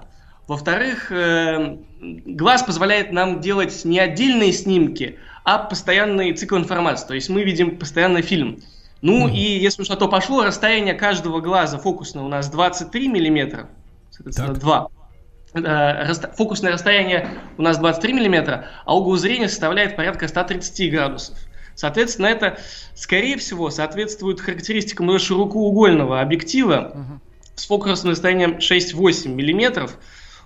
[0.48, 7.08] Во-вторых, э, глаз позволяет нам делать не отдельные снимки, а постоянный цикл информации.
[7.08, 8.62] То есть мы видим постоянный фильм.
[9.02, 9.36] Ну mm-hmm.
[9.36, 13.70] и если уж на то пошло, расстояние каждого глаза фокусного у нас 23 миллиметра,
[14.12, 14.60] соответственно, так.
[14.60, 14.88] 2.
[15.56, 21.38] Э, фокусное расстояние у нас 23 миллиметра, а угол зрения составляет порядка 130 градусов.
[21.76, 22.58] Соответственно, это,
[22.96, 27.20] скорее всего, соответствует характеристикам уже широкоугольного объектива uh-huh.
[27.56, 29.98] с фокусным расстоянием 6-8 миллиметров,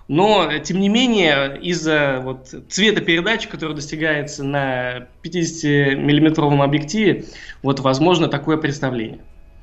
[0.08, 7.26] но, тем не менее, из-за вот, цвета передачи, который достигается на 50-миллиметровом объективе,
[7.62, 9.20] вот возможно такое представление.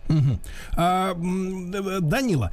[0.10, 0.40] Угу.
[0.78, 1.16] А,
[2.02, 2.52] Данила,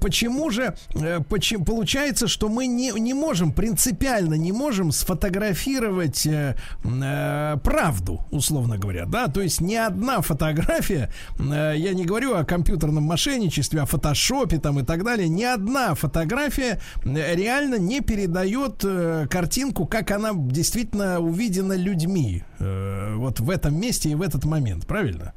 [0.00, 6.56] почему же э, почему, получается, что мы не, не можем, принципиально не можем сфотографировать э,
[6.84, 9.26] э, правду, условно говоря, да?
[9.28, 14.78] То есть ни одна фотография, э, я не говорю о компьютерном мошенничестве, о фотошопе там
[14.80, 21.18] и так далее, ни одна фотография э, реально не передает э, картинку, как она действительно
[21.20, 25.34] увидена людьми э, вот в этом месте и в этот момент, правильно?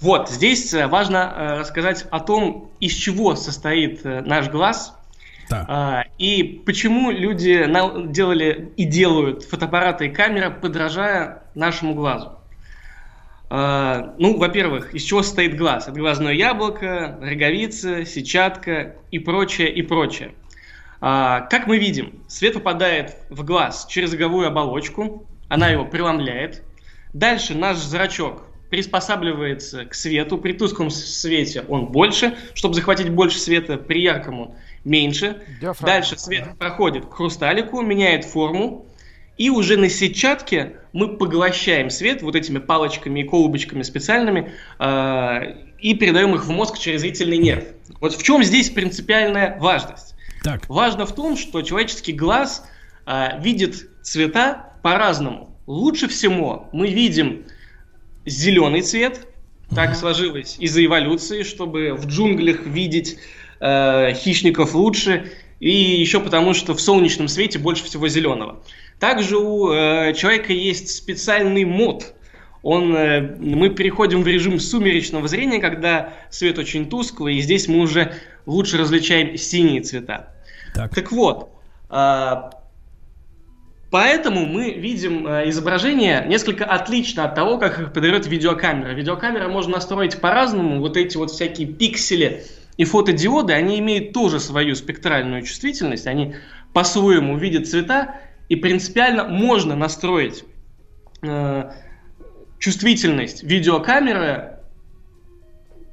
[0.00, 4.94] Вот, здесь э, важно э, рассказать о том, из чего состоит э, наш глаз,
[5.50, 6.04] да.
[6.06, 7.66] э, и почему люди
[8.12, 12.38] делали и делают фотоаппараты и камеры, подражая нашему глазу.
[13.50, 15.88] Э, ну, во-первых, из чего состоит глаз?
[15.88, 20.34] Это глазное яблоко, роговица, сетчатка и прочее, и прочее.
[21.00, 26.62] Э, как мы видим, свет попадает в глаз через роговую оболочку, она его преломляет.
[27.12, 30.38] Дальше наш зрачок приспосабливается к свету.
[30.38, 34.50] При тусклом свете он больше, чтобы захватить больше света, при ярком он
[34.84, 35.42] меньше.
[35.60, 35.94] Диафрагма.
[35.94, 38.86] Дальше свет проходит к хрусталику, меняет форму,
[39.38, 45.40] и уже на сетчатке мы поглощаем свет вот этими палочками и колбочками специальными э,
[45.78, 47.64] и передаем их в мозг через зрительный нерв.
[48.00, 50.16] Вот в чем здесь принципиальная важность?
[50.42, 50.68] Так.
[50.68, 52.64] Важно в том, что человеческий глаз
[53.06, 55.56] э, видит цвета по-разному.
[55.66, 57.44] Лучше всего мы видим
[58.28, 59.26] зеленый цвет.
[59.74, 63.18] Так сложилось из-за эволюции, чтобы в джунглях видеть
[63.60, 65.30] э, хищников лучше,
[65.60, 68.62] и еще потому, что в солнечном свете больше всего зеленого.
[68.98, 72.14] Также у э, человека есть специальный мод.
[72.62, 77.80] Он, э, мы переходим в режим сумеречного зрения, когда свет очень тусклый, и здесь мы
[77.80, 78.14] уже
[78.46, 80.34] лучше различаем синие цвета.
[80.74, 81.50] Так, так вот,
[81.90, 82.34] э,
[83.90, 88.92] Поэтому мы видим э, изображение несколько отлично от того, как их подает видеокамера.
[88.92, 90.80] Видеокамера можно настроить по-разному.
[90.80, 92.44] Вот эти вот всякие пиксели
[92.76, 96.06] и фотодиоды, они имеют тоже свою спектральную чувствительность.
[96.06, 96.34] Они
[96.74, 98.16] по-своему видят цвета.
[98.50, 100.44] И принципиально можно настроить
[101.22, 101.70] э,
[102.58, 104.58] чувствительность видеокамеры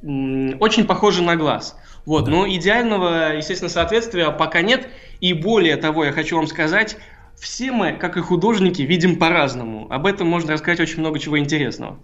[0.03, 1.77] э, очень похоже на глаз.
[2.05, 4.89] Вот, но идеального, естественно, соответствия пока нет.
[5.22, 6.97] И более того, я хочу вам сказать,
[7.39, 9.87] все мы, как и художники, видим по-разному.
[9.91, 11.99] Об этом можно рассказать очень много чего интересного.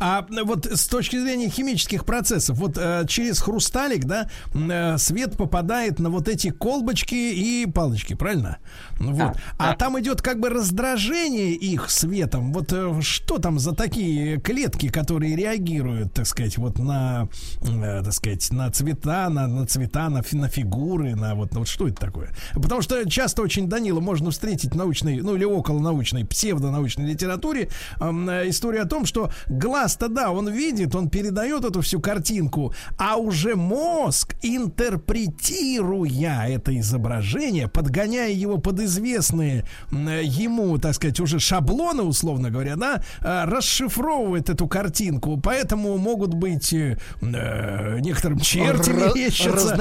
[0.00, 5.98] А вот с точки зрения химических процессов, вот э, через хрусталик, да, э, свет попадает
[5.98, 8.58] на вот эти колбочки и палочки, правильно?
[8.98, 9.16] Вот.
[9.16, 9.76] Да, а да.
[9.76, 12.52] там идет как бы раздражение их светом.
[12.52, 17.28] Вот э, что там за такие клетки, которые реагируют, так сказать, вот на,
[17.62, 21.88] э, так сказать, на цвета, на, на цвета, на, на фигуры, на вот, вот что
[21.88, 22.30] это такое?
[22.54, 27.68] Потому что часто очень Данила можно встретить в научной, ну или около научной, псевдонаучной литературе
[28.00, 28.04] э,
[28.48, 29.17] историю о том, что
[29.48, 37.68] глаз-то, да, он видит, он передает эту всю картинку, а уже мозг, интерпретируя это изображение,
[37.68, 44.66] подгоняя его под известные ему, так сказать, уже шаблоны, условно говоря, да, э, расшифровывает эту
[44.66, 49.76] картинку, поэтому могут быть э, э некоторым черти мерещатся.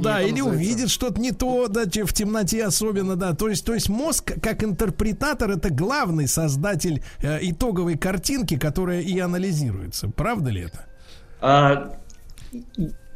[0.00, 3.34] Да, или увидит что-то не то, да, в темноте особенно, да.
[3.34, 9.18] То есть, то есть мозг, как интерпретатор, это главный создатель э, итоговой картинки, которая и
[9.18, 10.08] анализируется.
[10.08, 10.86] Правда ли это?
[11.42, 11.98] А,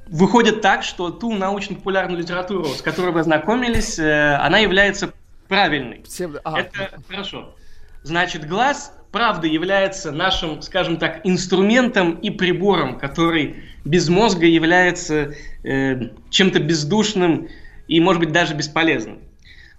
[0.06, 5.10] выходит так, что ту научно-популярную литературу, с которой вы ознакомились, э, она является
[5.48, 6.00] правильной.
[6.00, 6.42] Псевдо...
[6.44, 6.60] А.
[6.60, 7.54] Это хорошо.
[8.02, 15.32] Значит, глаз, правда, является нашим, скажем так, инструментом и прибором, который без мозга является
[15.64, 17.48] э, чем-то бездушным
[17.86, 19.20] и, может быть, даже бесполезным.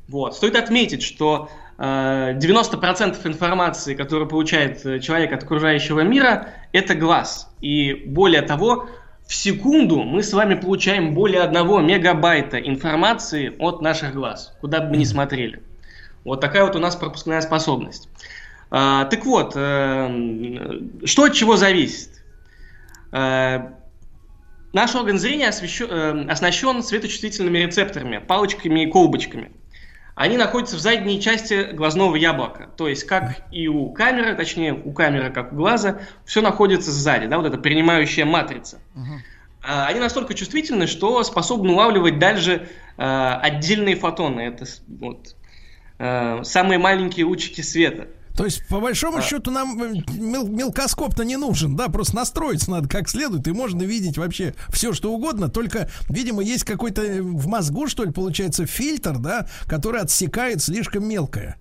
[0.07, 0.35] Вот.
[0.35, 7.53] Стоит отметить, что 90% информации, которую получает э, человек от окружающего мира, это глаз.
[7.61, 8.89] И более того,
[9.25, 14.89] в секунду мы с вами получаем более одного мегабайта информации от наших глаз, куда бы
[14.89, 15.63] мы ни смотрели.
[16.25, 18.09] Вот такая вот у нас пропускная способность.
[18.71, 22.09] А, так вот, э, что от чего зависит?
[24.71, 29.51] Наш орган зрения освещен, э, оснащен светочувствительными рецепторами, палочками и колбочками.
[30.19, 32.67] Они находятся в задней части глазного яблока.
[32.75, 37.27] То есть, как и у камеры, точнее, у камеры, как у глаза, все находится сзади,
[37.27, 38.81] да, вот эта принимающая матрица.
[38.95, 39.85] Uh-huh.
[39.87, 42.67] Они настолько чувствительны, что способны улавливать дальше
[42.97, 44.41] э, отдельные фотоны.
[44.41, 45.37] Это вот,
[45.99, 48.09] э, самые маленькие лучики света.
[48.39, 49.21] То есть, по большому а...
[49.21, 53.83] счету, нам э, мел- мелкоскоп-то не нужен, да, просто настроиться надо как следует, и можно
[53.83, 59.17] видеть вообще все, что угодно, только, видимо, есть какой-то в мозгу, что ли, получается, фильтр,
[59.17, 61.57] да, который отсекает слишком мелкое.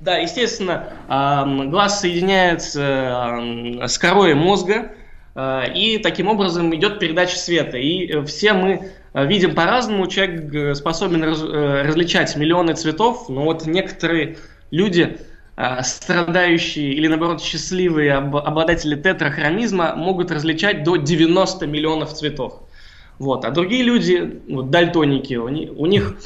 [0.00, 4.96] Да, естественно, глаз соединяется с корой мозга,
[5.36, 7.76] э, и таким образом идет передача света.
[7.76, 10.08] И э, все мы видим по-разному.
[10.08, 14.38] Человек способен различать миллионы цветов, но вот некоторые
[14.72, 15.35] люди Э,
[15.82, 22.60] страдающие или, наоборот, счастливые обладатели тетрахромизма могут различать до 90 миллионов цветов.
[23.18, 23.46] Вот.
[23.46, 26.18] А другие люди, вот, дальтоники, у них, у них,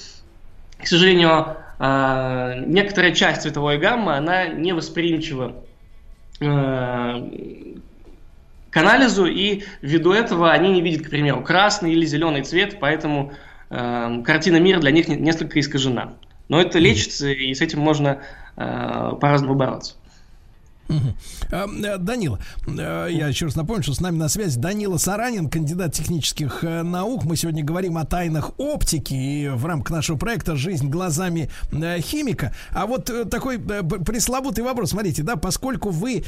[0.82, 5.54] к сожалению, э, некоторая часть цветовой гаммы, она невосприимчива
[6.40, 6.44] э,
[8.70, 13.32] к анализу, и ввиду этого они не видят, к примеру, красный или зеленый цвет, поэтому
[13.68, 16.14] картина мира для них несколько искажена.
[16.48, 18.39] Но это лечится, и с этим можно э,
[19.20, 19.99] по-разному бороться.
[21.50, 25.94] Э, Данила, э, я еще раз напомню, что с нами на связи Данила Саранин, кандидат
[25.94, 27.24] технических э, наук.
[27.24, 32.54] Мы сегодня говорим о тайнах оптики и в рамках нашего проекта «Жизнь глазами химика».
[32.70, 34.90] А вот такой пресловутый вопрос.
[34.90, 36.24] Смотрите, да, поскольку вы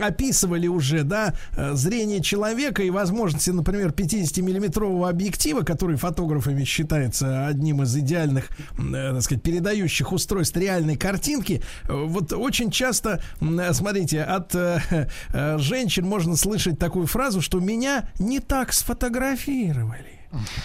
[0.00, 1.34] описывали уже, да,
[1.72, 9.42] зрение человека и возможности, например, 50-миллиметрового объектива, который фотографами считается одним из идеальных, так сказать,
[9.42, 13.22] передающих устройств реальной картинки, вот очень часто,
[13.72, 20.15] смотрите, знаете, от э, э, женщин можно слышать такую фразу, что меня не так сфотографировали.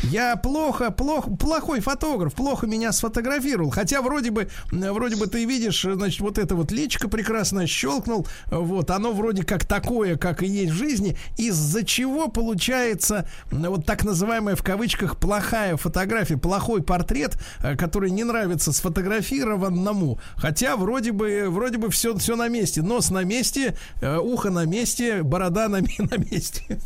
[0.03, 3.71] Я плохо, плохо, плохой фотограф, плохо меня сфотографировал.
[3.71, 8.89] Хотя вроде бы, вроде бы ты видишь, значит, вот это вот личико прекрасно щелкнул, вот,
[8.91, 14.55] оно вроде как такое, как и есть в жизни, из-за чего получается вот так называемая
[14.55, 20.19] в кавычках плохая фотография, плохой портрет, э, который не нравится сфотографированному.
[20.35, 22.81] Хотя вроде бы, вроде бы все, все на месте.
[22.81, 26.79] Нос на месте, э, ухо на месте, борода на, на месте.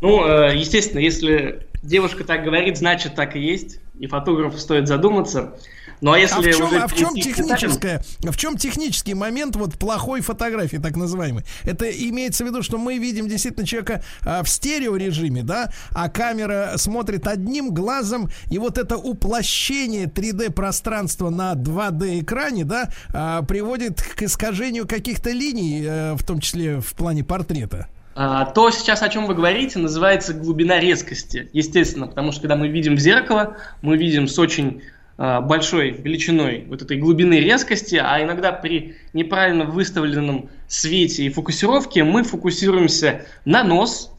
[0.00, 3.80] Ну, э, естественно, если девушка так говорит, значит так и есть.
[3.98, 5.54] И фотографу стоит задуматься.
[6.00, 9.56] Ну а если а в чем, уже а в чем техническое, в чем технический момент
[9.56, 11.44] вот плохой фотографии, так называемой?
[11.64, 16.74] Это имеется в виду, что мы видим действительно человека а, в стереорежиме, да, а камера
[16.76, 24.02] смотрит одним глазом, и вот это уплощение 3D пространства на 2D экране, да, а, приводит
[24.02, 27.88] к искажению каких-то линий, а, в том числе в плане портрета.
[28.18, 31.50] А, то сейчас, о чем вы говорите, называется глубина резкости.
[31.52, 34.80] Естественно, потому что когда мы видим в зеркало, мы видим с очень
[35.18, 42.04] а, большой величиной вот этой глубины резкости, а иногда при неправильно выставленном свете и фокусировке
[42.04, 44.10] мы фокусируемся на нос,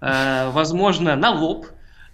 [0.00, 1.66] а, возможно, на лоб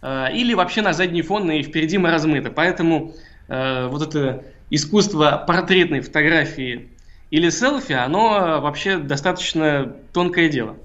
[0.03, 2.51] или вообще на задний фон, и впереди мы размыты.
[2.51, 3.15] Поэтому
[3.49, 6.89] вот это искусство портретной фотографии
[7.31, 10.79] или селфи, оно вообще достаточно тонкое дело.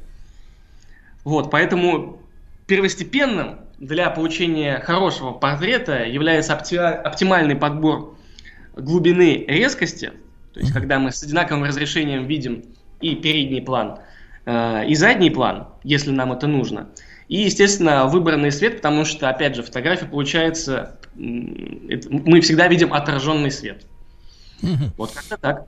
[1.26, 2.22] Вот, поэтому
[2.68, 8.16] первостепенным для получения хорошего портрета является оптимальный подбор
[8.76, 10.12] глубины резкости,
[10.54, 12.64] то есть когда мы с одинаковым разрешением видим
[13.02, 14.00] и передний план,
[14.46, 16.90] э, и задний план, если нам это нужно.
[17.28, 23.86] И, естественно, выбранный свет, потому что, опять же, фотография получается, мы всегда видим отраженный свет.
[24.96, 25.66] Вот как-то так.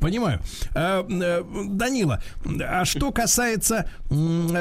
[0.00, 0.40] Понимаю.
[0.74, 2.22] А, э, Данила,
[2.60, 3.88] а что касается,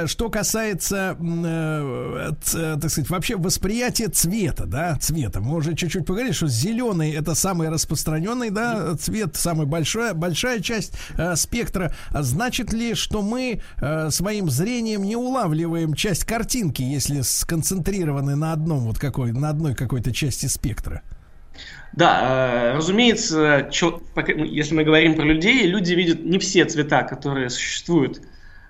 [0.06, 2.32] что касается, э,
[2.82, 5.42] так сказать, вообще восприятия цвета, да, цвета.
[5.42, 10.94] Мы уже чуть-чуть поговорили, что зеленый это самый распространенный, да, цвет, самая большая, большая часть
[11.18, 11.94] э, спектра.
[12.12, 13.62] Значит ли, что мы
[14.10, 20.12] своим зрением не улавливаем часть картинки, если сконцентрированы на одном вот какой, на одной какой-то
[20.12, 21.02] части спектра?
[21.94, 23.70] Да, э, разумеется,
[24.26, 28.22] если мы говорим про людей, люди видят не все цвета, которые существуют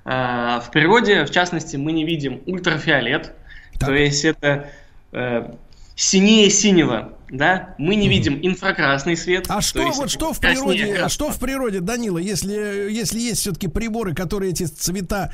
[0.03, 1.25] э, в природе.
[1.25, 3.33] В частности, мы не видим ультрафиолет,
[3.79, 3.89] так.
[3.89, 4.69] то есть это
[5.13, 5.53] э,
[5.95, 9.45] синее синего, да, мы не видим инфракрасный свет.
[9.47, 13.69] А что вот что в природе, а что в природе, Данила, если если есть все-таки
[13.69, 15.31] приборы, которые эти цвета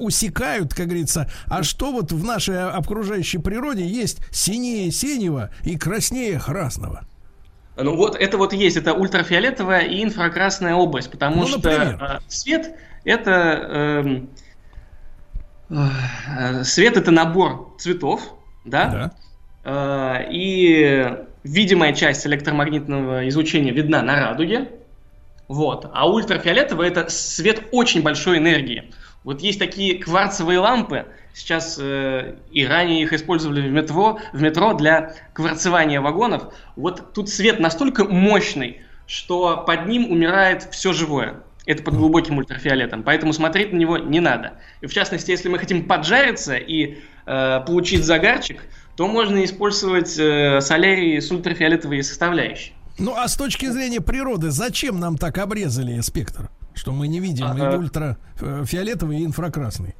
[0.00, 6.38] усекают, как говорится, а что вот в нашей окружающей природе есть синее синего и краснее
[6.38, 7.06] красного?
[7.76, 12.76] Ну вот это вот есть, это ультрафиолетовая и инфракрасная область, потому ну, что э, свет
[13.04, 14.24] это
[15.70, 15.76] э,
[16.38, 18.34] э, свет это набор цветов,
[18.64, 19.12] да,
[19.64, 20.20] да.
[20.24, 24.70] Э, и видимая часть электромагнитного излучения видна на радуге,
[25.48, 28.92] вот, а ультрафиолетовый это свет очень большой энергии.
[29.24, 34.72] Вот есть такие кварцевые лампы, сейчас э, и ранее их использовали в метро, в метро
[34.74, 36.52] для кварцевания вагонов.
[36.74, 41.42] Вот тут свет настолько мощный, что под ним умирает все живое.
[41.64, 44.54] Это под глубоким ультрафиолетом, поэтому смотреть на него не надо.
[44.80, 48.64] И в частности, если мы хотим поджариться и э, получить загарчик,
[48.96, 52.72] то можно использовать э, солярий с ультрафиолетовой составляющей.
[52.98, 56.50] Ну а с точки зрения природы, зачем нам так обрезали спектр?
[56.74, 57.72] Что мы не видим ага.
[57.72, 59.94] и ультрафиолетовый, и инфракрасный.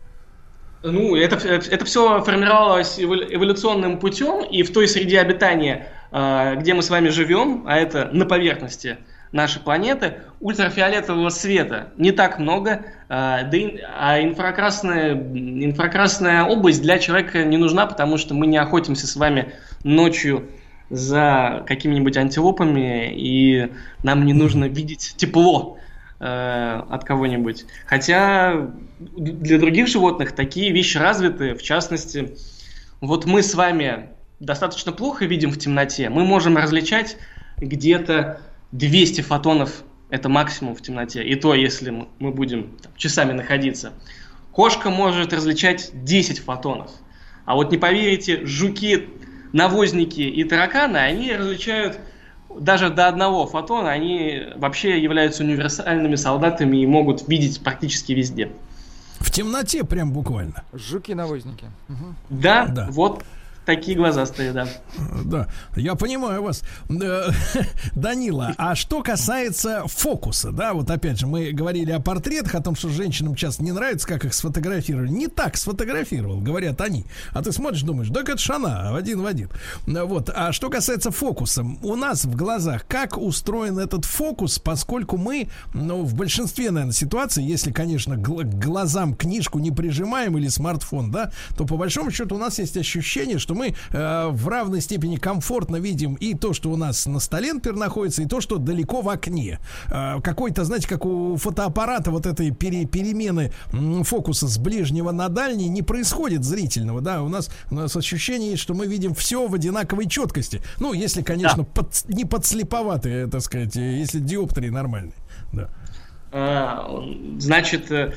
[0.82, 6.82] Ну, это, это все формировалось эволюционным путем, и в той среде обитания, э, где мы
[6.82, 8.98] с вами живем, а это на поверхности
[9.32, 16.98] нашей планеты, ультрафиолетового света не так много, а, да и, а инфракрасная, инфракрасная область для
[16.98, 19.54] человека не нужна, потому что мы не охотимся с вами
[19.84, 20.48] ночью
[20.90, 23.72] за какими-нибудь антилопами, и
[24.02, 25.82] нам не нужно видеть тепло э,
[26.22, 27.64] от кого-нибудь.
[27.84, 28.70] Хотя
[29.00, 32.36] для других животных такие вещи развиты, в частности,
[33.00, 37.16] вот мы с вами достаточно плохо видим в темноте, мы можем различать
[37.56, 38.40] где-то
[38.70, 39.82] 200 фотонов
[40.12, 41.24] это максимум в темноте.
[41.24, 43.94] И то, если мы будем там, часами находиться.
[44.52, 46.90] Кошка может различать 10 фотонов.
[47.46, 49.08] А вот не поверите, жуки,
[49.54, 51.98] навозники и тараканы, они различают
[52.60, 58.50] даже до одного фотона, они вообще являются универсальными солдатами и могут видеть практически везде.
[59.20, 60.64] В темноте прям буквально.
[60.72, 61.66] Жуки-навозники.
[61.88, 62.14] Угу.
[62.30, 63.24] Да, да, вот
[63.64, 64.68] Такие глаза стоят, да.
[65.24, 66.62] Да, я понимаю вас.
[66.88, 67.30] Э,
[67.94, 72.74] Данила, а что касается фокуса, да, вот опять же, мы говорили о портретах, о том,
[72.74, 75.08] что женщинам часто не нравится, как их сфотографировали.
[75.08, 77.06] Не так сфотографировал, говорят они.
[77.32, 79.48] А ты смотришь, думаешь, да это шана, один в один.
[79.86, 85.48] Вот, а что касается фокуса, у нас в глазах, как устроен этот фокус, поскольку мы,
[85.72, 91.30] ну, в большинстве, наверное, ситуаций, если, конечно, к глазам книжку не прижимаем или смартфон, да,
[91.56, 95.16] то по большому счету у нас есть ощущение, что что мы э, в равной степени
[95.16, 99.02] комфортно видим и то, что у нас на столе, например, находится, и то, что далеко
[99.02, 99.58] в окне.
[99.88, 103.52] Э, какой-то, знаете, как у фотоаппарата вот этой пере, перемены
[104.04, 108.74] фокуса с ближнего на дальний не происходит зрительного, да, у нас, у нас ощущение, что
[108.74, 110.62] мы видим все в одинаковой четкости.
[110.80, 111.68] Ну, если, конечно, да.
[111.74, 115.14] под, не подслеповатые, так сказать, если диоптрии нормальные,
[115.52, 115.68] да.
[116.32, 116.88] А,
[117.38, 118.14] значит, э,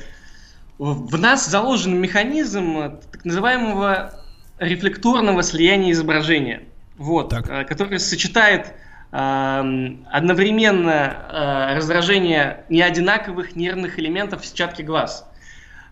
[0.78, 4.20] в нас заложен механизм э, так называемого
[4.58, 6.62] рефлекторного слияния изображения,
[6.96, 7.48] вот, так.
[7.48, 8.72] Э, который сочетает
[9.12, 15.28] э, одновременно э, раздражение неодинаковых нервных элементов в сетчатке глаз.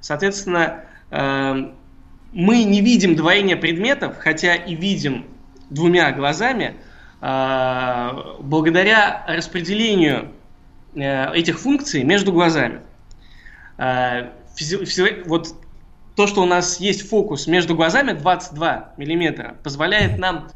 [0.01, 5.25] Соответственно, мы не видим двоения предметов, хотя и видим
[5.71, 6.75] двумя глазами,
[7.21, 10.33] благодаря распределению
[10.95, 12.81] этих функций между глазами.
[13.79, 15.55] Вот
[16.17, 20.49] то, что у нас есть фокус между глазами 22 миллиметра, позволяет нам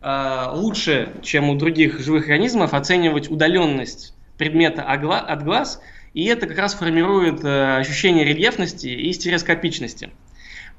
[0.00, 5.80] э, лучше, чем у других живых организмов, оценивать удаленность предмета от глаз,
[6.14, 10.10] и это как раз формирует э, ощущение рельефности и стереоскопичности.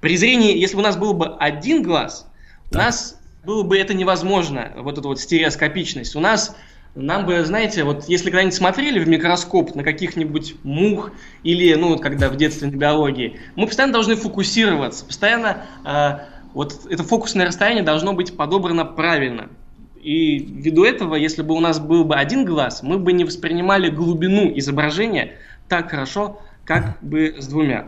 [0.01, 2.27] При зрении, если бы у нас был бы один глаз,
[2.71, 6.15] у нас было бы это невозможно, вот эта вот стереоскопичность.
[6.15, 6.55] У нас
[6.95, 11.11] нам бы, знаете, вот если когда-нибудь смотрели в микроскоп на каких-нибудь мух
[11.43, 16.19] или, ну, когда в детстве на биологии, мы постоянно должны фокусироваться, постоянно э,
[16.53, 19.49] вот это фокусное расстояние должно быть подобрано правильно.
[20.03, 23.89] И ввиду этого, если бы у нас был бы один глаз, мы бы не воспринимали
[23.89, 25.37] глубину изображения
[25.69, 27.87] так хорошо, как бы с двумя.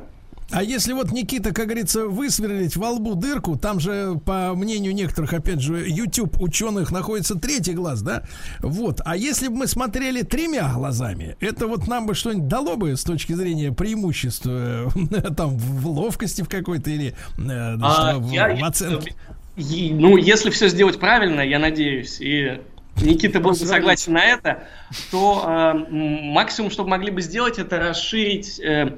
[0.51, 5.33] А если вот, Никита, как говорится, высверлить во лбу дырку, там же, по мнению некоторых,
[5.33, 8.23] опять же, YouTube ученых находится третий глаз, да?
[8.59, 9.01] Вот.
[9.05, 13.03] А если бы мы смотрели тремя глазами, это вот нам бы что-нибудь дало бы с
[13.03, 14.91] точки зрения преимущества
[15.35, 19.15] там в ловкости в какой-то или э, а, в, я, в оценке?
[19.55, 22.61] Ну, если все сделать правильно, я надеюсь, и
[23.01, 24.63] Никита был бы согласен на это,
[25.09, 28.97] то э, максимум, что могли бы сделать, это расширить э, Э,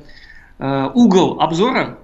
[0.59, 1.97] угол обзора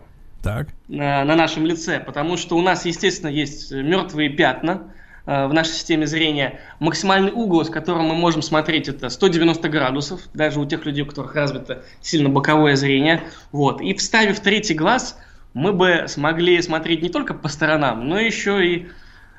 [0.44, 0.68] так.
[0.90, 4.92] На, на нашем лице, потому что у нас, естественно, есть мертвые пятна
[5.26, 6.60] э, в нашей системе зрения.
[6.80, 11.06] Максимальный угол, с которым мы можем смотреть, это 190 градусов, даже у тех людей, у
[11.06, 13.24] которых развито сильно боковое зрение.
[13.54, 13.80] Вот.
[13.80, 15.18] И вставив третий глаз,
[15.54, 18.88] мы бы смогли смотреть не только по сторонам, но еще и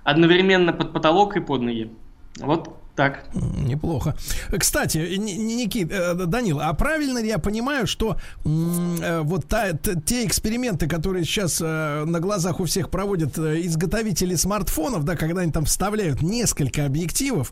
[0.04, 1.90] одновременно под потолок и под ноги.
[2.38, 3.24] Вот Так.
[3.34, 4.14] Неплохо.
[4.56, 10.86] Кстати, Никит, э, Данил, а правильно ли я понимаю, что э, вот та, те эксперименты,
[10.86, 16.22] которые сейчас э, на глазах у всех проводят изготовители смартфонов, да, когда они там вставляют
[16.22, 17.50] несколько объективов,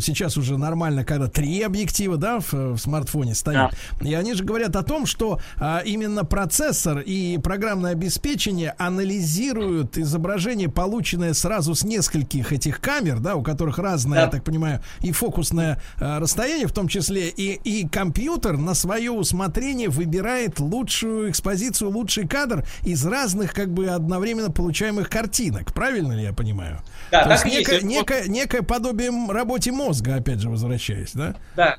[0.00, 4.08] сейчас уже нормально, когда три объектива, да, в, в смартфоне стоят, да.
[4.08, 10.68] и они же говорят о том, что а, именно процессор и программное обеспечение анализируют изображение,
[10.68, 14.24] полученное сразу с нескольких этих камер, да, у которых разное, да.
[14.24, 19.10] я так понимаю, и фокусное э, расстояние, в том числе, и, и компьютер на свое
[19.10, 25.72] усмотрение выбирает лучшую экспозицию, лучший кадр из разных, как бы, одновременно получаемых картинок.
[25.72, 26.80] Правильно ли я понимаю?
[27.10, 27.86] Да, То так есть некое, есть.
[27.86, 31.34] некое, некое подобие работе мозга, опять же, возвращаясь, да?
[31.56, 31.76] Да,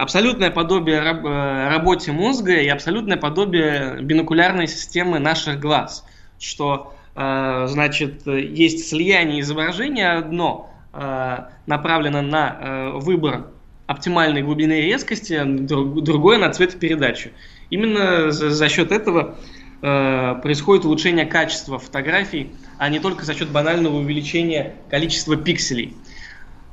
[0.00, 6.04] абсолютное подобие раб, э, работе мозга и абсолютное подобие бинокулярной системы наших глаз.
[6.38, 13.48] Что, э, значит, есть слияние изображения одно, направлено на э, выбор
[13.88, 17.30] оптимальной глубины резкости, другое на цветопередачу.
[17.70, 19.36] Именно за, счет этого
[19.80, 25.96] э, происходит улучшение качества фотографий, а не только за счет банального увеличения количества пикселей.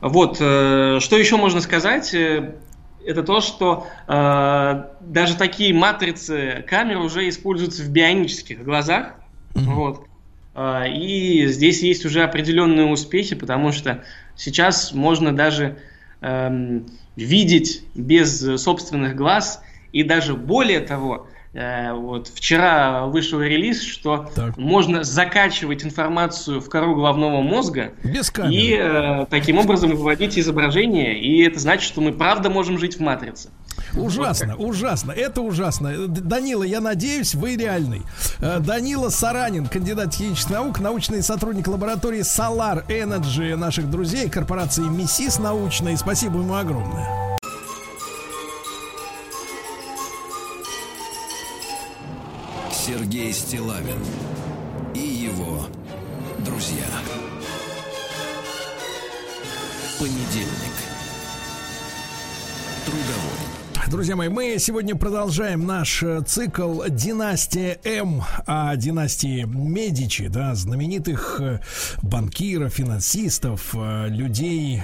[0.01, 2.13] Вот, э, что еще можно сказать?
[2.13, 2.55] Э,
[3.05, 9.13] это то, что э, даже такие матрицы камер уже используются в бионических глазах.
[9.53, 9.73] Mm-hmm.
[9.73, 10.05] Вот.
[10.55, 14.05] А, и здесь есть уже определенные успехи, потому что
[14.37, 15.77] сейчас можно даже
[16.21, 16.85] эм,
[17.17, 19.61] видеть без собственных глаз,
[19.91, 24.55] и даже более того, э, вот вчера вышел релиз, что так.
[24.55, 31.43] можно закачивать информацию в кору головного мозга без и э, таким образом выводить изображение, и
[31.43, 33.49] это значит, что мы правда можем жить в матрице.
[33.93, 35.11] Ужасно, ужасно.
[35.11, 36.07] Это ужасно.
[36.07, 38.01] Данила, я надеюсь, вы реальный.
[38.39, 45.39] Э, Данила Саранин, кандидат химических наук, научный сотрудник лаборатории Solar Energy наших друзей, корпорации МИСИС
[45.39, 45.97] научной.
[45.97, 47.25] Спасибо ему огромное.
[52.71, 53.97] Сергей Стилавин
[54.93, 55.65] и его
[56.39, 56.85] друзья.
[59.97, 60.75] Понедельник.
[62.85, 63.24] Трудовой.
[63.89, 71.39] Друзья мои, мы сегодня продолжаем наш э, цикл «Династия М», о династии Медичи, да, знаменитых
[71.39, 71.59] э,
[72.01, 74.81] банкиров, финансистов, э, людей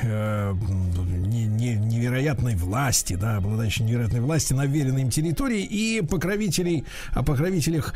[1.81, 7.95] невероятной власти, да, обладающих невероятной власти на веренной им территории и покровителей, о покровителях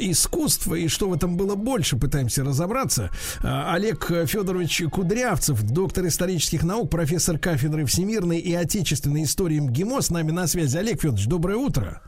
[0.00, 0.74] искусства.
[0.74, 3.10] И что в этом было больше, пытаемся разобраться.
[3.42, 10.32] Олег Федорович Кудрявцев, доктор исторических наук, профессор кафедры всемирной и отечественной истории МГИМО, с нами
[10.40, 10.76] на связи.
[10.78, 12.02] Олег Федорович, доброе утро.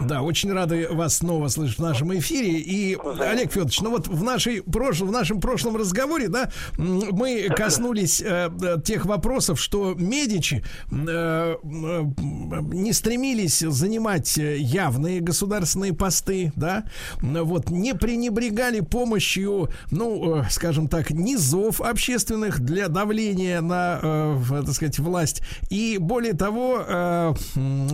[0.00, 2.58] Да, очень рады вас снова слышать в нашем эфире.
[2.58, 8.22] И, Олег Федорович, ну вот в, нашей прошлом, в нашем прошлом разговоре, да, мы коснулись
[8.24, 8.50] э,
[8.84, 16.84] тех вопросов, что Медичи э, не стремились занимать явные государственные посты, да,
[17.20, 24.74] вот, не пренебрегали помощью, ну, э, скажем так, низов общественных для давления на, э, так
[24.74, 25.42] сказать, власть.
[25.70, 27.34] И, более того, э,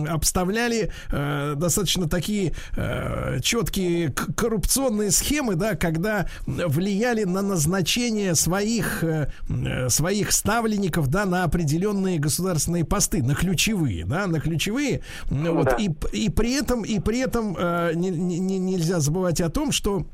[0.07, 9.03] обставляли э, достаточно достаточно такие э, четкие коррупционные схемы, да, когда влияли на назначение своих,
[9.03, 15.01] э, э, своих ставленников, да, на определенные государственные посты, на ключевые, да, на ключевые.
[15.31, 15.77] Ну, вот, да.
[15.77, 20.05] и, и при этом, и при этом э, не, не, нельзя забывать о том, что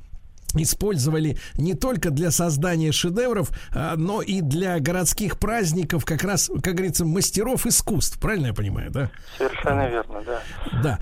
[0.64, 6.76] использовали не только для создания шедевров, а, но и для городских праздников, как раз, как
[6.76, 8.20] говорится, мастеров искусств.
[8.20, 9.12] Правильно я понимаю, да?
[9.38, 10.42] Совершенно верно, да.
[10.84, 11.00] Да.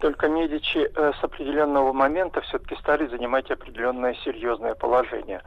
[0.00, 5.42] Только Медичи э, с определенного момента все-таки стали занимать определенное серьезное положение.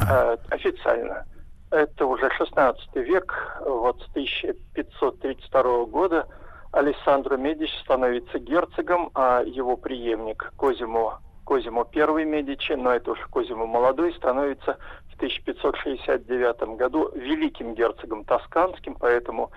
[0.00, 1.26] Э, официально.
[1.70, 6.26] Это уже 16 век, вот с 1532 года
[6.72, 13.66] Алессандро Медичи становится герцогом, а его преемник Козимо, Козимо I Медичи, но это уж Козимо
[13.66, 14.78] молодой, становится
[15.12, 19.50] в 1569 году великим герцогом тосканским, поэтому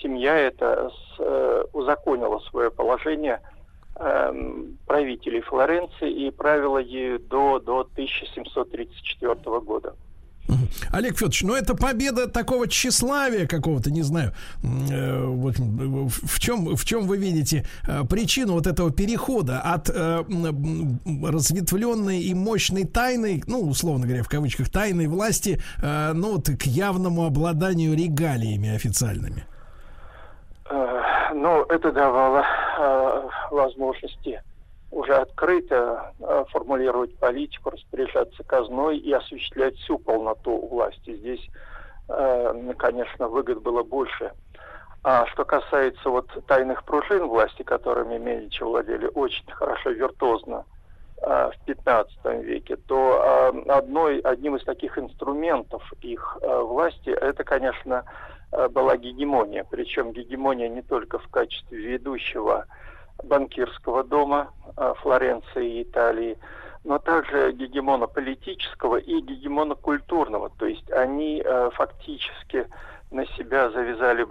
[0.00, 3.40] семья эта с, э, узаконила свое положение–
[4.86, 9.94] правителей Флоренции и правила ею до, до 1734 года.
[10.92, 14.32] Олег Федорович, ну это победа такого тщеславия какого-то, не знаю,
[14.62, 20.24] э, вот, в чем в чем вы видите э, причину вот этого перехода от э,
[21.24, 26.62] разветвленной и мощной тайной, ну условно говоря в кавычках тайной власти, э, ну вот к
[26.62, 29.46] явному обладанию регалиями официальными.
[30.70, 32.65] Э, ну, это давало э,
[33.50, 34.42] возможности
[34.90, 41.16] уже открыто э, формулировать политику, распоряжаться казной и осуществлять всю полноту власти.
[41.16, 41.46] Здесь,
[42.08, 44.32] э, конечно, выгод было больше.
[45.02, 50.64] А что касается вот тайных пружин власти, которыми Медичи владели очень хорошо, виртуозно
[51.22, 58.04] э, в 15 веке, то одной, одним из таких инструментов их власти это, конечно,
[58.70, 59.64] была гегемония.
[59.64, 62.66] Причем гегемония не только в качестве ведущего
[63.22, 66.38] банкирского дома э, Флоренции и Италии,
[66.84, 70.50] но также гегемона политического и гегемона культурного.
[70.58, 72.66] То есть они э, фактически
[73.10, 74.26] на себя завязали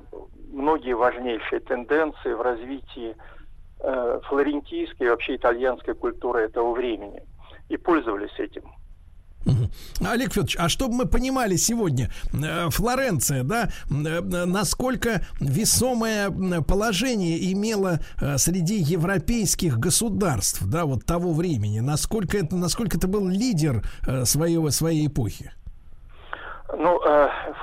[0.51, 3.15] многие важнейшие тенденции в развитии
[3.79, 7.21] э, флорентийской и вообще итальянской культуры этого времени
[7.69, 8.63] и пользовались этим.
[10.05, 16.31] Олег Федорович, а чтобы мы понимали сегодня, э, Флоренция, да, э, насколько весомое
[16.61, 23.27] положение имела э, среди европейских государств, да, вот того времени, насколько это, насколько это был
[23.27, 23.83] лидер
[24.23, 25.51] своего, своей эпохи?
[26.77, 26.99] Ну,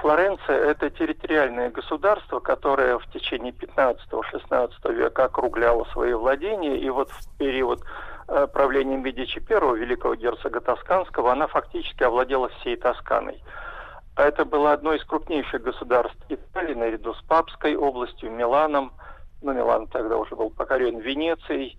[0.01, 7.37] Флоренция– это территориальное государство, которое в течение 15-16 века округляло свои владения, и вот в
[7.37, 7.83] период
[8.27, 13.43] правлением Медичи I, великого герцога Тосканского, она фактически овладела всей Тосканой.
[14.17, 18.93] Это было одно из крупнейших государств Италии, наряду с Папской областью, Миланом.
[19.41, 21.79] Ну, Милан тогда уже был покорен Венецией.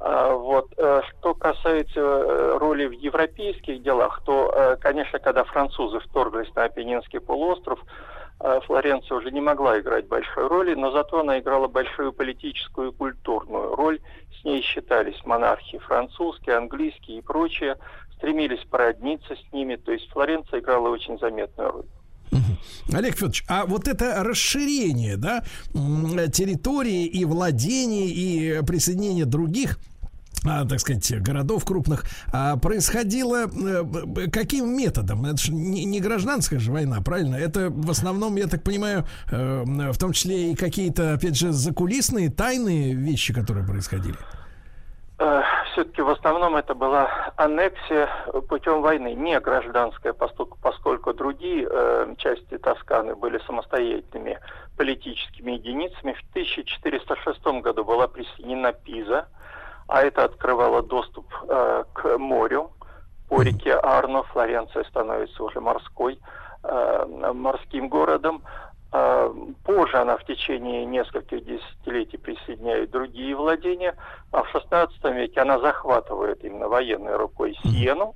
[0.00, 0.72] А, вот.
[0.78, 7.20] Э, что касается э, роли в европейских делах, то, конечно, когда французы вторглись на Апеннинский
[7.20, 12.90] полуостров, а Флоренция уже не могла играть большой роли, но зато она играла большую политическую
[12.92, 14.00] и культурную роль.
[14.40, 17.76] С ней считались монархи французские, английские и прочие,
[18.16, 19.76] стремились породниться с ними.
[19.76, 21.86] То есть Флоренция играла очень заметную роль.
[22.92, 25.42] Олег Федорович, а вот это расширение да,
[25.72, 29.95] территории и владений и присоединение других а,
[30.42, 35.24] так сказать, городов крупных, а, происходило э, каким методом?
[35.24, 37.36] Это же не, гражданская же война, правильно?
[37.36, 42.30] Это в основном, я так понимаю, э, в том числе и какие-то, опять же, закулисные,
[42.30, 44.16] тайные вещи, которые происходили.
[45.18, 45.42] Э,
[45.72, 48.08] Все-таки в основном это была аннексия
[48.48, 51.68] путем войны, не гражданская, поскольку, поскольку другие
[52.18, 54.38] части Тосканы были самостоятельными
[54.76, 56.12] политическими единицами.
[56.12, 59.26] В 1406 году была присоединена Пиза,
[59.88, 62.70] а это открывало доступ э, к морю.
[63.28, 66.20] По реке Арно Флоренция становится уже морской,
[66.62, 68.42] э, морским городом.
[68.92, 69.32] Э,
[69.64, 73.94] позже она в течение нескольких десятилетий присоединяет другие владения,
[74.32, 78.14] а в XVI веке она захватывает именно военной рукой Сиену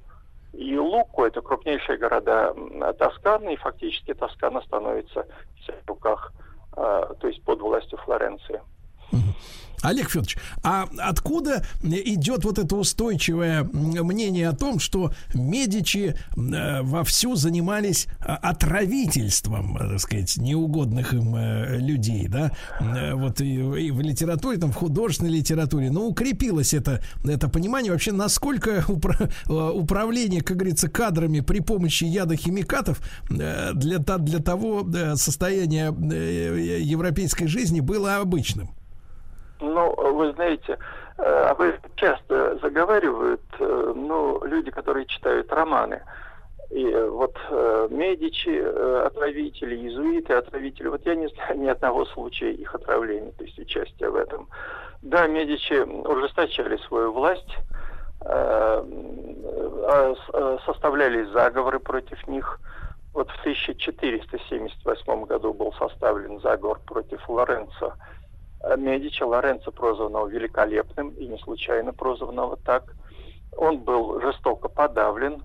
[0.53, 2.55] и Луку, это крупнейшие города
[2.99, 5.27] Тосканы, и фактически Тоскана становится
[5.85, 6.33] в руках,
[6.77, 8.61] э, то есть под властью Флоренции.
[9.83, 17.35] Олег Федорович, а откуда идет вот это устойчивое мнение о том, что Медичи э, вовсю
[17.35, 22.53] занимались а, отравительством, э, так сказать, неугодных им э, людей, да?
[23.15, 28.13] Вот и, и в литературе, там, в художественной литературе, ну, укрепилось это, это понимание вообще,
[28.13, 29.31] насколько упра-
[29.73, 38.71] управление, как говорится, кадрами при помощи ядохимикатов для, для того состояния европейской жизни было обычным.
[39.61, 40.79] Ну, вы знаете,
[41.19, 46.03] э, об этом часто заговаривают, э, ну, люди, которые читают романы.
[46.71, 48.59] И вот э, Медичи,
[49.05, 54.09] отравители, иезуиты, отравители, вот я не знаю ни одного случая их отравления, то есть участия
[54.09, 54.49] в этом.
[55.03, 57.57] Да, Медичи ужесточали свою власть,
[58.23, 58.85] а,
[60.67, 62.61] составлялись заговоры против них.
[63.15, 68.20] Вот в 1478 году был составлен заговор против Лоренцо Э,
[68.77, 72.95] Медичи Лоренцо, прозванного великолепным, и не случайно прозванного так.
[73.57, 75.43] Он был жестоко подавлен.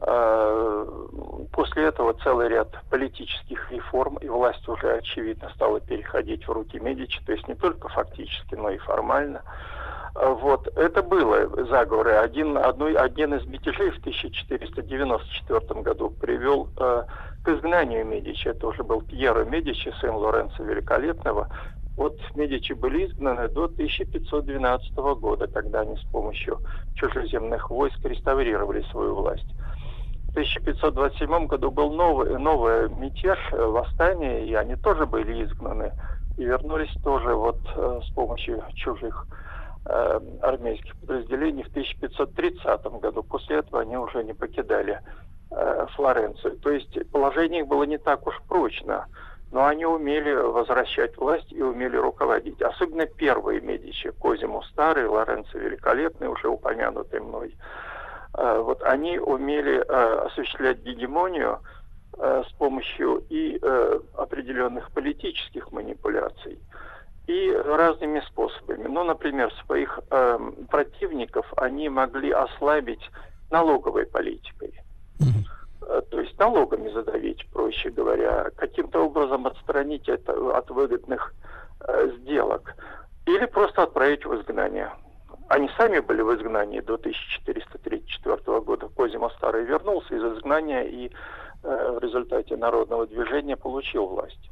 [0.00, 0.86] Э,
[1.52, 7.20] после этого целый ряд политических реформ, и власть уже, очевидно, стала переходить в руки Медичи,
[7.26, 9.42] то есть не только фактически, но и формально.
[10.14, 12.12] Э, вот, это было заговоры.
[12.12, 17.04] Один, одной, один из мятежей в 1494 году привел э,
[17.44, 18.48] к изгнанию Медичи.
[18.48, 21.48] Это уже был Пьеро Медичи, сын Лоренцо Великолепного,
[21.98, 26.60] вот Медичи были изгнаны до 1512 года, когда они с помощью
[26.94, 29.52] чужеземных войск реставрировали свою власть.
[30.28, 35.92] В 1527 году был новый, новый мятеж, восстание, и они тоже были изгнаны.
[36.36, 39.26] И вернулись тоже вот э, с помощью чужих
[39.86, 43.24] э, армейских подразделений в 1530 году.
[43.24, 45.00] После этого они уже не покидали
[45.50, 46.58] э, Флоренцию.
[46.58, 49.06] То есть положение их было не так уж прочно.
[49.50, 52.60] Но они умели возвращать власть и умели руководить.
[52.60, 57.56] Особенно первые Медичи, Козиму Старый, Лоренцо Великолепный, уже упомянутый мной.
[58.34, 61.60] Э, вот они умели э, осуществлять гегемонию
[62.18, 63.58] э, с помощью и
[64.14, 66.58] определенных политических манипуляций,
[67.26, 68.86] и разными способами.
[68.86, 69.98] Ну, например, своих
[70.70, 73.10] противников они могли ослабить
[73.50, 74.74] налоговой политикой.
[76.10, 81.32] То есть налогами задавить, проще говоря, каким-то образом отстранить это от выгодных
[82.18, 82.74] сделок
[83.26, 84.90] или просто отправить в изгнание.
[85.48, 88.88] Они сами были в изгнании до 1434 года.
[88.88, 91.10] Козимо Старый вернулся из изгнания и
[91.62, 94.50] э, в результате народного движения получил власть.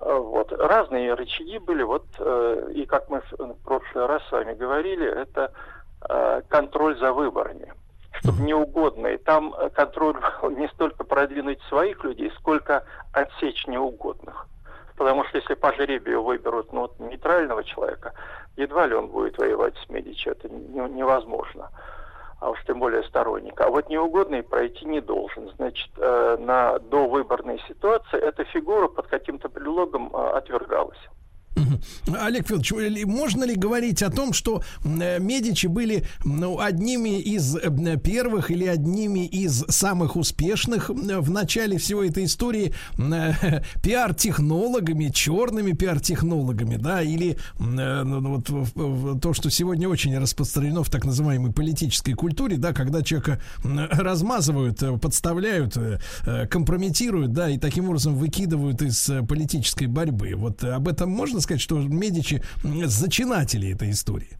[0.00, 0.52] Э, вот.
[0.52, 1.82] Разные рычаги были.
[1.82, 5.52] Вот, э, и как мы в прошлый раз с вами говорили, это
[6.08, 7.72] э, контроль за выборами.
[8.18, 9.18] Чтобы неугодные.
[9.18, 10.16] Там контроль
[10.56, 14.46] не столько продвинуть своих людей, сколько отсечь неугодных.
[14.96, 18.14] Потому что если по жребию выберут ну, нейтрального человека,
[18.56, 20.28] едва ли он будет воевать с Медичи.
[20.28, 21.70] Это невозможно.
[22.40, 23.64] А уж тем более сторонника.
[23.64, 25.50] А вот неугодный пройти не должен.
[25.56, 30.98] Значит, э, на довыборной ситуации эта фигура под каким-то предлогом э, отвергалась.
[32.06, 37.96] Олег Федорович, можно ли говорить о том, что э, Медичи были ну, одними из э,
[37.98, 46.76] первых или одними из самых успешных в начале всей этой истории э, пиар-технологами, черными пиар-технологами,
[46.76, 52.56] да, или ну, ну, вот то, что сегодня очень распространено в так называемой политической культуре,
[52.56, 55.76] да, когда человека размазывают, подставляют,
[56.50, 60.34] компрометируют, да, и таким образом выкидывают из политической борьбы.
[60.36, 64.38] Вот об этом можно сказать, что Медичи зачинатели этой истории?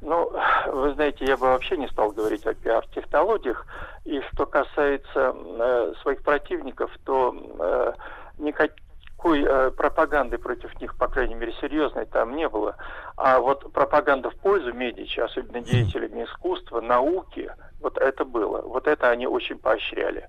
[0.00, 0.32] Ну,
[0.72, 3.66] вы знаете, я бы вообще не стал говорить о пиар-технологиях.
[4.04, 7.92] И что касается э, своих противников, то э,
[8.38, 12.76] никакой э, пропаганды против них, по крайней мере, серьезной там не было.
[13.16, 18.62] А вот пропаганда в пользу Медичи, особенно деятелями искусства, науки, вот это было.
[18.62, 20.28] Вот это они очень поощряли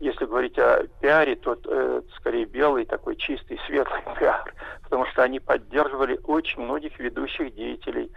[0.00, 4.54] если говорить о пиаре, то э, скорее белый, такой чистый, светлый пиар,
[4.84, 8.12] потому что они поддерживали очень многих ведущих деятелей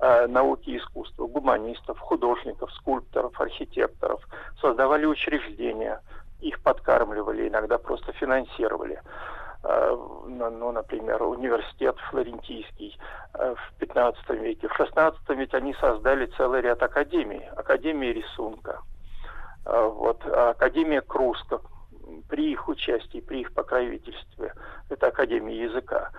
[0.00, 4.22] э, науки и искусства, гуманистов, художников, скульпторов, архитекторов,
[4.60, 6.00] создавали учреждения,
[6.40, 9.02] их подкармливали, иногда просто финансировали.
[9.64, 9.96] Э,
[10.26, 12.96] ну, например, университет флорентийский
[13.34, 14.68] э, в 15 веке.
[14.68, 18.73] В 16 веке они создали целый ряд академий, академии рисунка–
[19.64, 21.60] вот, Академия Круска
[22.28, 24.54] при их участии, при их покровительстве,
[24.90, 26.10] это Академия языка.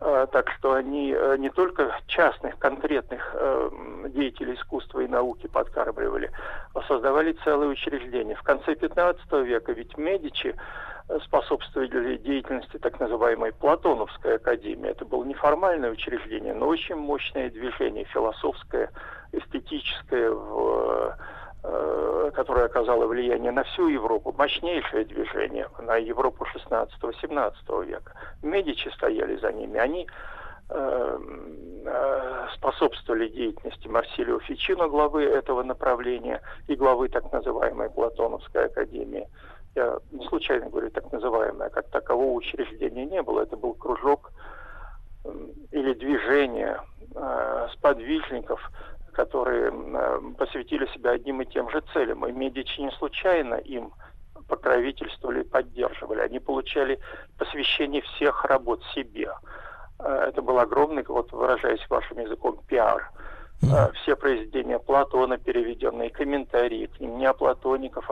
[0.00, 3.70] А, так что они э, не только частных, конкретных э,
[4.08, 6.30] деятелей искусства и науки подкармливали,
[6.74, 8.34] а создавали целые учреждения.
[8.34, 10.56] В конце 15 века ведь Медичи
[11.08, 14.90] э, способствовали деятельности так называемой Платоновской академии.
[14.90, 18.90] Это было неформальное учреждение, но очень мощное движение философское,
[19.32, 21.12] эстетическое в Э,
[22.34, 28.12] которое оказало влияние на всю Европу, мощнейшее движение на Европу 16-17 века.
[28.42, 30.06] Медичи стояли за ними, они
[30.68, 31.18] э,
[31.86, 39.26] э, способствовали деятельности Марсилио Фичино, главы этого направления, и главы так называемой Платоновской академии.
[39.74, 43.40] Я не случайно говорю так называемая, как такового учреждения не было.
[43.40, 44.32] Это был кружок
[45.70, 46.78] или движение
[47.14, 48.60] э, сподвижников,
[49.14, 52.26] которые э, посвятили себя одним и тем же целям.
[52.26, 53.92] И Медичи не случайно им
[54.48, 56.20] покровительствовали и поддерживали.
[56.20, 56.98] Они получали
[57.38, 59.30] посвящение всех работ себе.
[59.98, 63.10] Э, это был огромный, вот выражаясь вашим языком, пиар.
[63.62, 68.10] Э, все произведения Платона, переведенные комментарии к ним, неоплатоников,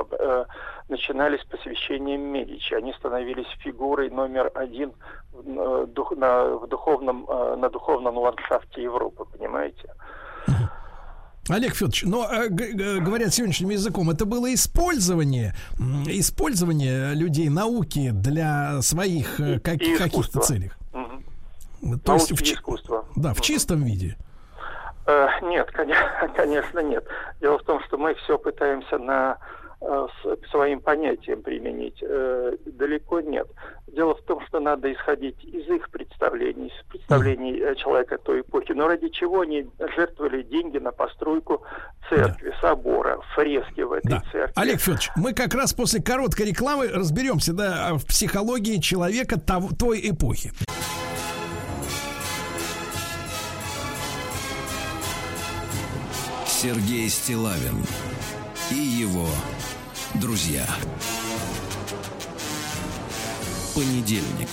[0.89, 2.75] начинались с посвящением Медичи.
[2.75, 4.93] Они становились фигурой номер один
[5.33, 9.91] в, духовном, на духовном ландшафте Европы, понимаете?
[11.49, 15.55] Олег Федорович, но э, говорят сегодняшним языком, это было использование,
[16.07, 20.71] использование людей науки для своих э, как, каких-то целей.
[20.93, 21.99] Угу.
[21.99, 23.05] То Науки есть в, искусство.
[23.17, 23.45] Да, в угу.
[23.45, 24.17] чистом виде.
[25.07, 27.05] Э, нет, конечно, конечно нет.
[27.41, 29.39] Дело в том, что мы все пытаемся на
[29.83, 32.03] К своим понятиям применить.
[32.03, 33.49] Э, далеко нет.
[33.89, 38.73] Дело в том, что надо исходить из их представлений, из представлений э, человека той эпохи.
[38.73, 41.63] Но ради чего они жертвовали деньги на постройку
[42.09, 42.69] церкви, да.
[42.69, 44.23] собора, фрески в этой да.
[44.31, 44.53] церкви.
[44.55, 50.01] Олег Федорович, мы как раз после короткой рекламы разберемся да, в психологии человека того, той
[50.11, 50.53] эпохи.
[56.47, 57.85] Сергей Стилавин
[58.71, 59.27] и его
[60.15, 60.67] друзья.
[63.75, 64.49] Понедельник.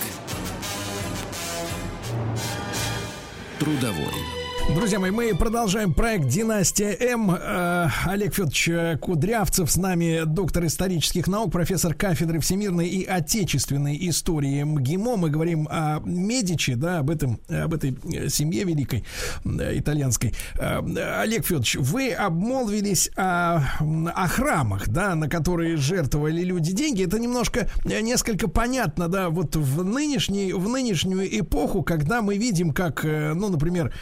[3.58, 4.39] Трудовой.
[4.74, 7.32] Друзья мои, мы продолжаем проект «Династия М».
[7.32, 14.62] Э, Олег Федорович Кудрявцев с нами, доктор исторических наук, профессор кафедры всемирной и отечественной истории
[14.62, 15.16] МГИМО.
[15.16, 17.96] Мы говорим о Медичи, да, об, этом, об этой
[18.30, 19.04] семье великой
[19.44, 20.34] э, итальянской.
[20.54, 20.78] Э,
[21.20, 27.04] Олег Федорович, вы обмолвились о, о храмах, да, на которые жертвовали люди деньги.
[27.04, 33.02] Это немножко, несколько понятно, да, вот в, нынешней, в нынешнюю эпоху, когда мы видим, как,
[33.02, 33.92] ну, например,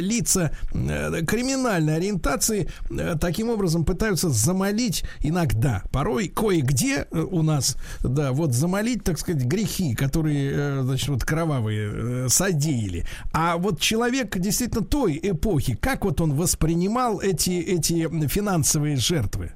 [0.00, 7.76] лица э, криминальной ориентации э, таким образом пытаются замолить иногда, порой кое-где э, у нас,
[8.02, 13.04] да, вот замолить, так сказать, грехи, которые, значит, вот кровавые содеяли.
[13.32, 19.52] А вот человек действительно той эпохи, как вот он воспринимал эти, эти финансовые жертвы?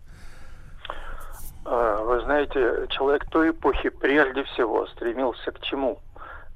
[1.64, 6.00] А, вы знаете, человек той эпохи прежде всего стремился к чему?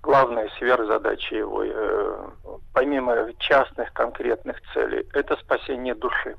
[0.02, 2.28] Главная сверхзадача его, э,
[2.72, 6.36] помимо частных конкретных целей, это спасение души.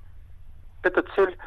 [0.84, 1.38] Это цель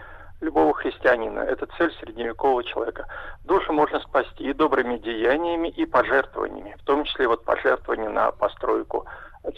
[0.41, 3.07] любого христианина, это цель средневекового человека.
[3.45, 9.07] Душу можно спасти и добрыми деяниями, и пожертвованиями, в том числе вот пожертвования на постройку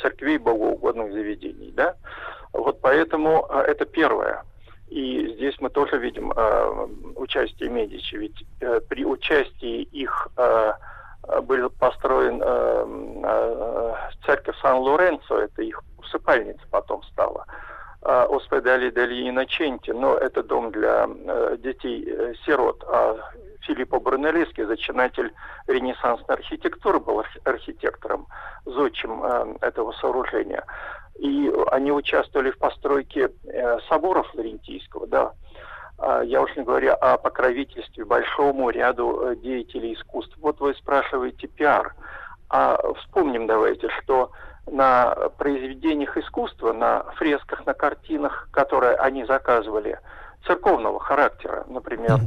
[0.01, 1.73] церквей богоугодных заведений.
[1.73, 1.95] Да?
[2.53, 4.45] Вот поэтому э, это первое.
[4.89, 6.87] И здесь мы тоже видим э,
[7.17, 10.75] участие Медичи, ведь э, при участии их Э,
[11.43, 12.87] был построен э,
[13.25, 13.95] э,
[14.27, 17.47] церковь Сан-Лоренцо, это их усыпальница потом стала.
[18.03, 22.85] Э, Оспедали дали Иначенти, но это дом для э, детей-сирот.
[22.87, 23.17] А
[23.67, 25.33] Филиппо Брунеллески, зачинатель
[25.67, 28.27] ренессансной архитектуры, был архитектором,
[28.67, 30.65] зодчим э, этого сооружения.
[31.19, 35.33] И они участвовали в постройке э, собора Флорентийского, да,
[36.25, 40.35] я уж не говорю о покровительстве большому ряду э, деятелей искусств.
[40.41, 41.95] Вот вы спрашиваете пиар.
[42.51, 44.31] А вспомним давайте, что
[44.67, 49.99] на произведениях искусства, на фресках, на картинах, которые они заказывали,
[50.47, 52.19] церковного характера, например,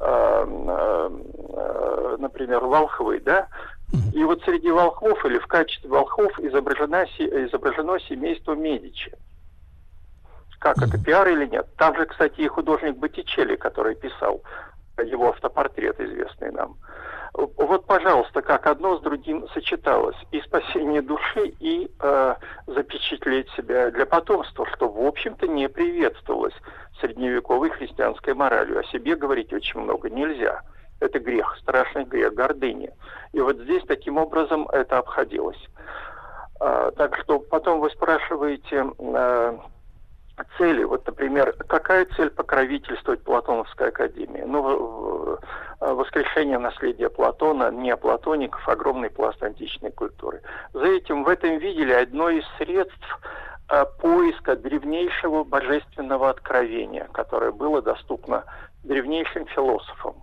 [0.00, 1.10] э, э,
[2.18, 3.48] например, Волховый, да,
[4.14, 9.12] и вот среди волхвов или в качестве волхвов изображено, изображено семейство Медичи
[10.60, 11.66] как это, пиар или нет.
[11.76, 14.42] Там же, кстати, и художник Боттичелли, который писал
[15.02, 16.76] его автопортрет, известный нам.
[17.32, 20.16] Вот, пожалуйста, как одно с другим сочеталось.
[20.30, 22.34] И спасение души, и э,
[22.66, 26.54] запечатлеть себя для потомства, что, в общем-то, не приветствовалось
[27.00, 28.80] средневековой христианской моралью.
[28.80, 30.60] О себе говорить очень много нельзя.
[30.98, 32.90] Это грех, страшный грех гордыни.
[33.32, 35.64] И вот здесь таким образом это обходилось.
[36.60, 38.90] Э, так что потом вы спрашиваете...
[38.98, 39.58] Э,
[40.58, 40.84] цели.
[40.84, 44.42] Вот, например, какая цель покровительствовать Платоновской академии?
[44.46, 45.38] Ну,
[45.80, 50.42] воскрешение наследия Платона, неоплатоников, огромный пласт античной культуры.
[50.72, 53.20] За этим в этом видели одно из средств
[53.68, 58.44] а, поиска древнейшего божественного откровения, которое было доступно
[58.84, 60.16] древнейшим философам.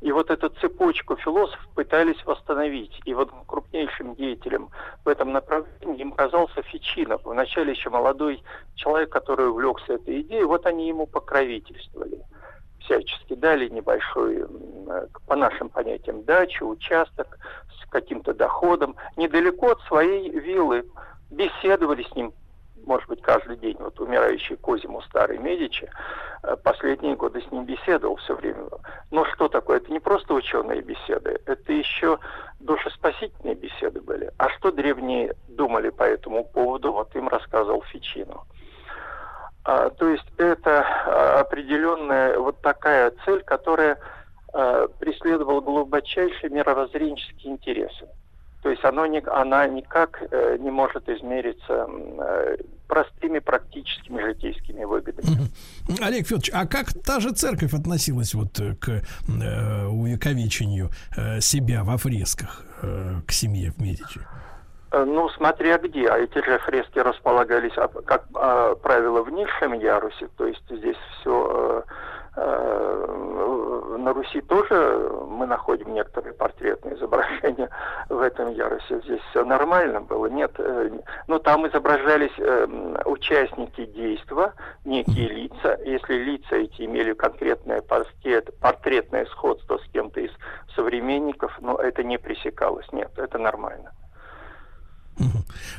[0.00, 3.00] И вот эту цепочку философов пытались восстановить.
[3.04, 4.68] И вот крупнейшим деятелем
[5.04, 7.22] в этом направлении им казался Фичинов.
[7.24, 8.42] Вначале еще молодой
[8.74, 12.22] человек, который увлекся этой идеей, вот они ему покровительствовали
[12.86, 14.46] всячески дали небольшой,
[15.26, 17.38] по нашим понятиям, дачу, участок
[17.80, 20.84] с каким-то доходом, недалеко от своей виллы,
[21.30, 22.32] беседовали с ним
[22.86, 23.76] может быть, каждый день.
[23.78, 25.90] Вот умирающий Козиму старый Медичи,
[26.42, 28.64] э, последние годы с ним беседовал все время.
[29.10, 29.78] Но что такое?
[29.78, 32.18] Это не просто ученые беседы, это еще
[32.60, 34.30] душеспасительные беседы были.
[34.38, 38.46] А что древние думали по этому поводу, вот им рассказывал Фичину.
[39.64, 43.98] А, то есть это а, определенная вот такая цель, которая
[44.52, 48.08] а, преследовала глубочайшие мировоззренческие интересы.
[48.62, 52.56] То есть оно не, она никак э, не может измериться э,
[52.88, 55.48] простыми практическими житейскими выгодами.
[56.00, 61.96] Олег Федорович, а как та же церковь относилась вот к э, увековечению э, себя во
[61.96, 64.20] фресках э, к семье в Медичи?
[64.90, 66.08] Э, ну, смотря где.
[66.08, 67.74] А эти же фрески располагались,
[68.06, 70.28] как а, правило, в низшем ярусе.
[70.36, 71.82] То есть здесь все Э,
[72.36, 77.68] на Руси тоже мы находим некоторые портретные изображения
[78.08, 79.00] в этом ярусе.
[79.00, 80.26] Здесь все нормально было.
[80.26, 80.90] Нет, э,
[81.26, 82.66] но там изображались э,
[83.04, 84.52] участники действа,
[84.84, 85.78] некие лица.
[85.84, 90.30] Если лица эти имели конкретное портрет, портретное сходство с кем-то из
[90.74, 92.86] современников, но это не пресекалось.
[92.92, 93.92] Нет, это нормально.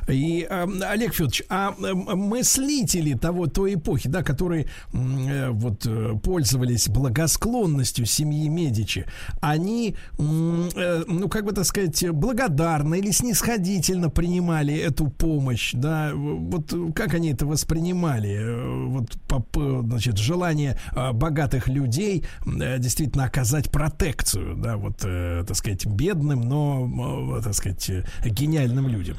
[0.07, 6.13] И, э, Олег Федорович, а э, мыслители того, той эпохи, да, которые э, вот э,
[6.23, 9.05] пользовались благосклонностью семьи Медичи,
[9.41, 16.73] они, э, ну, как бы так сказать, благодарно или снисходительно принимали эту помощь, да, вот
[16.95, 19.17] как они это воспринимали, вот,
[19.55, 20.79] значит, желание
[21.13, 27.89] богатых людей действительно оказать протекцию, да, вот, так сказать, бедным, но, так сказать,
[28.25, 29.17] гениальным людям.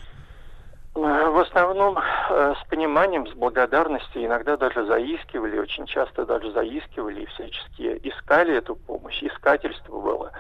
[0.99, 7.23] Э, в основном э, с пониманием, с благодарностью, иногда даже заискивали, очень часто даже заискивали
[7.23, 10.33] и всячески искали эту помощь, искательство было.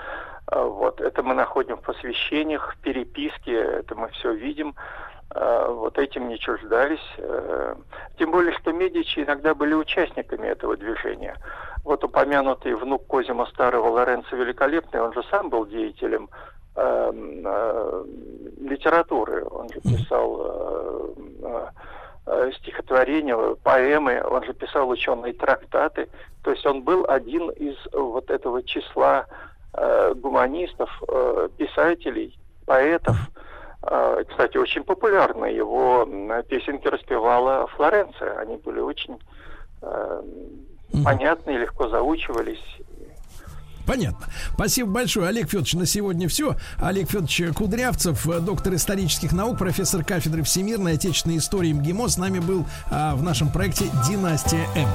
[0.51, 4.74] Э, вот это мы находим в посвящениях, в переписке, это мы все видим.
[5.30, 7.06] Вот этим не чуждались.
[8.18, 11.36] Тем более, что Медичи иногда были участниками этого движения.
[11.85, 16.30] Вот упомянутый внук Козима Старого Лоренцо Великолепный, он же сам был деятелем
[18.68, 19.44] литературы.
[19.50, 21.09] Он же писал э,
[21.42, 21.66] э,
[22.26, 26.09] э, стихотворения, поэмы, он же писал ученые трактаты.
[26.42, 29.26] То есть он был один из вот этого числа
[29.74, 33.16] э, гуманистов, э, писателей, поэтов.
[33.82, 36.06] Э, кстати, очень популярны его
[36.48, 38.38] песенки распевала Флоренция.
[38.38, 39.18] Они были очень
[39.82, 40.22] э,
[41.05, 42.62] понятные, легко заучивались.
[43.89, 44.27] Понятно.
[44.52, 45.73] Спасибо большое, Олег Федорович.
[45.73, 46.56] На сегодня все.
[46.77, 52.66] Олег Федорович Кудрявцев, доктор исторических наук, профессор кафедры всемирной отечественной истории МГИМО, с нами был
[52.90, 54.89] а, в нашем проекте «Династия М».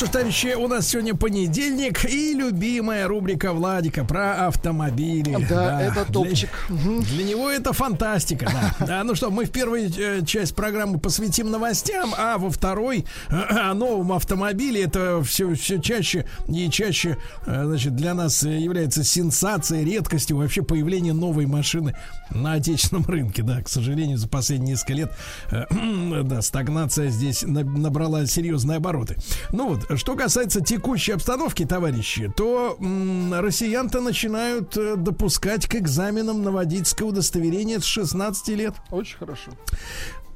[0.00, 5.36] что ж, товарищи, у нас сегодня понедельник и любимая рубрика Владика про автомобили.
[5.46, 5.82] Да, да.
[5.82, 6.48] это топчик.
[6.70, 8.86] Для, для него это фантастика, да.
[8.86, 9.04] да.
[9.04, 13.74] Ну что, мы в первой э, часть программы посвятим новостям, а во второй э, о
[13.74, 14.84] новом автомобиле.
[14.84, 21.12] Это все, все чаще и чаще, э, значит, для нас является сенсацией, редкостью вообще появление
[21.12, 21.94] новой машины
[22.30, 23.42] на отечественном рынке.
[23.42, 25.12] Да, к сожалению, за последние несколько лет,
[25.50, 29.16] да, стагнация здесь набрала серьезные обороты.
[29.52, 36.50] Ну вот, что касается текущей обстановки, товарищи, то россиян-то начинают э, допускать к экзаменам на
[36.50, 38.74] водительское удостоверение с 16 лет.
[38.90, 39.50] Очень хорошо.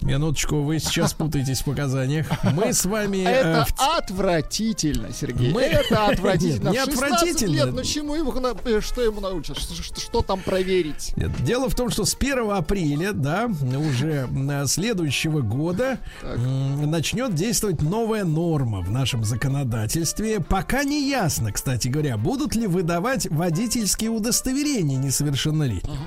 [0.05, 2.26] Минуточку, вы сейчас путаетесь в показаниях.
[2.52, 3.24] Мы с вами...
[3.24, 3.98] Это э, в...
[3.98, 5.51] отвратительно, Сергей.
[5.51, 5.62] Мы...
[5.62, 6.68] Это отвратительно.
[6.70, 7.52] Не отвратительно.
[7.52, 8.32] Лет, ну чему ему,
[8.64, 9.59] э, что ему научат?
[9.59, 11.14] Что, что, что там проверить?
[11.16, 16.39] Нет, дело в том, что с 1 апреля, да, уже э, следующего года так.
[16.39, 20.40] начнет действовать новая норма в нашем законодательстве.
[20.40, 25.98] Пока не ясно, кстати говоря, будут ли выдавать водительские удостоверения несовершеннолетним.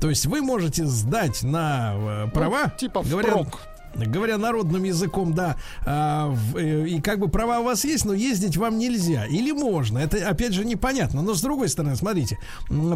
[0.00, 3.60] То есть вы можете сдать на э, права, ну, типа говоря, впрок
[4.04, 8.12] говоря народным языком, да, а, в, э, и как бы права у вас есть, но
[8.12, 9.24] ездить вам нельзя.
[9.26, 9.98] Или можно.
[9.98, 11.22] Это, опять же, непонятно.
[11.22, 12.38] Но с другой стороны, смотрите,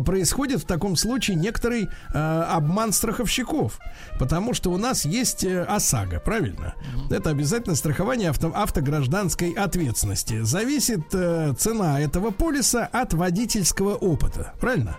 [0.05, 3.79] происходит в таком случае некоторый а, обман страховщиков.
[4.19, 6.75] Потому что у нас есть э, ОСАГО, правильно?
[7.09, 10.43] Это обязательно страхование авто, автогражданской ответственности.
[10.43, 14.53] Зависит а, цена этого полиса от водительского опыта.
[14.61, 14.99] Правильно?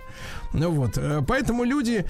[0.53, 2.06] Ну вот, э, поэтому люди,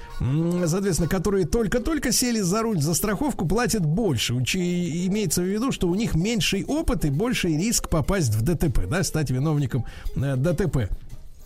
[0.66, 4.34] соответственно, которые только-только сели за руль за страховку, платят больше.
[4.34, 8.88] Учи, имеется в виду, что у них меньший опыт и больший риск попасть в ДТП,
[8.88, 9.84] да, стать виновником
[10.16, 10.90] э, ДТП.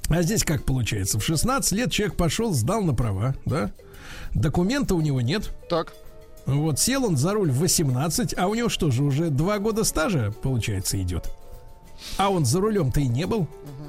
[0.09, 1.19] А здесь как получается?
[1.19, 3.73] В 16 лет человек пошел, сдал на права, да?
[4.35, 5.51] Документа у него нет.
[5.69, 5.93] Так.
[6.47, 9.83] Вот сел он за руль в 18, а у него что же, уже два года
[9.83, 11.29] стажа, получается, идет.
[12.19, 13.49] А он за рулем-то и не был.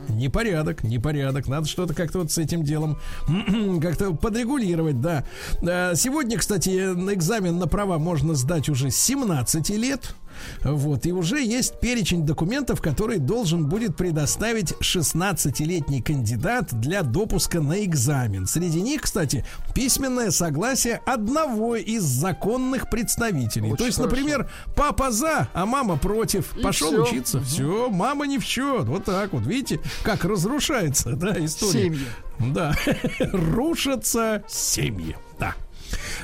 [0.10, 1.48] Непорядок, непорядок.
[1.48, 2.98] Надо что-то как-то вот с этим делом
[3.82, 5.26] как-то подрегулировать, да.
[5.62, 10.16] Э, сегодня, кстати, экзамен на права можно сдать уже с 17 лет.
[10.64, 17.84] Вот, и уже есть перечень документов, который должен будет предоставить 16-летний кандидат для допуска на
[17.84, 18.46] экзамен.
[18.48, 23.68] Среди них, кстати, письменное согласие одного из законных представителей.
[23.68, 24.16] Очень То есть, хорошо.
[24.16, 26.56] например, папа за, а мама против.
[26.58, 27.04] И Пошел все.
[27.04, 27.42] учиться.
[27.42, 28.86] Все, мама не в счет.
[28.86, 29.46] Вот так вот.
[29.46, 31.84] Видите, как разрушается, да, история.
[31.84, 32.06] Семьи.
[32.40, 32.76] Да,
[33.32, 35.16] рушатся семьи.
[35.40, 35.56] Да.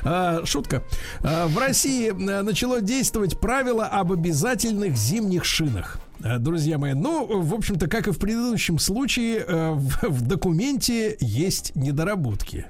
[0.03, 0.83] А, шутка.
[1.21, 5.99] А, в России э, начало действовать правило об обязательных зимних шинах.
[6.23, 6.93] Э, друзья мои.
[6.93, 12.65] Ну, в общем-то, как и в предыдущем случае, э, в, документе есть недоработки.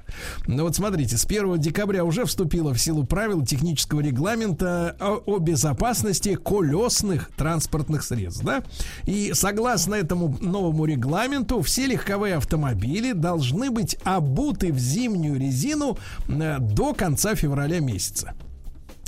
[0.46, 5.38] Ну вот смотрите, с 1 декабря уже вступило в силу правил технического регламента о, о
[5.38, 8.62] безопасности колесных транспортных средств, да?
[9.04, 15.98] И согласно этому новому регламенту, все легковые автомобили должны быть обуты в зимнюю резину
[16.28, 18.34] э, до конца февраля месяца.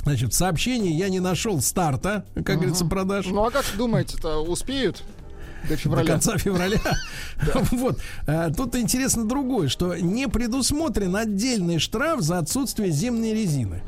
[0.07, 3.25] Значит, сообщение я не нашел старта, как uh говорится, продаж.
[3.25, 5.03] Ну а как думаете-то, успеют?
[5.67, 6.05] До февраля.
[6.05, 6.79] До конца февраля.
[7.71, 7.99] Вот.
[8.25, 13.83] А, тут интересно другое, что не предусмотрен отдельный штраф за отсутствие зимней резины.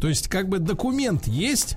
[0.00, 1.76] То есть, как бы документ есть,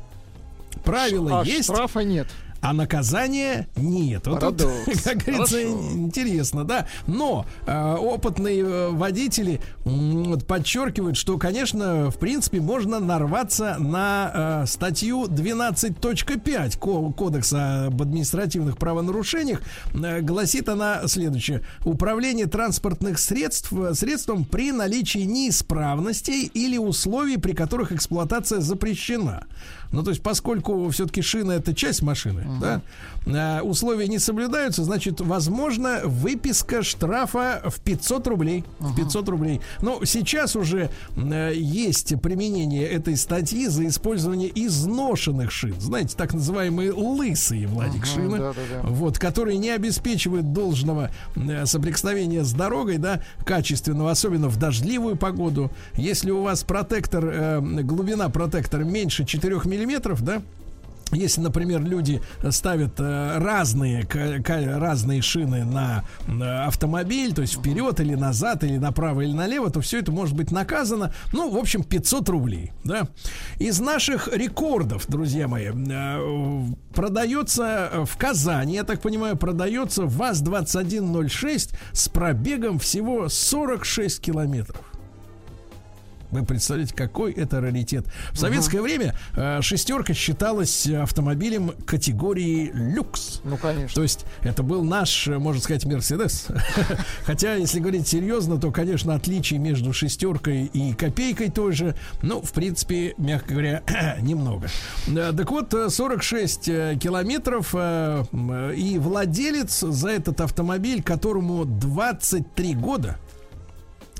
[0.83, 1.65] правила а есть.
[1.65, 2.27] штрафа нет
[2.63, 4.25] а наказания нет.
[4.25, 4.61] Вот тут,
[5.03, 5.91] как говорится, Хорошо.
[5.91, 6.87] интересно, да.
[7.07, 14.65] Но э, опытные э, водители э, подчеркивают, что, конечно, в принципе, можно нарваться на э,
[14.67, 19.61] статью 12.5 Кодекса об административных правонарушениях.
[19.93, 21.63] Э, гласит она следующее.
[21.83, 29.47] Управление транспортных средств средством при наличии неисправностей или условий, при которых эксплуатация запрещена.
[29.93, 32.59] Ну, то есть, поскольку все-таки шина это часть машины, uh-huh.
[32.59, 32.81] да,
[33.27, 38.65] а, условия не соблюдаются, значит, возможно, выписка штрафа в 500 рублей.
[38.79, 38.87] Uh-huh.
[38.87, 39.61] В 500 рублей.
[39.81, 45.79] Но сейчас уже а, есть применение этой статьи за использование изношенных шин.
[45.79, 48.37] Знаете, так называемые лысые, Владик, uh-huh, шины.
[48.39, 48.89] Да, да, да.
[48.89, 55.69] Вот, которые не обеспечивают должного а, соприкосновения с дорогой, да, качественного, особенно в дождливую погоду.
[55.93, 60.41] Если у вас протектор, э, глубина протектора меньше 4 мм, миллиметров, да,
[61.11, 64.07] если, например, люди ставят э, разные,
[64.77, 66.03] разные шины на
[66.65, 70.51] автомобиль, то есть вперед или назад, или направо или налево, то все это может быть
[70.51, 71.13] наказано.
[71.31, 72.71] Ну, в общем, 500 рублей.
[72.83, 73.07] Да?
[73.59, 76.63] Из наших рекордов, друзья мои, э,
[76.95, 84.92] продается в Казани, я так понимаю, продается ВАЗ-2106 с пробегом всего 46 километров.
[86.33, 88.05] Вы представляете, какой это раритет.
[88.31, 93.41] В советское uh время э, шестерка считалась автомобилем категории люкс.
[93.43, 93.93] Ну, конечно.
[93.93, 96.47] То есть это был наш, можно сказать, Мерседес.
[97.23, 103.13] Хотя, если говорить серьезно, то, конечно, отличий между шестеркой и копейкой тоже, ну, в принципе,
[103.17, 103.83] мягко говоря,
[104.21, 104.67] немного.
[105.07, 108.23] Э, так вот, 46 э, километров э,
[108.75, 113.17] и владелец за этот автомобиль, которому 23 года,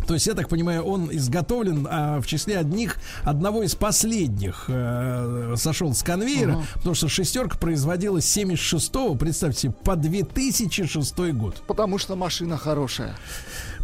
[0.08, 5.56] то есть, я так понимаю, он изготовлен а, в числе одних, одного из последних э,
[5.58, 6.64] сошел с конвейера, угу.
[6.76, 11.64] потому что шестерка производилась 76-го, представьте, по 2006 год.
[11.68, 13.16] Потому что машина хорошая.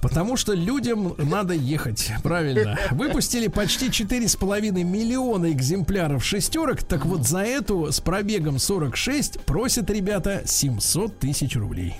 [0.01, 2.77] Потому что людям надо ехать, правильно.
[2.91, 10.43] Выпустили почти 4,5 миллиона экземпляров шестерок, так вот за эту с пробегом 46 просят ребята
[10.45, 11.95] 700 тысяч рублей.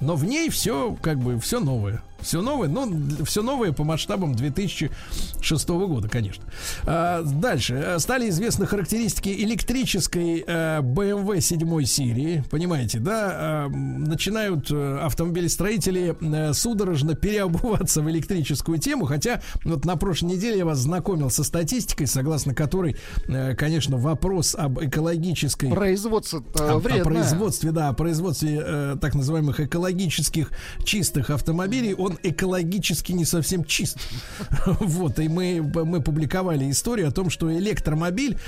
[0.00, 2.02] Но в ней все, как бы, все новое.
[2.24, 2.88] Все новое, но
[3.24, 6.44] все новое по масштабам 2006 года, конечно.
[6.84, 7.96] А, дальше.
[7.98, 12.42] Стали известны характеристики электрической а, BMW 7 серии.
[12.50, 13.30] Понимаете, да?
[13.32, 19.04] А, начинают а, автомобилестроители а, судорожно переобуваться в электрическую тему.
[19.04, 22.96] Хотя вот на прошлой неделе я вас знакомил со статистикой, согласно которой,
[23.28, 25.70] а, конечно, вопрос об экологической...
[25.70, 30.50] Производство о, о производстве, да, о производстве а, так называемых экологических
[30.84, 33.98] чистых автомобилей, он экологически не совсем чист.
[34.66, 38.38] Вот, и мы, мы публиковали историю о том, что электромобиль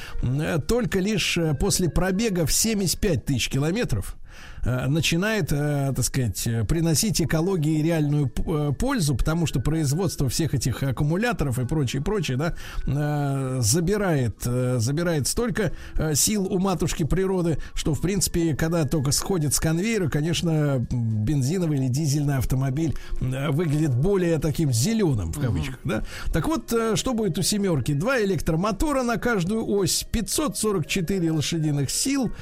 [0.67, 4.26] только лишь э, после пробега в 75 тысяч километров Э,
[4.67, 11.59] начинает, э, так сказать, приносить экологии реальную э, пользу, потому что производство всех этих аккумуляторов
[11.61, 15.73] и прочее, прочее, да, забирает, забирает столько
[16.15, 21.89] сил у матушки природы, что, в принципе, когда только сходит с конвейера, конечно, бензиновый или
[21.89, 26.03] дизельный автомобиль выглядит более таким зеленым, в кавычках, да.
[26.33, 27.93] Так вот, что будет у семерки?
[27.93, 32.33] Два электромотора на каждую ось, 544 лошадиных сил,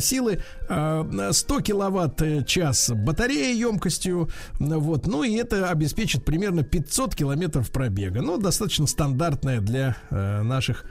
[0.00, 0.42] силы,
[1.40, 8.86] 100 киловатт-час батарея емкостью, вот, ну и это обеспечит примерно 500 километров пробега, ну, достаточно
[8.86, 10.84] стандартная для э, наших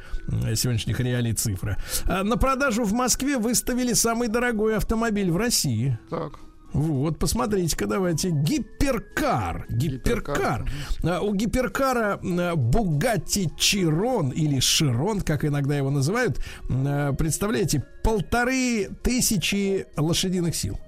[0.56, 1.78] сегодняшних реалий цифра.
[2.06, 5.98] А на продажу в Москве выставили самый дорогой автомобиль в России.
[6.10, 6.40] Так.
[6.74, 8.30] Вот, посмотрите-ка, давайте.
[8.30, 9.66] Гиперкар.
[9.70, 10.36] Гиперкар.
[10.36, 10.70] Гиперкар.
[11.04, 12.20] А, у гиперкара
[12.56, 20.80] Бугатти Чирон или Широн, как иногда его называют, представляете, полторы тысячи лошадиных сил.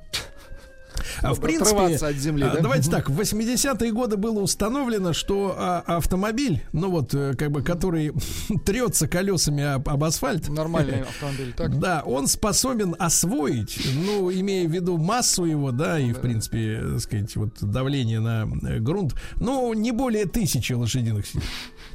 [1.21, 2.61] А в принципе, от земли, а, да?
[2.61, 7.61] давайте так, в 80-е годы было установлено, что а, автомобиль, ну вот, э, как бы,
[7.61, 8.13] который
[8.65, 10.49] трется колесами об, об асфальт.
[10.49, 11.79] Нормальный автомобиль, так?
[11.79, 16.19] Да, он способен освоить, ну, имея в виду массу его, да, и, да.
[16.19, 21.41] в принципе, так сказать, вот давление на э, грунт, ну, не более тысячи лошадиных сил.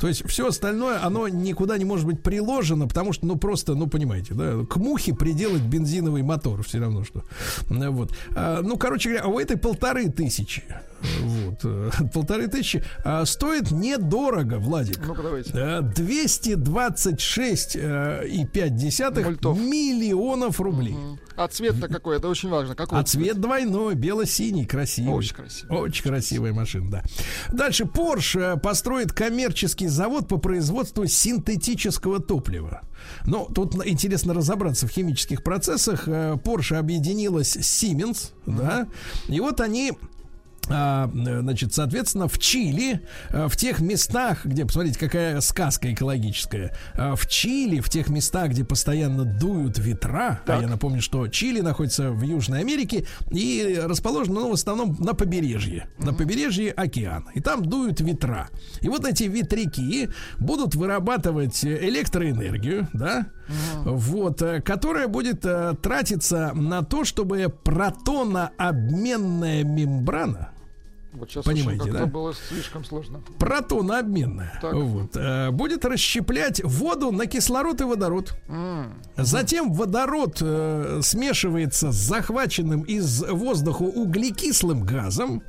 [0.00, 3.86] То есть все остальное, оно никуда не может быть приложено, потому что, ну, просто, ну,
[3.86, 7.24] понимаете, да, к мухе приделать бензиновый мотор все равно, что.
[7.68, 8.10] Вот.
[8.34, 10.62] А, ну, короче говоря, у этой полторы тысячи.
[11.20, 11.60] Вот.
[11.64, 12.82] Э, полторы тысячи.
[13.04, 14.98] А стоит недорого, Владик.
[15.06, 15.52] Ну-ка, давайте.
[15.80, 20.94] 226 э, и 5 десятых миллионов рублей.
[20.94, 21.18] Угу.
[21.36, 22.16] А цвет-то какой?
[22.16, 22.74] Это очень важно.
[22.74, 25.12] Какой а цвет, цвет двойной, бело-синий, красивый.
[25.14, 25.78] Очень красивый.
[25.78, 27.02] Очень красивая машина, да.
[27.52, 32.82] Дальше Porsche построит коммерческий завод по производству синтетического топлива.
[33.26, 36.08] Но тут интересно разобраться в химических процессах.
[36.08, 38.56] Э, Porsche объединилась с Siemens, mm-hmm.
[38.56, 38.88] да,
[39.28, 39.92] и вот они
[40.66, 47.26] значит, соответственно, в Чили, а, в тех местах, где, посмотрите, какая сказка экологическая, а, в
[47.26, 50.58] Чили, в тех местах, где постоянно дуют ветра, так.
[50.58, 55.14] а я напомню, что Чили находится в Южной Америке и расположено, ну, в основном на
[55.14, 56.04] побережье, mm-hmm.
[56.04, 58.48] на побережье океана, и там дуют ветра.
[58.80, 63.82] И вот эти ветряки будут вырабатывать электроэнергию, да, mm-hmm.
[63.84, 70.50] вот, э, которая будет э, тратиться на то, чтобы протонообменная мембрана,
[71.16, 72.06] вот сейчас Понимаете, да?
[72.06, 73.22] было слишком сложно.
[73.38, 74.58] Протонообменная.
[74.62, 78.34] Вот, э, будет расщеплять воду на кислород и водород.
[78.48, 78.92] Mm.
[79.16, 85.42] Затем водород э, смешивается с захваченным из воздуха углекислым газом.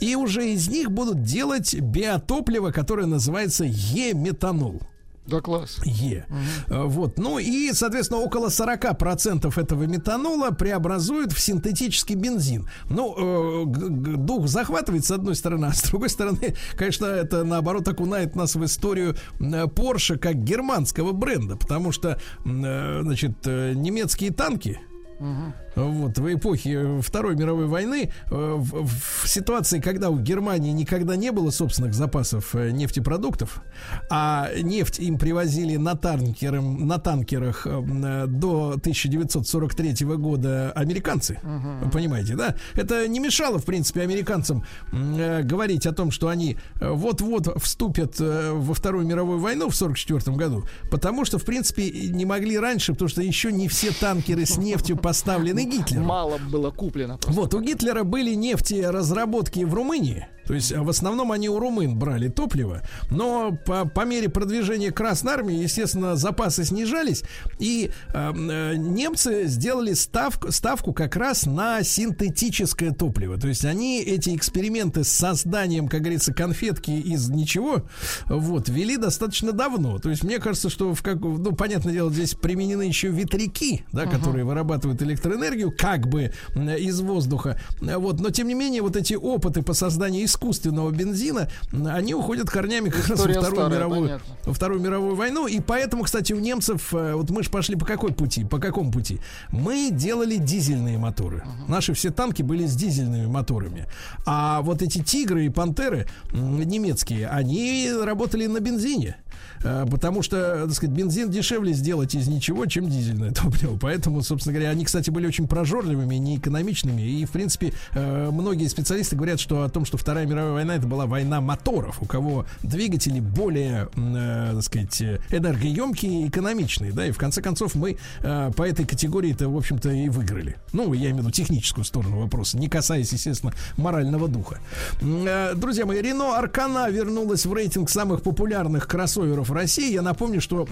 [0.00, 4.82] И уже из них будут делать биотопливо, которое называется е-метанол.
[5.26, 5.80] Да, класс.
[5.84, 6.26] Е.
[6.68, 6.88] Угу.
[6.88, 7.18] Вот.
[7.18, 12.68] Ну и, соответственно, около 40% этого метанола преобразуют в синтетический бензин.
[12.90, 18.36] Ну, э, дух захватывает, с одной стороны, а с другой стороны, конечно, это, наоборот, окунает
[18.36, 24.78] нас в историю Porsche как германского бренда, потому что, э, значит, э, немецкие танки,
[25.20, 25.54] Угу.
[25.76, 31.32] Вот, в эпохе Второй мировой войны, э, в, в ситуации, когда у Германии никогда не
[31.32, 33.62] было собственных запасов э, нефтепродуктов,
[34.10, 41.38] а нефть им привозили на, танкерам, на танкерах э, до 1943 года американцы.
[41.42, 41.90] Угу.
[41.90, 42.54] Понимаете, да?
[42.74, 49.06] Это не мешало, в принципе, американцам говорить о том, что они вот-вот вступят во Вторую
[49.06, 53.52] мировую войну в 1944 году, потому что, в принципе, не могли раньше, потому что еще
[53.52, 56.06] не все танкеры с нефтью поставлены Гитлером.
[56.06, 57.18] Мало было куплено.
[57.18, 57.40] Просто.
[57.40, 60.28] Вот, у Гитлера были нефтеразработки в Румынии.
[60.46, 65.32] То есть в основном они у румын брали топливо, но по, по мере продвижения Красной
[65.32, 67.24] Армии, естественно, запасы снижались,
[67.58, 73.38] и э, э, немцы сделали ставку, ставку как раз на синтетическое топливо.
[73.38, 77.84] То есть они эти эксперименты с созданием, как говорится, конфетки из ничего,
[78.26, 79.98] вот, вели достаточно давно.
[79.98, 84.04] То есть мне кажется, что в как, ну, понятное дело, здесь применены еще ветряки, да,
[84.04, 84.10] uh-huh.
[84.10, 87.58] которые вырабатывают электроэнергию как бы из воздуха.
[87.80, 92.90] Вот, но тем не менее вот эти опыты по созданию искусственного бензина, они уходят корнями
[92.90, 95.46] как раз во Вторую, мировую, во Вторую мировую войну.
[95.46, 98.44] И поэтому, кстати, у немцев, э, вот мы же пошли по какой пути?
[98.44, 99.20] По какому пути?
[99.50, 101.38] Мы делали дизельные моторы.
[101.38, 101.70] Uh-huh.
[101.70, 103.86] Наши все танки были с дизельными моторами.
[104.26, 109.16] А вот эти тигры и пантеры немецкие, они работали на бензине.
[109.62, 113.76] Э, потому что, так сказать, бензин дешевле сделать из ничего, чем дизельное топливо.
[113.80, 117.02] Поэтому, собственно говоря, они, кстати, были очень прожорливыми, неэкономичными.
[117.02, 120.86] И, в принципе, э, многие специалисты говорят, что о том, что Вторая мировая война это
[120.86, 127.10] была война моторов, у кого двигатели более, э, так сказать, энергоемкие и экономичные, да, и
[127.10, 130.56] в конце концов мы по этой категории-то, в общем-то, и выиграли.
[130.72, 134.60] Ну, я имею в виду техническую сторону вопроса, не касаясь, естественно, морального духа.
[135.00, 139.92] Друзья мои, Рено Аркана вернулась в рейтинг самых популярных кроссоверов России.
[139.92, 140.66] Я напомню, что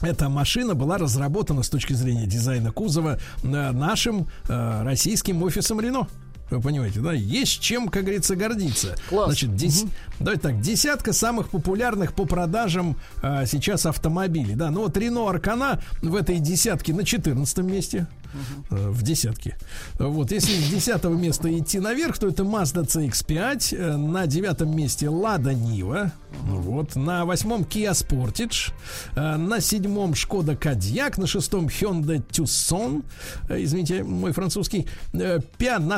[0.00, 6.06] эта машина была разработана с точки зрения дизайна кузова э, нашим э, российским офисом Рено.
[6.50, 7.12] Вы понимаете, да?
[7.12, 8.94] Есть чем, как говорится, гордиться.
[9.08, 9.26] Класс.
[9.26, 9.82] Значит, дес...
[9.82, 9.90] угу.
[10.20, 14.54] давайте так, десятка самых популярных по продажам а, сейчас автомобилей.
[14.54, 18.06] Да, ну вот Рено Аркана в этой десятке на 14 месте.
[18.34, 18.76] Угу.
[18.92, 19.56] В десятке.
[19.98, 25.06] Вот, если с десятого места идти наверх, то это Mazda CX-5, э, на девятом месте
[25.06, 26.10] Lada Niva,
[26.42, 28.72] вот, на восьмом Kia Sportage,
[29.14, 33.02] э, на седьмом Шкода Кадьяк, на шестом Hyundai Tucson,
[33.48, 35.40] извините, мой французский, на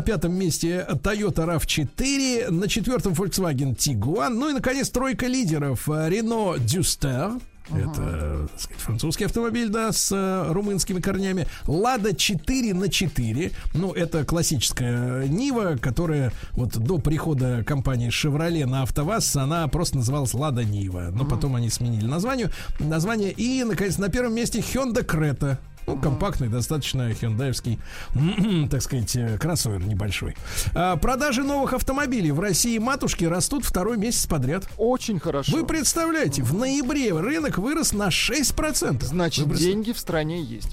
[0.02, 7.40] пятом месте Toyota RAV4, на четвертом Volkswagen Tiguan, ну и, наконец, тройка лидеров Renault Duster,
[7.70, 7.90] Uh-huh.
[7.90, 11.46] Это, так сказать, французский автомобиль, да, с э, румынскими корнями.
[11.66, 13.52] Лада 4 на 4.
[13.74, 20.34] Ну, это классическая Нива, которая вот до прихода компании Chevrolet на АвтоВАЗ, она просто называлась
[20.34, 21.10] Лада Нива.
[21.12, 21.28] Но uh-huh.
[21.28, 22.50] потом они сменили название.
[22.78, 23.32] Название.
[23.32, 25.58] И, наконец, на первом месте Hyundai Creta.
[25.90, 27.80] Ну, компактный, достаточно хендаевский,
[28.70, 30.36] так сказать, э, кроссовер небольшой.
[30.72, 34.68] А, продажи новых автомобилей в России матушки растут второй месяц подряд.
[34.76, 35.50] Очень хорошо.
[35.50, 39.04] Вы представляете, в ноябре рынок вырос на 6%.
[39.04, 39.60] Значит, Выброс...
[39.60, 40.68] деньги в стране есть.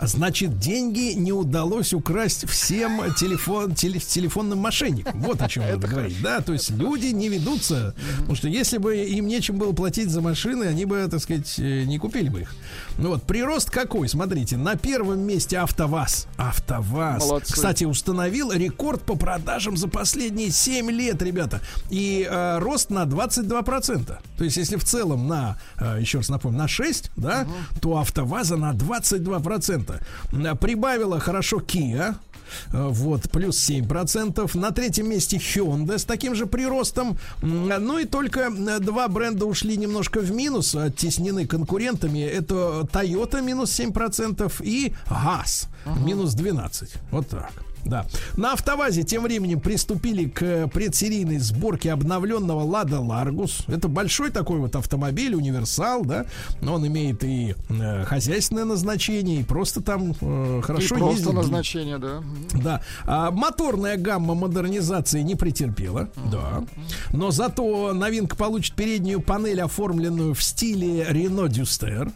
[0.00, 5.20] Значит, деньги не удалось украсть всем телефон, теле, телефонным мошенникам.
[5.20, 6.22] Вот о чем надо говорить.
[6.22, 7.94] Да, то есть люди не ведутся.
[8.20, 11.84] Потому что если бы им нечем было платить за машины, они бы, так сказать, э,
[11.84, 12.54] не купили бы их.
[12.96, 14.08] Ну вот, прирост какой?
[14.08, 16.28] Смотрите, на первом месте АвтоВАЗ.
[16.36, 17.26] АвтоВАЗ.
[17.26, 17.52] Молодцы.
[17.52, 21.60] Кстати, установил рекорд по продажам за последние 7 лет, ребята.
[21.90, 24.18] И э, рост на 22%.
[24.38, 27.80] То есть, если в целом на, э, еще раз напомню, на 6, да, угу.
[27.80, 30.56] то АвтоВАЗа на 22%.
[30.56, 32.14] Прибавила хорошо Kia
[32.72, 34.56] Э, вот, плюс 7%.
[34.58, 37.18] На третьем месте Hyundai с таким же приростом.
[37.42, 42.20] Ну и только э, два бренда ушли немножко в минус, оттеснены конкурентами.
[42.20, 45.68] Это Toyota минус 7% и ГАЗ
[46.04, 46.96] минус 12%.
[47.10, 47.52] Вот так.
[47.84, 48.06] Да.
[48.36, 53.64] На автовазе тем временем приступили к предсерийной сборке обновленного Лада Ларгус.
[53.68, 56.26] Это большой такой вот автомобиль, универсал, да.
[56.62, 61.32] Он имеет и э, хозяйственное назначение, и просто там э, хорошо и просто ездит.
[61.32, 62.22] назначение, да.
[62.54, 62.82] Да.
[63.04, 66.30] А, моторная гамма модернизации не претерпела, uh-huh.
[66.30, 66.64] да.
[67.12, 72.06] Но зато новинка получит переднюю панель, оформленную в стиле Renault Duster.
[72.06, 72.12] Uh-huh.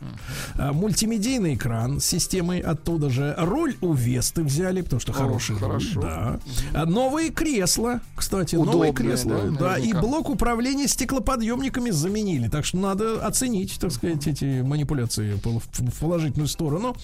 [0.56, 3.34] А, мультимедийный экран с системой оттуда же.
[3.38, 6.00] Руль у Весты взяли, потому что oh, хороший Хорошо.
[6.00, 6.40] Да.
[6.74, 9.42] А новые кресла, кстати, Удобные, новые кресла.
[9.50, 12.48] Да, да и блок управления стеклоподъемниками заменили.
[12.48, 16.96] Так что надо оценить, так сказать, эти манипуляции в положительную сторону.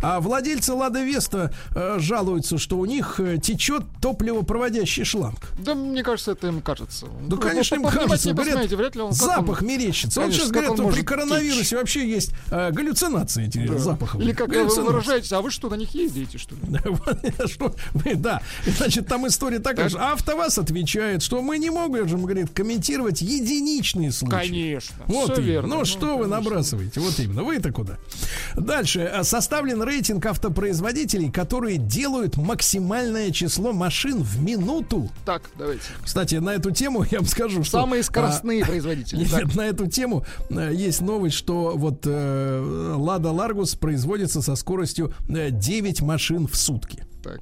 [0.00, 5.52] А владельцы Лада Веста э, жалуются, что у них э, течет топливопроводящий шланг.
[5.58, 7.06] Да, мне кажется, это им кажется.
[7.26, 8.32] Да, конечно, им кажется.
[8.32, 9.68] Говорят, вряд ли он, запах он...
[9.68, 10.20] мерещится.
[10.20, 11.72] Конечно, он сейчас говорят, он при коронавирусе течь.
[11.72, 13.78] вообще есть э, галлюцинации эти да.
[13.78, 14.20] запахов.
[14.20, 16.62] Или как вы выражаетесь, а вы что, на них ездите, что ли?
[18.22, 19.98] Да, значит, там история такая же.
[19.98, 24.48] АвтоВАЗ отвечает, что мы не можем, говорит, комментировать единичные случаи.
[24.48, 25.04] Конечно.
[25.06, 25.68] Вот все верно.
[25.68, 27.00] Ну, ну, что вы набрасываете?
[27.00, 27.42] Вот именно.
[27.42, 27.98] Вы-то куда?
[28.54, 29.20] Дальше.
[29.22, 35.10] Составлен рейтинг автопроизводителей, которые делают максимальное число машин в минуту.
[35.24, 35.82] Так, давайте.
[36.04, 37.80] Кстати, на эту тему я вам скажу, что...
[37.80, 39.20] Самые скоростные а, производители.
[39.20, 39.54] Нет, так.
[39.54, 46.00] на эту тему а, есть новость, что вот э, Лада Ларгус производится со скоростью 9
[46.00, 47.04] э, машин в сутки.
[47.22, 47.40] Так.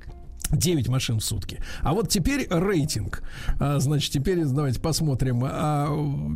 [0.53, 1.61] 9 машин в сутки.
[1.83, 3.23] А вот теперь рейтинг.
[3.59, 5.43] А, значит, теперь давайте посмотрим.
[5.45, 5.89] А,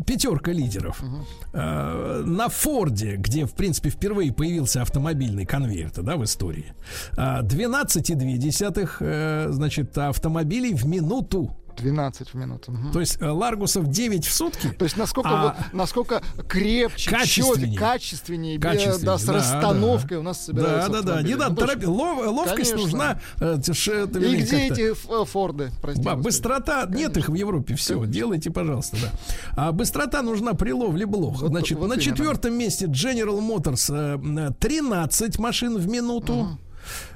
[0.06, 1.02] пятерка лидеров.
[1.02, 1.24] Угу.
[1.54, 6.74] На Форде, где, в принципе, впервые появился автомобильный конвейер, да, в истории.
[7.16, 12.72] 12,2, а, значит, автомобилей в минуту 12 в минуту.
[12.72, 12.92] Угу.
[12.92, 14.68] То есть э, Ларгусов 9 в сутки.
[14.68, 15.42] То есть насколько, а...
[15.42, 20.20] вот, насколько крепче, качественнее, чет, качественнее, качественнее да, с да, расстановкой да.
[20.20, 21.22] у нас собираются Да, да, да.
[21.22, 21.88] Не надо торопить.
[21.88, 22.76] Лов, ловкость Конечно.
[22.76, 23.20] нужна.
[23.40, 25.70] Э, тш, это, И где эти э, Форды?
[25.80, 26.82] Простите, ба, быстрота.
[26.82, 26.98] Конечно.
[26.98, 27.74] Нет их в Европе.
[27.74, 28.12] Все, Конечно.
[28.12, 28.96] делайте, пожалуйста.
[29.00, 29.10] Да.
[29.56, 31.40] А быстрота нужна при ловле блох.
[31.40, 36.34] Вот, Значит, вот на четвертом месте General Motors 13 машин в минуту.
[36.34, 36.58] Угу.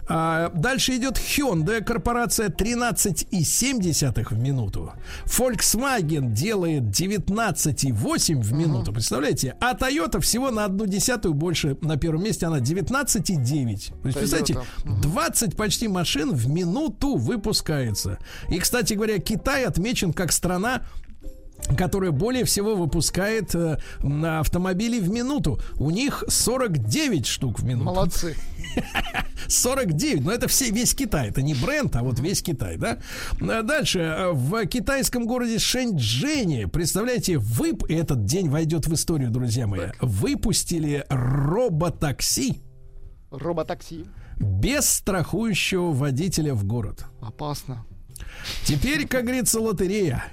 [0.09, 4.93] А, дальше идет Hyundai, корпорация 13,7 в минуту.
[5.27, 8.95] Volkswagen делает 19,8 в минуту, uh-huh.
[8.95, 9.57] представляете?
[9.61, 13.03] А Toyota всего на одну десятую больше на первом месте, она 19,9.
[14.03, 18.19] То есть, представляете, 20 почти машин в минуту выпускается.
[18.49, 20.83] И, кстати говоря, Китай отмечен как страна
[21.77, 23.79] которая более всего выпускает э,
[24.25, 25.61] автомобили в минуту.
[25.79, 27.85] У них 49 штук в минуту.
[27.85, 28.37] Молодцы.
[29.49, 30.25] 49.
[30.25, 31.29] Но это все, весь Китай.
[31.29, 32.99] Это не бренд, а вот весь Китай, да?
[33.41, 34.29] А дальше.
[34.33, 39.81] В китайском городе Шэньчжэне, представляете, вы этот день войдет в историю, друзья мои.
[39.81, 39.97] Так.
[40.03, 42.61] Выпустили роботакси.
[43.31, 44.07] Роботакси.
[44.39, 47.07] Без страхующего водителя в город.
[47.21, 47.85] Опасно.
[48.65, 50.25] Теперь, как говорится, лотерея.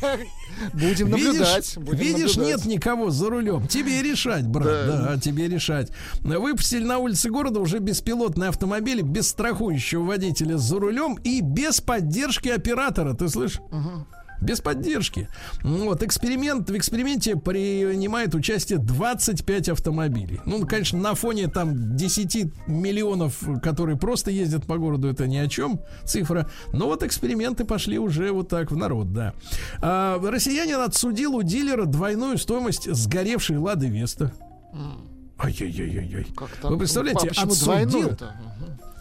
[0.72, 1.76] Будем наблюдать.
[1.76, 2.64] Видишь, будем видишь наблюдать.
[2.64, 3.66] нет никого за рулем.
[3.68, 4.66] Тебе решать, брат.
[4.66, 5.02] Да.
[5.02, 5.90] да, тебе решать.
[6.20, 12.48] Выпустили на улице города уже беспилотные автомобили без страхующего водителя за рулем и без поддержки
[12.48, 13.12] оператора.
[13.14, 13.60] Ты слышишь?
[13.70, 14.06] Угу
[14.46, 15.28] без поддержки.
[15.62, 20.40] Вот, эксперимент, в эксперименте принимает участие 25 автомобилей.
[20.46, 25.48] Ну, конечно, на фоне там 10 миллионов, которые просто ездят по городу, это ни о
[25.48, 26.48] чем цифра.
[26.72, 29.34] Но вот эксперименты пошли уже вот так в народ, да.
[29.82, 34.32] А, россиянин отсудил у дилера двойную стоимость сгоревшей Лады Веста.
[35.38, 36.26] Ай-яй-яй-яй.
[36.62, 38.10] Вы представляете, а отсудил...
[38.10, 38.34] Это?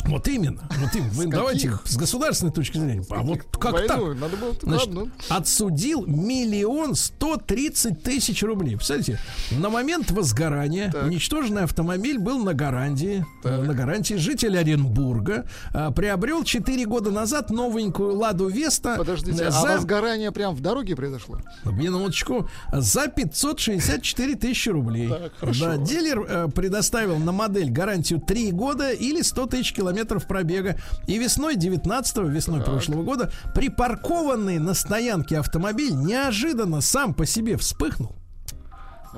[0.07, 0.68] Вот именно.
[0.80, 1.11] Вот именно.
[1.11, 3.03] Вы давайте с государственной точки зрения.
[3.10, 3.99] А вот как Войну, так?
[4.19, 4.90] Надо было Значит,
[5.30, 8.76] отсудил миллион сто тридцать тысяч рублей.
[8.76, 9.19] Представляете,
[9.52, 11.06] на момент возгорания так.
[11.06, 13.26] уничтоженный автомобиль был на гарантии.
[13.41, 13.65] Так.
[13.65, 18.95] На гарантии житель Оренбурга а, приобрел четыре года назад новенькую Ладу Веста.
[18.98, 19.60] Подождите, за...
[19.60, 21.40] а возгорание прям в дороге произошло?
[21.64, 22.48] Минуточку.
[22.72, 25.10] За 564 тысячи рублей.
[25.10, 25.65] Так, хорошо.
[25.65, 30.76] Да, дилер э, предоставил на модель гарантию три года или 100 тысяч километров километров пробега.
[31.08, 32.70] И весной 19-го, весной так.
[32.70, 38.16] прошлого года, припаркованный на стоянке автомобиль неожиданно сам по себе вспыхнул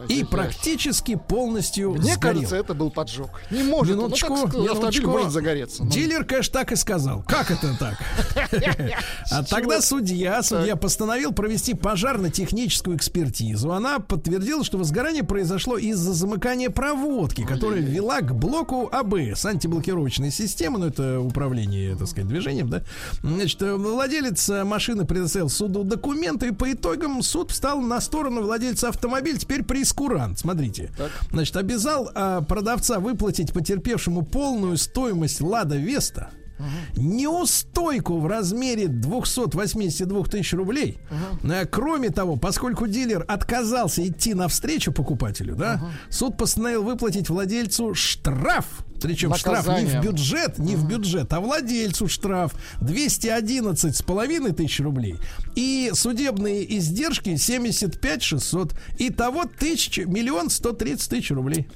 [0.08, 2.20] и практически полностью Мне сгорел.
[2.20, 3.42] кажется, это был поджог.
[3.52, 3.96] Не может.
[3.96, 5.10] Минуточку, ну, как, минуточку.
[5.10, 5.84] может загореться.
[5.84, 5.90] Ну.
[5.90, 7.24] Дилер, конечно, так и сказал.
[7.28, 7.98] Как это так?
[9.32, 13.72] А тогда судья, судья постановил провести пожарно-техническую экспертизу.
[13.72, 20.80] Она подтвердила, что возгорание произошло из-за замыкания проводки, которая вела к блоку АБС, антиблокировочной системы,
[20.80, 22.84] ну это управление, так сказать, движением, да.
[23.22, 29.38] Значит, владелец машины предоставил суду документы, и по итогам суд встал на сторону владельца автомобиля.
[29.38, 30.40] Теперь при прескурант.
[30.40, 30.92] Смотрите.
[30.98, 31.12] Так.
[31.32, 36.30] Значит, обязал а, продавца выплатить потерпевшему полную стоимость Лада Веста.
[36.60, 37.02] Угу.
[37.02, 41.00] Неустойку в размере 282 тысяч рублей.
[41.12, 41.54] Угу.
[41.72, 45.86] Кроме того, поскольку дилер отказался идти навстречу покупателю, да, угу.
[46.10, 52.08] суд постановил выплатить владельцу штраф причем штраф не в бюджет, не в бюджет, а владельцу
[52.08, 55.18] штраф 211 с половиной тысяч рублей.
[55.56, 58.74] И судебные издержки 75 600.
[58.98, 61.68] Итого тысяч, миллион сто тридцать тысяч рублей.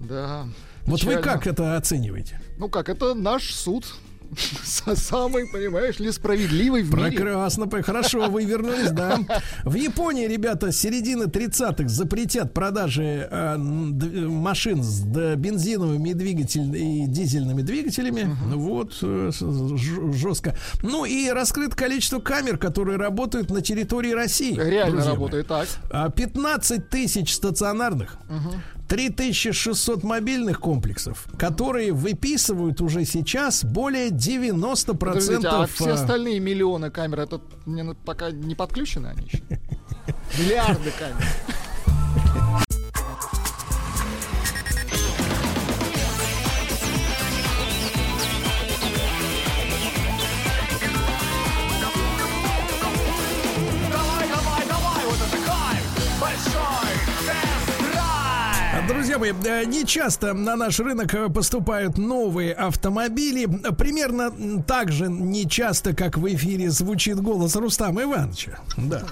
[0.00, 0.46] Да.
[0.84, 1.16] Вот печально.
[1.16, 2.40] вы как это оцениваете?
[2.58, 3.96] Ну как, это наш суд.
[4.34, 7.10] Самый, понимаешь ли, справедливый в мире.
[7.10, 9.18] Прекрасно, хорошо, вы вернулись, да.
[9.64, 15.02] В Японии, ребята, с середины 30-х запретят продажи э, машин с
[15.36, 18.20] бензиновыми двигателями и дизельными двигателями.
[18.20, 18.56] Uh-huh.
[18.56, 19.30] Вот, э,
[20.12, 20.56] жестко.
[20.82, 24.54] Ну и раскрыт количество камер, которые работают на территории России.
[24.58, 25.66] Реально работает так.
[26.14, 28.18] 15 а тысяч стационарных.
[28.28, 28.54] Uh-huh.
[28.88, 34.96] 3600 мобильных комплексов, которые выписывают уже сейчас более 90%.
[34.96, 37.40] Подождите, а все а, остальные миллионы камер, это
[38.04, 39.42] пока не подключены они еще?
[40.38, 42.75] Миллиарды камер.
[58.88, 63.46] Друзья мои, э, не часто на наш рынок э, поступают новые автомобили.
[63.76, 68.60] Примерно так же не часто, как в эфире звучит голос Рустама Ивановича.
[68.76, 69.02] Да.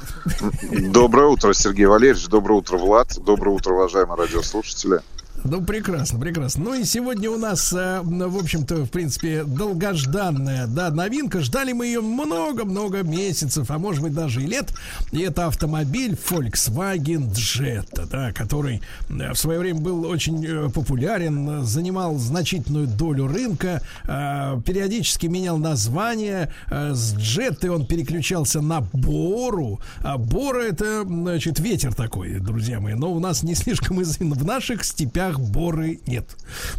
[0.62, 2.28] Доброе утро, Сергей Валерьевич.
[2.28, 3.18] Доброе утро, Влад.
[3.18, 5.00] Доброе утро, уважаемые радиослушатели.
[5.46, 6.64] Ну, прекрасно, прекрасно.
[6.64, 11.42] Ну и сегодня у нас, э, в общем-то, в принципе, долгожданная, да, новинка.
[11.42, 14.72] Ждали мы ее много-много месяцев, а может быть даже и лет.
[15.12, 21.62] И это автомобиль Volkswagen Jetta, да, который э, в свое время был очень э, популярен,
[21.62, 26.52] занимал значительную долю рынка, периодически менял название.
[26.70, 29.80] С Джетты он переключался на Бору.
[30.00, 32.94] А Бора это, значит, ветер такой, друзья мои.
[32.94, 36.26] Но у нас не слишком известно в наших степях руках боры нет.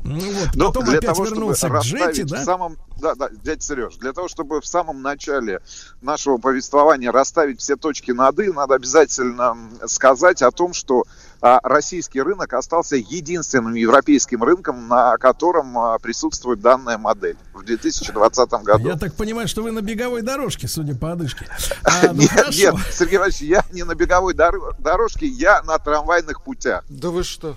[0.04, 2.42] Ну вот, Но потом для опять того, вернулся к Джете, да?
[2.42, 5.62] В самом, да, да, дядя Сереж, для того, чтобы в самом начале
[6.02, 11.04] нашего повествования расставить все точки над «и», надо обязательно сказать о том, что
[11.42, 18.50] а, российский рынок остался единственным европейским рынком, на котором а, присутствует данная модель в 2020
[18.64, 18.88] году.
[18.88, 21.48] Я так понимаю, что вы на беговой дорожке, судя по одышке.
[21.84, 26.84] А, ну нет, нет, Сергей Иванович, я не на беговой дорожке, я на трамвайных путях.
[26.90, 27.56] Да вы что?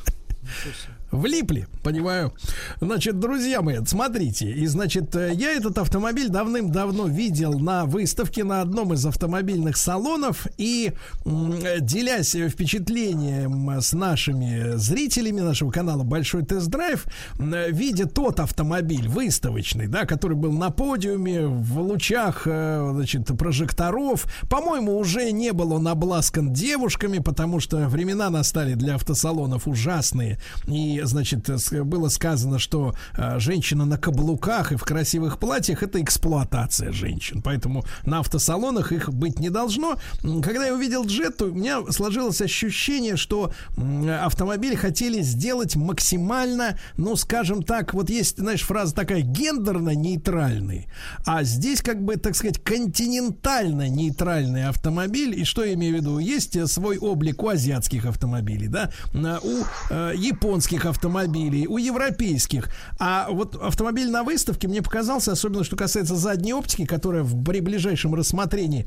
[1.10, 2.34] Влипли, понимаю.
[2.82, 4.50] Значит, друзья мои, смотрите.
[4.50, 10.46] И, значит, э, я этот автомобиль давным-давно видел на выставке на одном из автомобильных салонов.
[10.58, 10.92] И,
[11.24, 17.06] делясь впечатлением с нашими зрителями нашего канала Большой тест-драйв,
[17.38, 24.98] видя тот автомобиль выставочный, да, который был на подиуме, в лучах, э, значит, прожекторов, по-моему,
[24.98, 30.38] уже не был он обласкан девушками, потому что времена настали для автосалонов ужасные.
[30.66, 31.48] И значит,
[31.84, 37.42] было сказано, что э, женщина на каблуках и в красивых платьях это эксплуатация женщин.
[37.42, 39.98] Поэтому на автосалонах их быть не должно.
[40.42, 43.52] Когда я увидел джет, у меня сложилось ощущение, что
[44.20, 50.88] автомобиль хотели сделать максимально, ну, скажем так, вот есть, знаешь, фраза такая гендерно-нейтральный.
[51.24, 55.40] А здесь, как бы, так сказать, континентально-нейтральный автомобиль.
[55.40, 56.18] И что я имею в виду?
[56.18, 62.70] Есть свой облик у азиатских автомобилей, да, у э, японских автомобилей, у европейских.
[62.98, 67.60] А вот автомобиль на выставке мне показался, особенно что касается задней оптики, которая в, при
[67.60, 68.86] ближайшем рассмотрении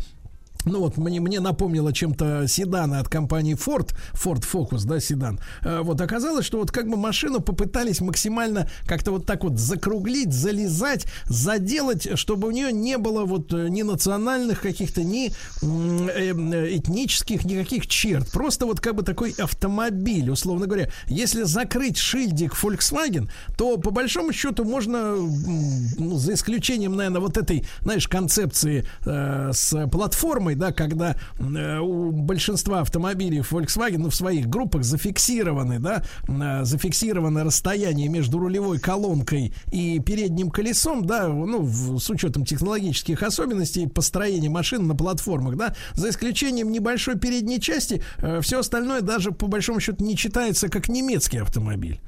[0.66, 5.40] ну вот мне, мне напомнило чем-то седаны от компании Ford, Ford Focus, да, седан.
[5.64, 10.34] Э, вот оказалось, что вот как бы машину попытались максимально как-то вот так вот закруглить,
[10.34, 15.32] залезать, заделать, чтобы у нее не было вот э, ни национальных каких-то, ни
[15.62, 18.30] э, этнических никаких черт.
[18.32, 20.90] Просто вот как бы такой автомобиль, условно говоря.
[21.08, 27.66] Если закрыть шильдик Volkswagen, то по большому счету можно, ну, за исключением, наверное, вот этой,
[27.82, 34.16] знаешь, концепции э, с платформой, самый, да, когда э, у большинства автомобилей Volkswagen ну, в
[34.16, 41.60] своих группах зафиксированы, да, э, зафиксировано расстояние между рулевой колонкой и передним колесом, да, ну,
[41.62, 48.02] в, с учетом технологических особенностей построения машин на платформах, да, за исключением небольшой передней части,
[48.18, 52.00] э, все остальное даже по большому счету не читается как немецкий автомобиль.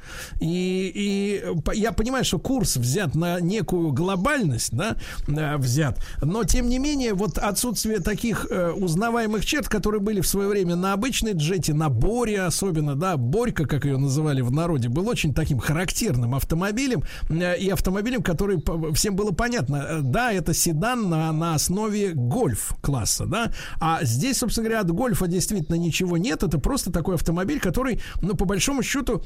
[0.42, 4.96] И, и я понимаю, что курс взят на некую глобальность, да,
[5.28, 10.22] э, взят, но тем не менее вот отсутствие таких таких э, узнаваемых черт, которые были
[10.22, 14.50] в свое время на обычной джете, на Боре особенно, да, Борька, как ее называли в
[14.50, 20.32] народе, был очень таким характерным автомобилем э, и автомобилем, который всем было понятно, э, да,
[20.32, 25.76] это седан на, на основе гольф класса, да, а здесь, собственно говоря, от гольфа действительно
[25.76, 29.22] ничего нет, это просто такой автомобиль, который, ну, по большому счету,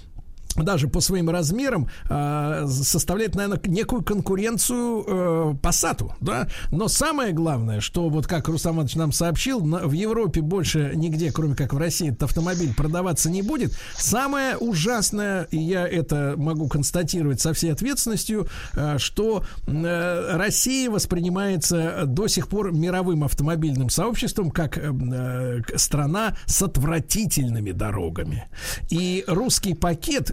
[0.63, 6.47] даже по своим размерам э, составляет, наверное, некую конкуренцию э, Passat, да.
[6.71, 11.31] Но самое главное, что вот как Рустам Иванович нам сообщил, на, в Европе больше нигде,
[11.31, 13.77] кроме как в России, этот автомобиль продаваться не будет.
[13.97, 22.03] Самое ужасное, и я это могу констатировать со всей ответственностью, э, что э, Россия воспринимается
[22.05, 28.47] до сих пор мировым автомобильным сообществом как э, э, страна с отвратительными дорогами.
[28.89, 30.31] И русский пакет,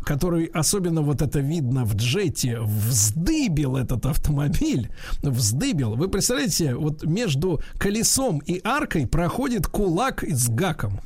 [0.52, 4.90] особенно вот это видно в джете, вздыбил этот автомобиль,
[5.22, 5.94] вздыбил.
[5.94, 11.00] Вы представляете, вот между колесом и аркой проходит кулак с гаком.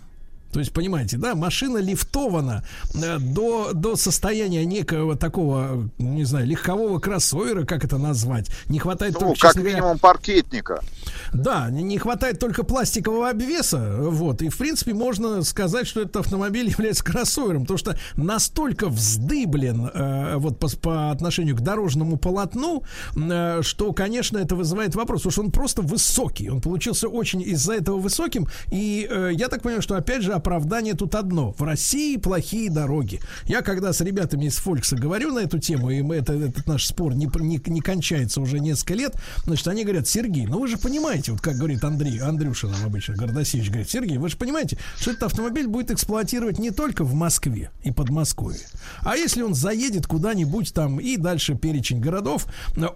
[0.52, 6.98] То есть, понимаете, да, машина лифтована э, до, до состояния некого такого, не знаю, легкового
[6.98, 8.46] кроссовера, как это назвать.
[8.68, 10.82] Не хватает ну, только, как минимум, говоря, паркетника.
[11.32, 13.96] Да, не, не хватает только пластикового обвеса.
[14.00, 14.40] Вот.
[14.40, 20.36] И, в принципе, можно сказать, что этот автомобиль является кроссовером, потому что настолько вздыблен э,
[20.36, 22.84] вот по, по отношению к дорожному полотну,
[23.16, 26.48] э, что, конечно, это вызывает вопрос, потому что он просто высокий.
[26.48, 28.48] Он получился очень из-за этого высоким.
[28.70, 31.52] И э, я так понимаю, что, опять же, оправдание тут одно.
[31.52, 33.20] В России плохие дороги.
[33.44, 36.86] Я когда с ребятами из Фолькса говорю на эту тему, и мы это, этот наш
[36.86, 40.78] спор не, не, не кончается уже несколько лет, значит, они говорят, Сергей, ну вы же
[40.78, 45.10] понимаете, вот как говорит Андрей, Андрюша нам обычно, Гордосевич говорит, Сергей, вы же понимаете, что
[45.10, 48.66] этот автомобиль будет эксплуатировать не только в Москве и Подмосковье,
[49.02, 52.46] а если он заедет куда-нибудь там и дальше перечень городов,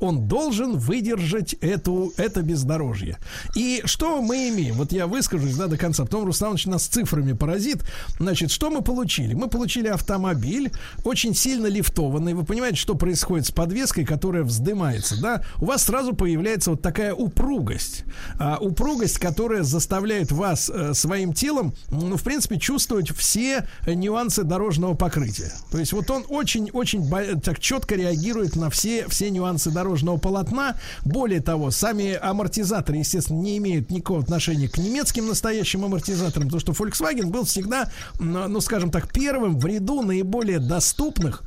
[0.01, 3.19] он должен выдержать эту, это бездорожье.
[3.57, 4.77] И что мы имеем?
[4.77, 7.83] Вот я выскажусь да, до конца, потом Руслан нас цифрами вами паразит.
[8.19, 9.35] Значит, что мы получили?
[9.35, 10.73] Мы получили автомобиль,
[11.05, 12.35] очень сильно лифтованный.
[12.35, 15.43] Вы понимаете, что происходит с подвеской, которая вздымается, да?
[15.59, 18.05] У вас сразу появляется вот такая упругость.
[18.39, 24.95] А, упругость, которая заставляет вас э, своим телом, ну, в принципе, чувствовать все нюансы дорожного
[24.95, 25.53] покрытия.
[25.71, 30.77] То есть вот он очень-очень так четко реагирует на все, все нюансы дорожного полотна.
[31.05, 36.73] Более того, сами амортизаторы, естественно, не имеют никакого отношения к немецким настоящим амортизаторам, потому что
[36.73, 41.43] Volkswagen Volkswagen был всегда, ну, скажем так, первым в ряду наиболее доступных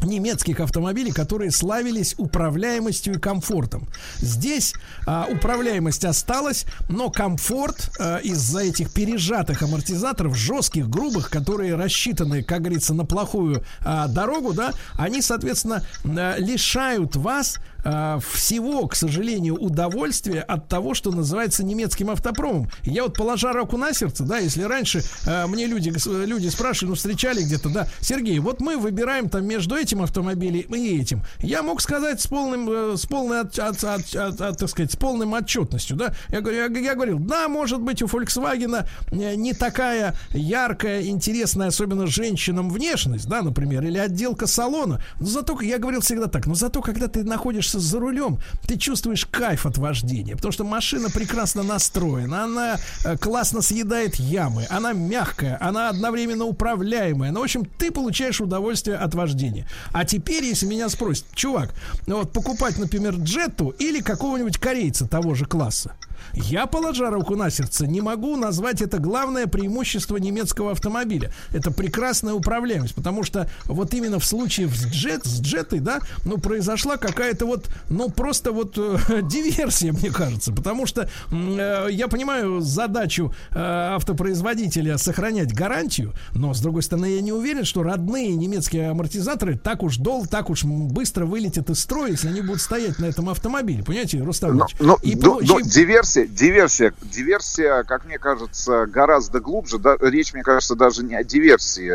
[0.00, 3.88] немецких автомобилей, которые славились управляемостью и комфортом.
[4.16, 4.74] Здесь
[5.06, 12.62] а, управляемость осталась, но комфорт а, из-за этих пережатых амортизаторов, жестких, грубых, которые рассчитаны, как
[12.62, 19.56] говорится, на плохую а, дорогу, да, они, соответственно, а, лишают вас э, всего, к сожалению,
[19.56, 22.70] удовольствия от того, что называется немецким автопромом.
[22.82, 26.94] Я вот положа руку на сердце, да, если раньше э, мне люди, люди спрашивали, ну,
[26.96, 31.22] встречали где-то, да, Сергей, вот мы выбираем там между этим автомобилем и этим.
[31.38, 34.92] Я мог сказать с полным, э, с полной, от, от, от, от, от, так сказать,
[34.92, 36.14] с полным отчетностью, да.
[36.28, 42.06] Я, я, я говорил, да, может быть, у Volkswagen э, не такая яркая, интересная, особенно
[42.06, 45.02] женщинам внешность, да, например, или отделка салона.
[45.20, 49.26] Но зато, я говорил всегда так, но зато, когда ты находишься за рулем, ты чувствуешь
[49.26, 55.58] кайф от вождения, потому что машина прекрасно настроена, она э, классно съедает ямы, она мягкая,
[55.60, 57.30] она одновременно управляемая.
[57.32, 59.66] Ну, в общем, ты получаешь удовольствие от вождения.
[59.92, 61.74] А теперь, если меня спросят, чувак,
[62.06, 65.94] ну вот покупать, например, джету или какого-нибудь корейца того же класса,
[66.32, 71.32] я, положа руку на сердце, не могу назвать это главное преимущество немецкого автомобиля.
[71.52, 76.38] Это прекрасная управляемость, потому что вот именно в случае с, джет, с джетой, да, ну,
[76.38, 82.60] произошла какая-то вот, ну, просто вот э, диверсия, мне кажется, потому что э, я понимаю
[82.60, 88.90] задачу э, автопроизводителя сохранять гарантию, но, с другой стороны, я не уверен, что родные немецкие
[88.90, 93.06] амортизаторы так уж дол, так уж быстро вылетят из строя, если они будут стоять на
[93.06, 93.82] этом автомобиле.
[93.82, 99.78] Понимаете, Рустам но, но, и, но, но, диверсия диверсия, диверсия, как мне кажется, гораздо глубже.
[99.78, 101.90] Да, речь, мне кажется, даже не о диверсии,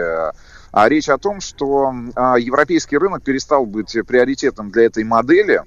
[0.72, 5.64] а речь о том, что а, европейский рынок перестал быть приоритетом для этой модели.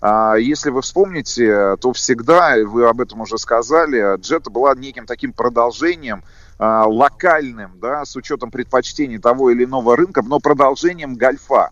[0.00, 5.32] А, если вы вспомните, то всегда, вы об этом уже сказали, Джета была неким таким
[5.32, 6.22] продолжением
[6.58, 11.70] а, локальным, да, с учетом предпочтений того или иного рынка, но продолжением гольфа.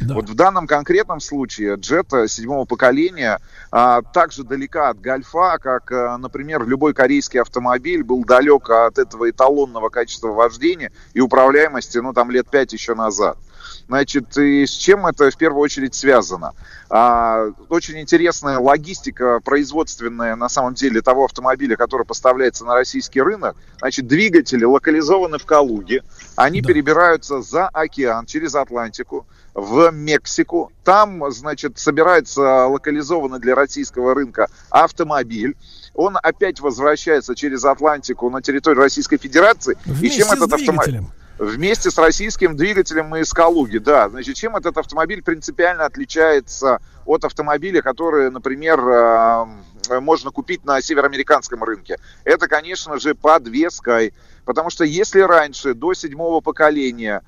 [0.00, 0.14] Да.
[0.14, 3.40] Вот в данном конкретном случае джета седьмого поколения
[3.70, 8.98] а, так же далека от гольфа, как, а, например, любой корейский автомобиль был далек от
[8.98, 13.38] этого эталонного качества вождения и управляемости, ну, там, лет пять еще назад.
[13.86, 16.54] Значит, и с чем это в первую очередь связано?
[16.88, 23.56] А, очень интересная логистика производственная, на самом деле, того автомобиля, который поставляется на российский рынок.
[23.78, 26.02] Значит, двигатели локализованы в Калуге,
[26.36, 26.68] они да.
[26.68, 30.72] перебираются за океан, через Атлантику, в Мексику.
[30.82, 35.56] Там, значит, собирается локализованный для российского рынка автомобиль.
[35.94, 39.78] Он опять возвращается через Атлантику на территорию Российской Федерации.
[39.86, 41.02] Вместе и чем этот автомобиль?
[41.38, 44.08] Вместе с российским двигателем из Калуги, да.
[44.08, 51.64] Значит, чем этот автомобиль принципиально отличается от автомобиля, который, например, э, можно купить на североамериканском
[51.64, 51.98] рынке?
[52.22, 54.14] Это, конечно же, подвеской.
[54.44, 57.22] Потому что если раньше, до седьмого поколения,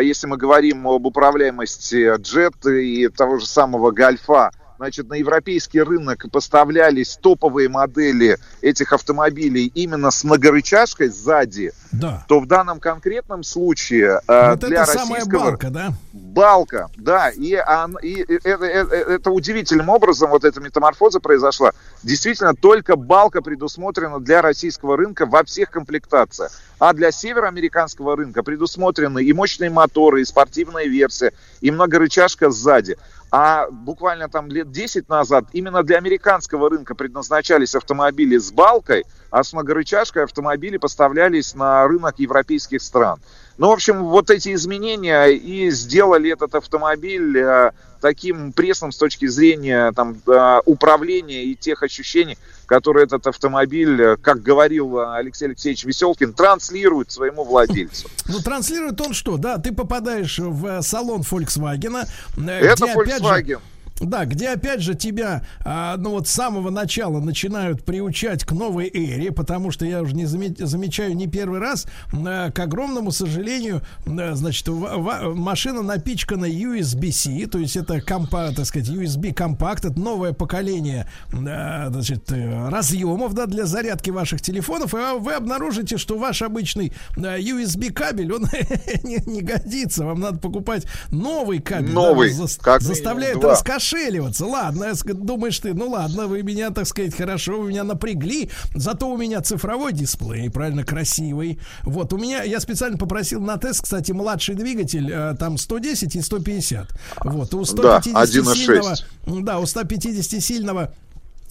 [0.00, 4.50] если мы говорим об управляемости джет и того же самого гольфа,
[4.82, 12.24] значит, на европейский рынок поставлялись топовые модели этих автомобилей именно с многорычажкой сзади, да.
[12.26, 15.04] то в данном конкретном случае э, вот для это российского...
[15.04, 15.92] самая балка, да?
[16.12, 17.30] Балка, да.
[17.30, 17.54] И,
[18.02, 21.70] и, и это, это, это удивительным образом вот эта метаморфоза произошла.
[22.02, 26.50] Действительно, только балка предусмотрена для российского рынка во всех комплектациях.
[26.80, 32.96] А для североамериканского рынка предусмотрены и мощные моторы, и спортивная версия, и многорычажка сзади.
[33.34, 39.42] А буквально там лет 10 назад именно для американского рынка предназначались автомобили с балкой, а
[39.42, 43.20] с многорычажкой автомобили поставлялись на рынок европейских стран.
[43.62, 49.26] Ну, в общем, вот эти изменения и сделали этот автомобиль э, таким пресным с точки
[49.26, 55.84] зрения там, э, управления и тех ощущений, которые этот автомобиль, э, как говорил Алексей Алексеевич
[55.84, 58.08] Веселкин, транслирует своему владельцу.
[58.26, 59.36] Ну, транслирует он что?
[59.36, 62.04] Да, ты попадаешь в салон Volkswagen.
[62.36, 63.60] Это Volkswagen.
[64.00, 68.88] Да, где опять же тебя, а, ну вот с самого начала начинают приучать к новой
[68.92, 74.34] эре, потому что я уже не замечаю не первый раз, а, к огромному сожалению, а,
[74.34, 79.98] значит, в, в, машина напичкана USB-C, то есть это компа, так сказать, USB компакт, это
[79.98, 86.42] новое поколение, а, значит, разъемов, да, для зарядки ваших телефонов, и вы обнаружите, что ваш
[86.42, 88.42] обычный USB кабель, он
[89.04, 94.46] не, не годится, вам надо покупать новый кабель, новый, да, за, заставляет раскошеливать раскошеливаться.
[94.46, 98.50] Ладно, думаешь ты, ну ладно, вы меня, так сказать, хорошо, вы меня напрягли.
[98.74, 101.58] Зато у меня цифровой дисплей, правильно, красивый.
[101.82, 106.20] Вот, у меня, я специально попросил на тест, кстати, младший двигатель, э, там 110 и
[106.20, 106.88] 150.
[107.24, 108.94] Вот, у 150 да, сильного,
[109.26, 110.94] да, у 150 сильного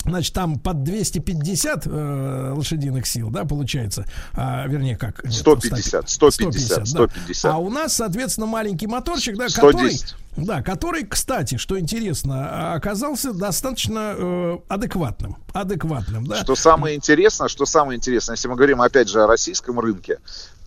[0.04, 4.06] Значит, там под 250 э, лошадиных сил, да, получается.
[4.34, 5.24] А, вернее, как?
[5.24, 7.44] Нет, 150, 150, 150, 150.
[7.44, 7.56] Да.
[7.56, 9.62] А у нас, соответственно, маленький моторчик, да, 110.
[9.62, 15.36] который да, который, кстати, что интересно, оказался достаточно э, адекватным.
[15.54, 16.38] Адекватным, да.
[16.38, 20.20] Что самое интересное, что самое интересное, если мы говорим опять же о российском рынке,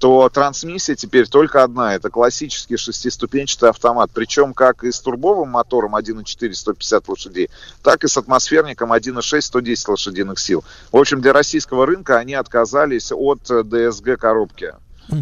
[0.04, 1.94] то трансмиссия теперь только одна.
[1.94, 4.10] Это классический шестиступенчатый автомат.
[4.12, 7.48] Причем как и с турбовым мотором 1.4 150 лошадей,
[7.82, 10.62] так и с атмосферником 1.6 110 лошадиных сил.
[10.92, 14.74] В общем, для российского рынка они отказались от DSG коробки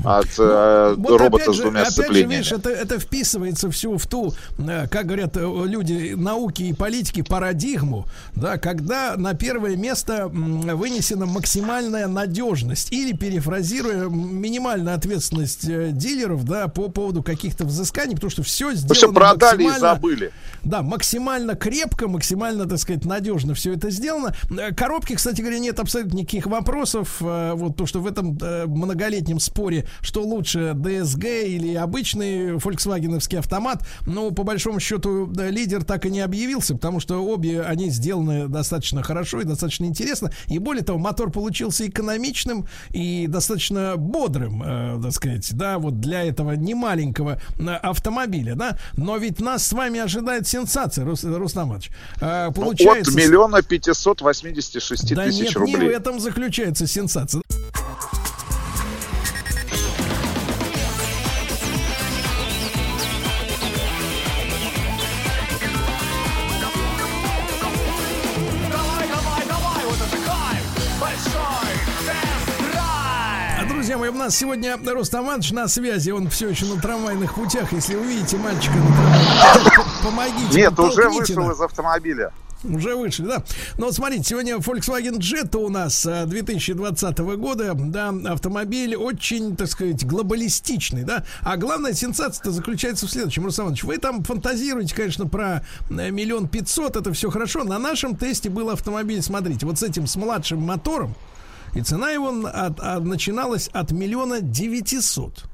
[0.05, 4.07] от э, вот робота с двумя же, опять же, видишь, это, это вписывается всю в
[4.07, 10.29] ту, э, как говорят э, люди науки и политики, парадигму, да, когда на первое место
[10.29, 18.43] вынесена максимальная надежность или, перефразируя, минимальная ответственность дилеров, да, по поводу каких-то взысканий, потому что
[18.43, 20.33] все сделано все продали и забыли.
[20.63, 24.35] Да, максимально крепко, максимально, так сказать, надежно все это сделано.
[24.77, 28.39] Коробки, кстати говоря, нет абсолютно никаких вопросов, вот то, что в этом
[28.69, 33.85] многолетнем споре споре, что лучше DSG или обычный фольксвагеновский автомат.
[34.07, 39.03] Но по большому счету лидер так и не объявился, потому что обе они сделаны достаточно
[39.03, 40.33] хорошо и достаточно интересно.
[40.49, 46.25] И более того, мотор получился экономичным и достаточно бодрым, э, так сказать, да, вот для
[46.25, 48.79] этого немаленького э, автомобиля, да.
[48.97, 51.91] Но ведь нас с вами ожидает сенсация, Рус, Руслан Иванович.
[52.21, 53.13] Э, получается...
[53.13, 55.77] От миллиона пятьсот восьмидесяти шести да тысяч нет, рублей.
[55.77, 57.43] не в этом заключается сенсация.
[74.23, 76.11] Нас сегодня Рустам Иванович на связи.
[76.11, 77.73] Он все еще на трамвайных путях.
[77.73, 80.61] Если увидите мальчика на трамвайных помогите.
[80.61, 82.33] Нет, уже вышел из автомобиля.
[82.63, 83.43] Уже вышли, да.
[83.79, 89.67] Но вот смотрите, сегодня Volkswagen Jetta у нас 2020 э, года, да, автомобиль очень, так
[89.67, 91.25] сказать, глобалистичный, да.
[91.41, 96.47] А главная сенсация-то заключается в следующем, Руслан Иванович, вы там фантазируете, конечно, про э, миллион
[96.47, 97.65] пятьсот, это все хорошо.
[97.65, 101.17] На нашем тесте был автомобиль, смотрите, вот с этим, с младшим мотором,
[101.75, 105.45] и цена его от, от, начиналась от миллиона девятисот.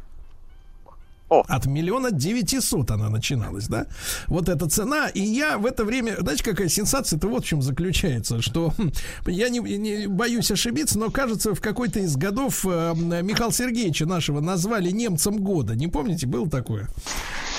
[1.28, 3.86] От миллиона девятисот она начиналась, да?
[4.28, 5.08] Вот эта цена.
[5.08, 8.92] И я в это время, знаете, какая сенсация-то вот в чем заключается, что хм,
[9.26, 14.40] я не, не боюсь ошибиться, но кажется, в какой-то из годов э, Михаила Сергеевича нашего
[14.40, 15.74] назвали немцем года.
[15.74, 16.88] Не помните, было такое?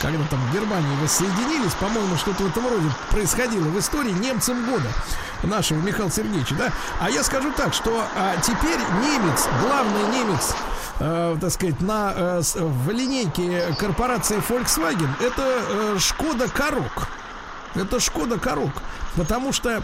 [0.02, 4.90] Когда там в Германии воссоединились, по-моему, что-то в этом роде происходило в истории немцем года
[5.44, 6.74] нашего Михаила Сергеевича, да?
[7.00, 10.56] А я скажу так, что а, теперь немец, главный немец
[11.00, 17.08] э, так сказать, на, э, в линейке корпорации Volkswagen, это э, Шкода Корок.
[17.76, 18.74] Это Шкода Корок.
[19.16, 19.82] Потому что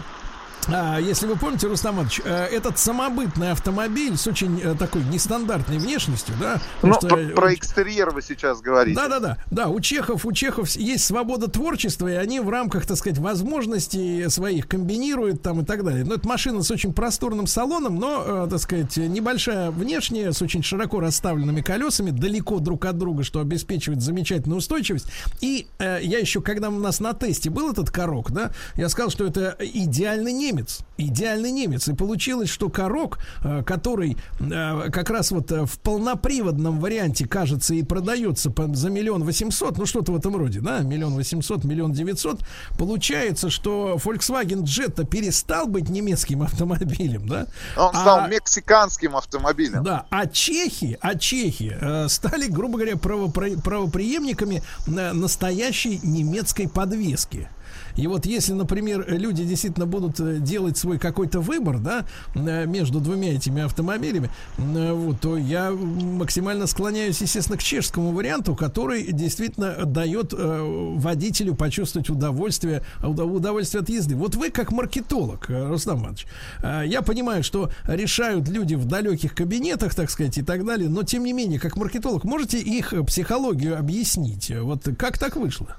[0.68, 6.34] если вы помните, Рустам Иванович, э, этот самобытный автомобиль с очень э, такой нестандартной внешностью,
[6.40, 6.60] да?
[6.82, 8.96] Ну, что, про, про экстерьер вы сейчас говорите.
[8.96, 9.38] Да, да, да.
[9.50, 14.28] Да, у чехов, у чехов есть свобода творчества, и они в рамках, так сказать, возможностей
[14.28, 16.04] своих комбинируют там и так далее.
[16.04, 20.62] Но это машина с очень просторным салоном, но, э, так сказать, небольшая внешняя, с очень
[20.62, 25.06] широко расставленными колесами, далеко друг от друга, что обеспечивает замечательную устойчивость.
[25.40, 29.10] И э, я еще, когда у нас на тесте был этот корок, да, я сказал,
[29.10, 31.88] что это идеальный немец немец, идеальный немец.
[31.88, 37.74] И получилось, что Корок, э, который э, как раз вот э, в полноприводном варианте, кажется,
[37.74, 42.40] и продается за миллион восемьсот, ну что-то в этом роде, да, миллион восемьсот, миллион девятьсот,
[42.78, 47.46] получается, что Volkswagen Jetta перестал быть немецким автомобилем, да?
[47.76, 49.82] Он стал а, мексиканским автомобилем.
[49.84, 51.76] Да, а чехи, а чехи
[52.08, 57.48] стали, грубо говоря, правопри, правоприемниками настоящей немецкой подвески.
[57.96, 63.00] И вот если, например, люди действительно будут э, делать свой какой-то выбор, да, э, между
[63.00, 69.84] двумя этими автомобилями, э, вот, то я максимально склоняюсь, естественно, к чешскому варианту, который действительно
[69.84, 74.14] дает водителю почувствовать удовольствие, удовольствие от езды.
[74.14, 76.26] Вот вы как маркетолог, Рустам Иванович,
[76.62, 81.24] я понимаю, что решают люди в далеких кабинетах, так сказать, и так далее, но тем
[81.24, 84.50] не менее, как маркетолог, можете их психологию объяснить?
[84.50, 85.76] Вот как так вышло?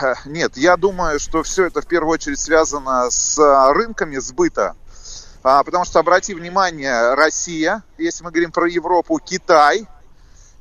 [0.24, 4.74] Нет, я думаю, что все это в первую очередь связано с а, рынками сбыта.
[5.42, 9.86] А, потому что, обрати внимание, Россия, если мы говорим про Европу, Китай,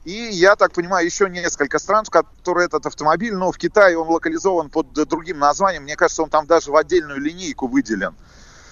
[0.06, 4.08] и, я так понимаю, еще несколько стран, в которые этот автомобиль, но в Китае он
[4.08, 5.84] локализован под другим названием.
[5.84, 8.16] Мне кажется, он там даже в отдельную линейку выделен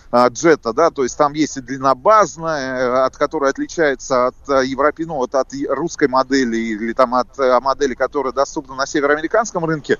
[0.09, 5.15] а, джета, да, то есть там есть и длиннобазная, от которой отличается от европе, ну,
[5.15, 9.99] вот от русской модели или там от модели, которая доступна на североамериканском рынке.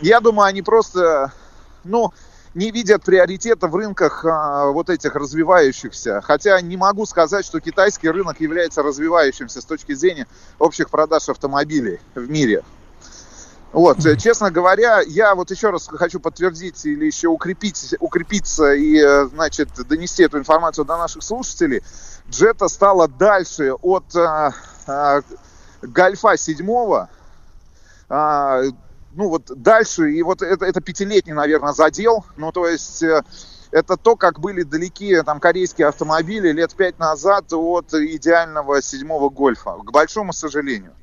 [0.00, 1.32] Я думаю, они просто,
[1.84, 2.12] ну,
[2.54, 6.20] не видят приоритета в рынках а, вот этих развивающихся.
[6.20, 10.26] Хотя не могу сказать, что китайский рынок является развивающимся с точки зрения
[10.58, 12.62] общих продаж автомобилей в мире.
[13.72, 14.16] Вот, mm-hmm.
[14.18, 19.68] честно говоря, я вот еще раз хочу подтвердить или еще укрепить, укрепиться и, э, значит,
[19.88, 21.82] донести эту информацию до наших слушателей.
[22.28, 24.50] Джета стала дальше от, э,
[24.86, 25.22] а,
[25.80, 27.08] Гольфа седьмого,
[28.10, 28.60] а,
[29.14, 33.22] ну вот дальше, и вот это, это пятилетний, наверное, задел, ну то есть э,
[33.70, 39.76] это то, как были далеки там корейские автомобили лет пять назад от идеального седьмого гольфа,
[39.78, 40.94] к большому сожалению.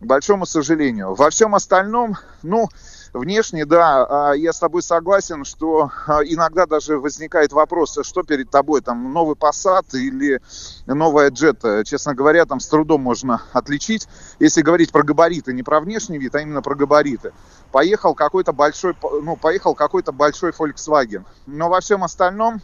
[0.00, 1.14] К большому сожалению.
[1.14, 2.68] Во всем остальном, ну,
[3.12, 8.50] Внешне, да, а, я с тобой согласен, что а, иногда даже возникает вопрос, что перед
[8.50, 10.40] тобой, там, новый Passat или
[10.86, 11.84] новая Jetta.
[11.84, 16.34] Честно говоря, там с трудом можно отличить, если говорить про габариты, не про внешний вид,
[16.34, 17.32] а именно про габариты.
[17.72, 21.24] Поехал какой-то большой, ну, поехал какой-то большой Volkswagen.
[21.46, 22.60] Но во всем остальном,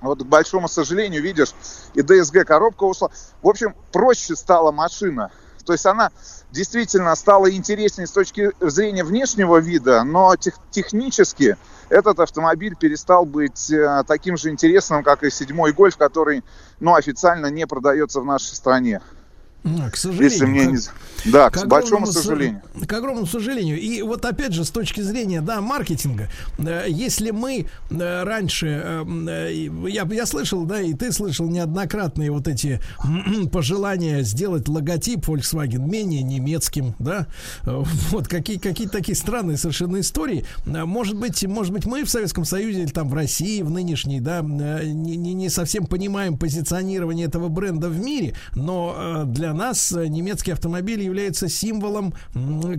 [0.00, 1.54] вот, к большому сожалению, видишь,
[1.94, 3.10] и DSG коробка ушла.
[3.42, 5.30] В общем, проще стала машина.
[5.64, 6.10] То есть она
[6.52, 11.56] действительно стала интереснее с точки зрения внешнего вида, но тех, технически
[11.88, 16.42] этот автомобиль перестал быть э, таким же интересным, как и седьмой гольф, который
[16.80, 19.00] ну, официально не продается в нашей стране.
[19.64, 20.30] К сожалению.
[20.30, 20.78] Если мне не...
[21.24, 22.60] Да, к, к большому сожалению.
[22.86, 23.80] К огромному сожалению.
[23.80, 26.28] И вот опять же, с точки зрения, да, маркетинга,
[26.58, 32.46] э, если мы э, раньше, э, я, я слышал, да, и ты слышал неоднократные вот
[32.46, 32.78] эти
[33.52, 37.26] пожелания сделать логотип Volkswagen менее немецким, да,
[37.62, 40.44] вот какие, какие такие странные совершенно истории.
[40.66, 44.42] Может быть, может быть, мы в Советском Союзе или там в России, в нынешней, да,
[44.42, 50.52] не, не, не совсем понимаем позиционирование этого бренда в мире, но для нас э, немецкий
[50.52, 52.14] автомобиль является символом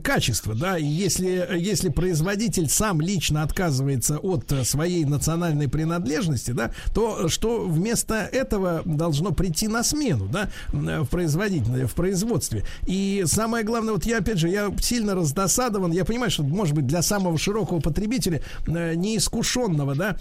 [0.04, 7.28] качества, да, и если, если производитель сам лично отказывается от своей национальной принадлежности, да, то
[7.28, 12.66] что вместо этого должно прийти на смену, да, в производительной, в производстве.
[12.88, 16.88] И самое главное, вот я, опять же, я сильно раздосадован, я понимаю, что, может быть,
[16.88, 20.18] для самого широкого потребителя, э, неискушенного, да,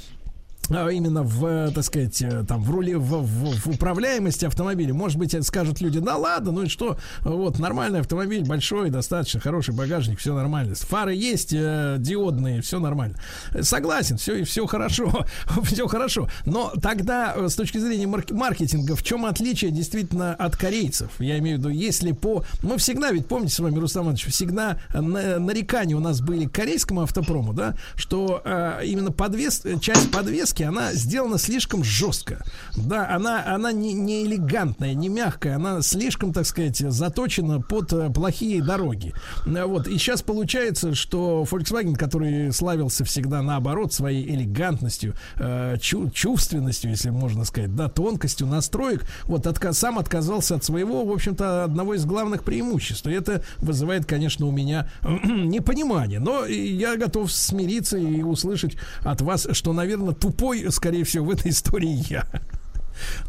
[0.70, 4.94] именно в, так сказать, э, там в роли в, в, в управляемости автомобиля.
[4.94, 9.75] Может быть, скажут люди, да ладно, ну и что, вот нормальный автомобиль, большой, достаточно хороший
[9.75, 10.75] багажник, все нормально.
[10.75, 13.17] Фары есть э, диодные, все нормально.
[13.60, 15.26] Согласен, все и все хорошо,
[15.65, 16.28] все хорошо.
[16.47, 21.10] Но тогда э, с точки зрения маркетинга, в чем отличие действительно от корейцев?
[21.18, 24.78] Я имею в виду, если по, мы всегда, ведь помните с вами, Рустам Иванович, всегда
[24.94, 30.53] на, нарекания у нас были к корейскому автопрому, да, что э, именно подвес, часть подвески
[30.55, 32.44] подвески, она сделана слишком жестко.
[32.76, 38.10] Да, она, она не, не элегантная, не мягкая, она слишком, так сказать, заточена под э,
[38.10, 39.12] плохие дороги.
[39.47, 46.91] Вот, и сейчас получается, что Volkswagen, который славился всегда наоборот своей элегантностью, э, чу чувственностью,
[46.91, 51.94] если можно сказать, да, тонкостью настроек, вот, отказ, сам отказался от своего, в общем-то, одного
[51.94, 53.07] из главных преимуществ.
[53.07, 56.20] И это вызывает, конечно, у меня непонимание.
[56.20, 61.31] Но я готов смириться и услышать от вас, что, наверное, тупо тупой, скорее всего, в
[61.31, 62.27] этой истории я.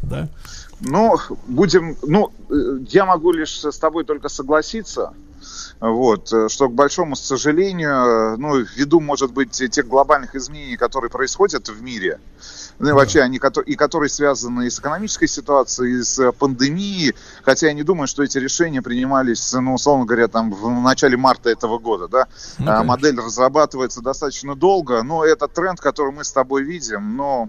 [0.02, 0.28] Да.
[0.80, 1.16] Ну,
[1.48, 5.12] будем, ну, э, я могу лишь с тобой только согласиться.
[5.80, 11.10] Вот, э, что, к большому сожалению, э, ну, ввиду, может быть, тех глобальных изменений, которые
[11.10, 12.20] происходят в мире,
[12.78, 17.68] ну, и вообще они, и которые связаны и с экономической ситуацией, и с пандемией, хотя
[17.68, 21.78] я не думаю, что эти решения принимались, ну, условно говоря, там, в начале марта этого
[21.78, 22.26] года, да,
[22.58, 27.48] ну, а, модель разрабатывается достаточно долго, но это тренд, который мы с тобой видим, но...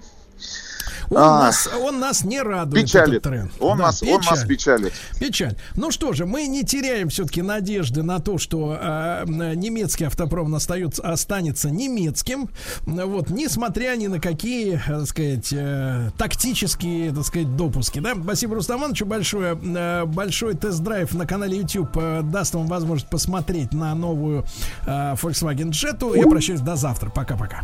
[1.10, 3.10] Он, а, нас, он нас не радует, печалит.
[3.10, 3.52] этот тренд.
[3.60, 4.16] Он, да, нас, печаль.
[4.16, 4.94] он нас печалит.
[5.19, 5.56] Печаль.
[5.76, 11.02] Ну что же, мы не теряем все-таки надежды на то, что э, немецкий автопром остается,
[11.02, 12.50] останется немецким.
[12.82, 18.00] Вот, несмотря ни на какие, так сказать, э, тактические, так сказать, допуски.
[18.00, 18.14] Да?
[18.22, 19.58] Спасибо, Рустам Ивановичу большое.
[19.64, 24.45] Э, большой тест-драйв на канале YouTube э, даст вам возможность посмотреть на новую
[24.86, 26.18] э, Volkswagen Jetta.
[26.18, 27.10] Я прощаюсь до завтра.
[27.10, 27.64] Пока-пока.